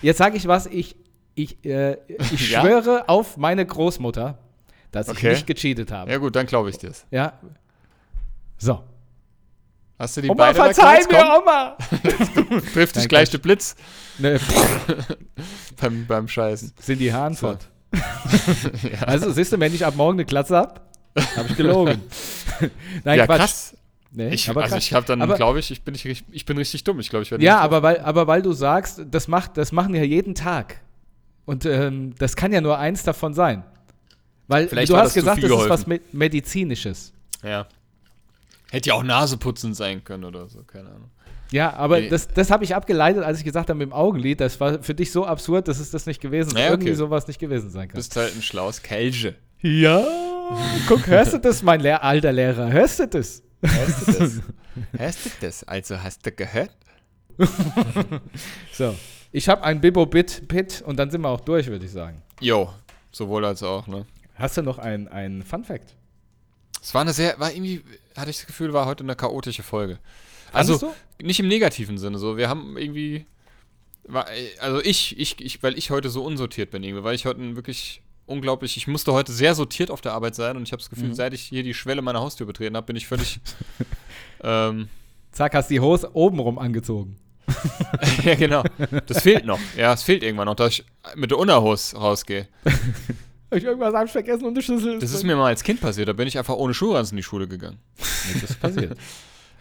jetzt 0.00 0.18
sage 0.18 0.36
ich 0.36 0.46
was, 0.46 0.66
ich, 0.66 0.94
ich, 1.34 1.64
äh, 1.64 1.96
ich 2.08 2.50
Ja? 2.52 2.60
schwöre 2.60 3.08
auf 3.08 3.36
meine 3.36 3.66
Großmutter, 3.66 4.38
dass 4.92 5.08
Okay. 5.08 5.32
ich 5.32 5.38
nicht 5.38 5.46
gecheatet 5.48 5.90
habe. 5.90 6.10
Ja 6.10 6.18
gut, 6.18 6.36
dann 6.36 6.46
glaube 6.46 6.70
ich 6.70 6.78
dir's. 6.78 7.04
Ja. 7.10 7.32
So. 8.58 8.84
Hast 9.98 10.16
du 10.16 10.20
die 10.22 10.28
Oma, 10.30 10.52
beide 10.52 10.54
verzeih 10.74 11.00
mir, 11.10 11.38
Oma! 11.40 11.76
trifft 12.72 12.96
dich 12.96 13.08
gleich 13.08 13.30
der 13.30 13.38
Blitz 13.38 13.74
Ne, 14.18 14.38
beim, 15.80 16.06
beim 16.06 16.28
Scheißen. 16.28 16.72
sind 16.80 16.98
die 16.98 17.12
Haaren 17.12 17.34
So. 17.34 17.48
fort. 17.48 17.68
Also, 19.06 19.30
siehst 19.32 19.52
du, 19.52 19.60
wenn 19.60 19.74
ich 19.74 19.84
ab 19.84 19.94
morgen 19.96 20.16
eine 20.18 20.24
Glatze 20.24 20.56
hab, 20.56 20.80
habe 21.36 21.48
ich 21.48 21.56
gelogen. 21.56 22.00
Nein, 23.04 23.18
ja, 23.18 23.26
Quatsch. 23.26 23.38
krass. 23.38 23.76
Nee, 24.16 24.28
Ich, 24.28 24.48
aber 24.48 24.62
also 24.62 24.74
krass. 24.76 24.84
ich 24.84 24.94
habe 24.94 25.06
dann, 25.06 25.20
glaube 25.34 25.58
ich, 25.58 25.70
ich 25.72 25.82
bin, 25.82 25.94
richtig- 25.94 26.24
ich 26.30 26.44
bin 26.44 26.56
richtig 26.56 26.84
dumm. 26.84 27.00
Ich 27.00 27.10
glaube, 27.10 27.24
ich 27.24 27.30
werde 27.30 27.44
Ja, 27.44 27.58
aber 27.58 27.82
weil, 27.82 27.98
aber 28.00 28.26
weil 28.28 28.42
du 28.42 28.52
sagst, 28.52 29.02
das, 29.10 29.26
macht, 29.26 29.56
das 29.56 29.72
machen 29.72 29.94
ja 29.94 30.04
jeden 30.04 30.34
Tag. 30.36 30.80
Und 31.46 31.66
ähm, 31.66 32.14
das 32.18 32.36
kann 32.36 32.52
ja 32.52 32.60
nur 32.60 32.78
eins 32.78 33.02
davon 33.02 33.34
sein. 33.34 33.64
Weil 34.46 34.68
Vielleicht 34.68 34.90
du 34.92 34.96
hast 34.96 35.14
gesagt, 35.14 35.42
das 35.42 35.50
ist 35.50 35.50
was 35.68 35.84
geholfen. 35.84 35.88
Me 35.88 36.00
Medizinisches. 36.12 37.12
Ja. 37.42 37.66
Hätte 38.70 38.90
ja 38.90 38.94
auch 38.94 39.02
Naseputzen 39.02 39.74
sein 39.74 40.04
können 40.04 40.24
oder 40.24 40.48
so, 40.48 40.62
keine 40.62 40.88
Ahnung. 40.90 41.10
Ja, 41.50 41.72
aber 41.74 42.00
Nee. 42.00 42.08
das, 42.08 42.26
das 42.28 42.50
habe 42.50 42.64
ich 42.64 42.74
abgeleitet, 42.74 43.22
als 43.22 43.38
ich 43.38 43.44
gesagt 43.44 43.68
habe 43.68 43.78
mit 43.78 43.88
dem 43.88 43.92
Augenlid. 43.92 44.40
Das 44.40 44.58
war 44.60 44.82
für 44.82 44.94
dich 44.94 45.12
so 45.12 45.24
absurd, 45.26 45.68
dass 45.68 45.78
es 45.78 45.90
das 45.90 46.06
nicht 46.06 46.20
gewesen 46.20 46.50
Ja, 46.56 46.64
okay. 46.64 46.70
irgendwie 46.72 46.94
sowas 46.94 47.26
nicht 47.28 47.38
gewesen 47.38 47.70
sein 47.70 47.82
Du 47.88 47.92
kann. 47.92 47.96
bist 47.98 48.16
halt 48.16 48.34
ein 48.34 48.42
schlaues 48.42 48.82
Kelche. 48.82 49.36
Ja, 49.60 50.04
guck, 50.88 51.06
hörst 51.06 51.32
du 51.32 51.38
das, 51.38 51.62
mein 51.62 51.80
Lehr 51.80 52.02
alter 52.04 52.32
Lehrer? 52.32 52.70
Hörst 52.70 52.98
du 52.98 53.06
das? 53.06 53.42
Hast 53.64 54.08
du 54.08 54.12
das? 54.12 54.40
hast 54.98 55.24
du 55.26 55.30
das? 55.40 55.64
Also 55.64 56.02
hast 56.02 56.26
du 56.26 56.32
gehört? 56.32 56.70
So, 58.72 58.94
ich 59.32 59.48
habe 59.48 59.62
ein 59.64 59.80
Bibo-Bit-Pit 59.80 60.82
und 60.86 60.96
dann 60.98 61.10
sind 61.10 61.20
wir 61.22 61.28
auch 61.28 61.40
durch, 61.40 61.66
würde 61.68 61.84
ich 61.84 61.92
sagen. 61.92 62.22
Jo, 62.40 62.70
sowohl 63.12 63.44
als 63.44 63.62
auch, 63.62 63.86
ne? 63.86 64.04
Hast 64.34 64.56
du 64.56 64.62
noch 64.62 64.78
ein, 64.78 65.06
ein 65.08 65.42
Fun-Fact? 65.42 65.94
Es 66.82 66.92
war 66.92 67.02
eine 67.02 67.12
sehr, 67.12 67.38
war 67.38 67.52
irgendwie, 67.52 67.82
hatte 68.16 68.30
ich 68.30 68.38
das 68.38 68.46
Gefühl, 68.46 68.72
war 68.72 68.86
heute 68.86 69.04
eine 69.04 69.14
chaotische 69.16 69.62
Folge. 69.62 69.98
Also, 70.54 70.78
Fandest 70.78 71.00
nicht 71.22 71.40
im 71.40 71.48
negativen 71.48 71.98
Sinne, 71.98 72.18
so. 72.18 72.36
Wir 72.36 72.48
haben 72.48 72.76
irgendwie, 72.76 73.26
also 74.60 74.80
ich, 74.80 75.18
ich, 75.18 75.40
ich, 75.40 75.62
weil 75.62 75.78
ich 75.78 75.90
heute 75.90 76.10
so 76.10 76.24
unsortiert 76.24 76.70
bin, 76.70 76.82
irgendwie, 76.82 77.04
weil 77.04 77.14
ich 77.14 77.26
heute 77.26 77.56
wirklich 77.56 78.02
unglaublich, 78.26 78.76
ich 78.76 78.86
musste 78.86 79.12
heute 79.12 79.32
sehr 79.32 79.54
sortiert 79.54 79.90
auf 79.90 80.00
der 80.00 80.12
Arbeit 80.12 80.34
sein 80.34 80.56
und 80.56 80.62
ich 80.64 80.72
habe 80.72 80.80
das 80.80 80.90
Gefühl, 80.90 81.08
Mhm. 81.08 81.14
seit 81.14 81.34
ich 81.34 81.42
hier 81.42 81.62
die 81.62 81.74
Schwelle 81.74 82.02
meiner 82.02 82.20
Haustür 82.20 82.46
betreten 82.46 82.76
habe, 82.76 82.86
bin 82.86 82.96
ich 82.96 83.06
völlig, 83.06 83.40
ähm, 84.42 84.88
Zack, 85.30 85.54
hast 85.54 85.68
die 85.68 85.80
Hose 85.80 86.14
obenrum 86.14 86.58
angezogen. 86.58 87.16
ja, 88.24 88.34
genau. 88.36 88.62
Das 89.06 89.22
fehlt 89.22 89.44
noch. 89.44 89.58
Ja, 89.76 89.92
es 89.92 90.02
fehlt 90.02 90.22
irgendwann 90.22 90.46
noch, 90.46 90.54
dass 90.54 90.74
ich 90.78 90.84
mit 91.16 91.30
der 91.30 91.38
Unterhose 91.38 91.96
rausgehe. 91.96 92.48
Hab 93.50 93.58
ich 93.58 93.64
irgendwas 93.64 94.04
ich 94.04 94.12
vergessen 94.12 94.44
und 94.44 94.54
die 94.54 94.62
Schlüssel 94.62 94.98
Das 94.98 95.12
ist 95.12 95.24
mir 95.24 95.36
mal 95.36 95.48
als 95.48 95.62
Kind 95.62 95.80
passiert. 95.80 96.08
Da 96.08 96.12
bin 96.12 96.26
ich 96.28 96.38
einfach 96.38 96.54
ohne 96.54 96.72
Schuhranz 96.72 97.10
in 97.10 97.16
die 97.16 97.22
Schule 97.22 97.46
gegangen. 97.48 97.78
Das 97.98 98.50
ist 98.50 98.60
passiert. 98.60 98.96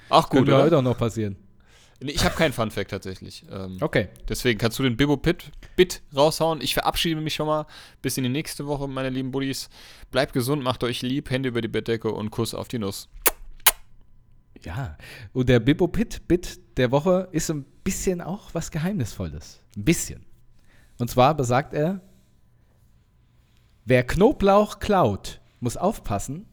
Ach 0.09 0.23
gut, 0.29 0.39
Könnte 0.39 0.53
oder? 0.55 0.63
heute 0.63 0.77
auch 0.77 0.81
noch 0.81 0.97
passieren. 0.97 1.35
Nee, 2.01 2.11
ich 2.11 2.25
habe 2.25 2.35
keinen 2.35 2.51
Funfact 2.53 2.91
tatsächlich. 2.91 3.45
Ähm, 3.49 3.77
Okay. 3.79 4.09
Deswegen 4.27 4.59
kannst 4.59 4.77
du 4.77 4.83
den 4.83 4.97
Bibo 4.97 5.15
Pit 5.15 5.51
Bit 5.77 6.01
raushauen. 6.15 6.59
Ich 6.61 6.73
verabschiede 6.73 7.21
mich 7.21 7.33
schon 7.35 7.47
mal 7.47 7.65
bis 8.01 8.17
in 8.17 8.23
die 8.23 8.29
nächste 8.29 8.67
Woche, 8.67 8.87
meine 8.87 9.09
lieben 9.09 9.31
Buddies. 9.31 9.69
Bleibt 10.11 10.33
gesund, 10.33 10.63
macht 10.63 10.83
euch 10.83 11.01
lieb, 11.01 11.29
Hände 11.29 11.49
über 11.49 11.61
die 11.61 11.67
Bettdecke 11.69 12.11
und 12.11 12.29
Kuss 12.29 12.53
auf 12.53 12.67
die 12.67 12.79
Nuss. 12.79 13.07
Ja. 14.63 14.97
Und 15.33 15.47
der 15.49 15.59
Bibo 15.59 15.87
Pit 15.87 16.27
Bit 16.27 16.59
der 16.77 16.91
Woche 16.91 17.29
ist 17.31 17.49
ein 17.49 17.63
bisschen 17.83 18.21
auch 18.21 18.53
was 18.53 18.71
Geheimnisvolles. 18.71 19.61
Ein 19.77 19.83
bisschen. 19.85 20.25
Und 20.99 21.09
zwar 21.09 21.35
besagt 21.35 21.73
er, 21.73 22.01
wer 23.85 24.03
Knoblauch 24.03 24.79
klaut, 24.79 25.39
muss 25.59 25.77
aufpassen, 25.77 26.45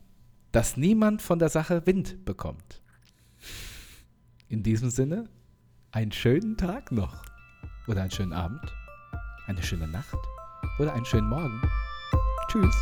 dass 0.53 0.77
niemand 0.77 1.23
von 1.23 1.39
der 1.39 1.49
Sache 1.49 1.87
Wind 1.87 2.25
bekommt. 2.25 2.80
In 4.51 4.65
diesem 4.65 4.91
Sinne, 4.91 5.29
einen 5.93 6.11
schönen 6.11 6.57
Tag 6.57 6.91
noch. 6.91 7.23
Oder 7.87 8.03
einen 8.03 8.11
schönen 8.11 8.33
Abend. 8.33 8.61
Eine 9.47 9.63
schöne 9.63 9.87
Nacht. 9.87 10.19
Oder 10.81 10.93
einen 10.93 11.05
schönen 11.05 11.29
Morgen. 11.29 11.63
Tschüss. 12.49 12.75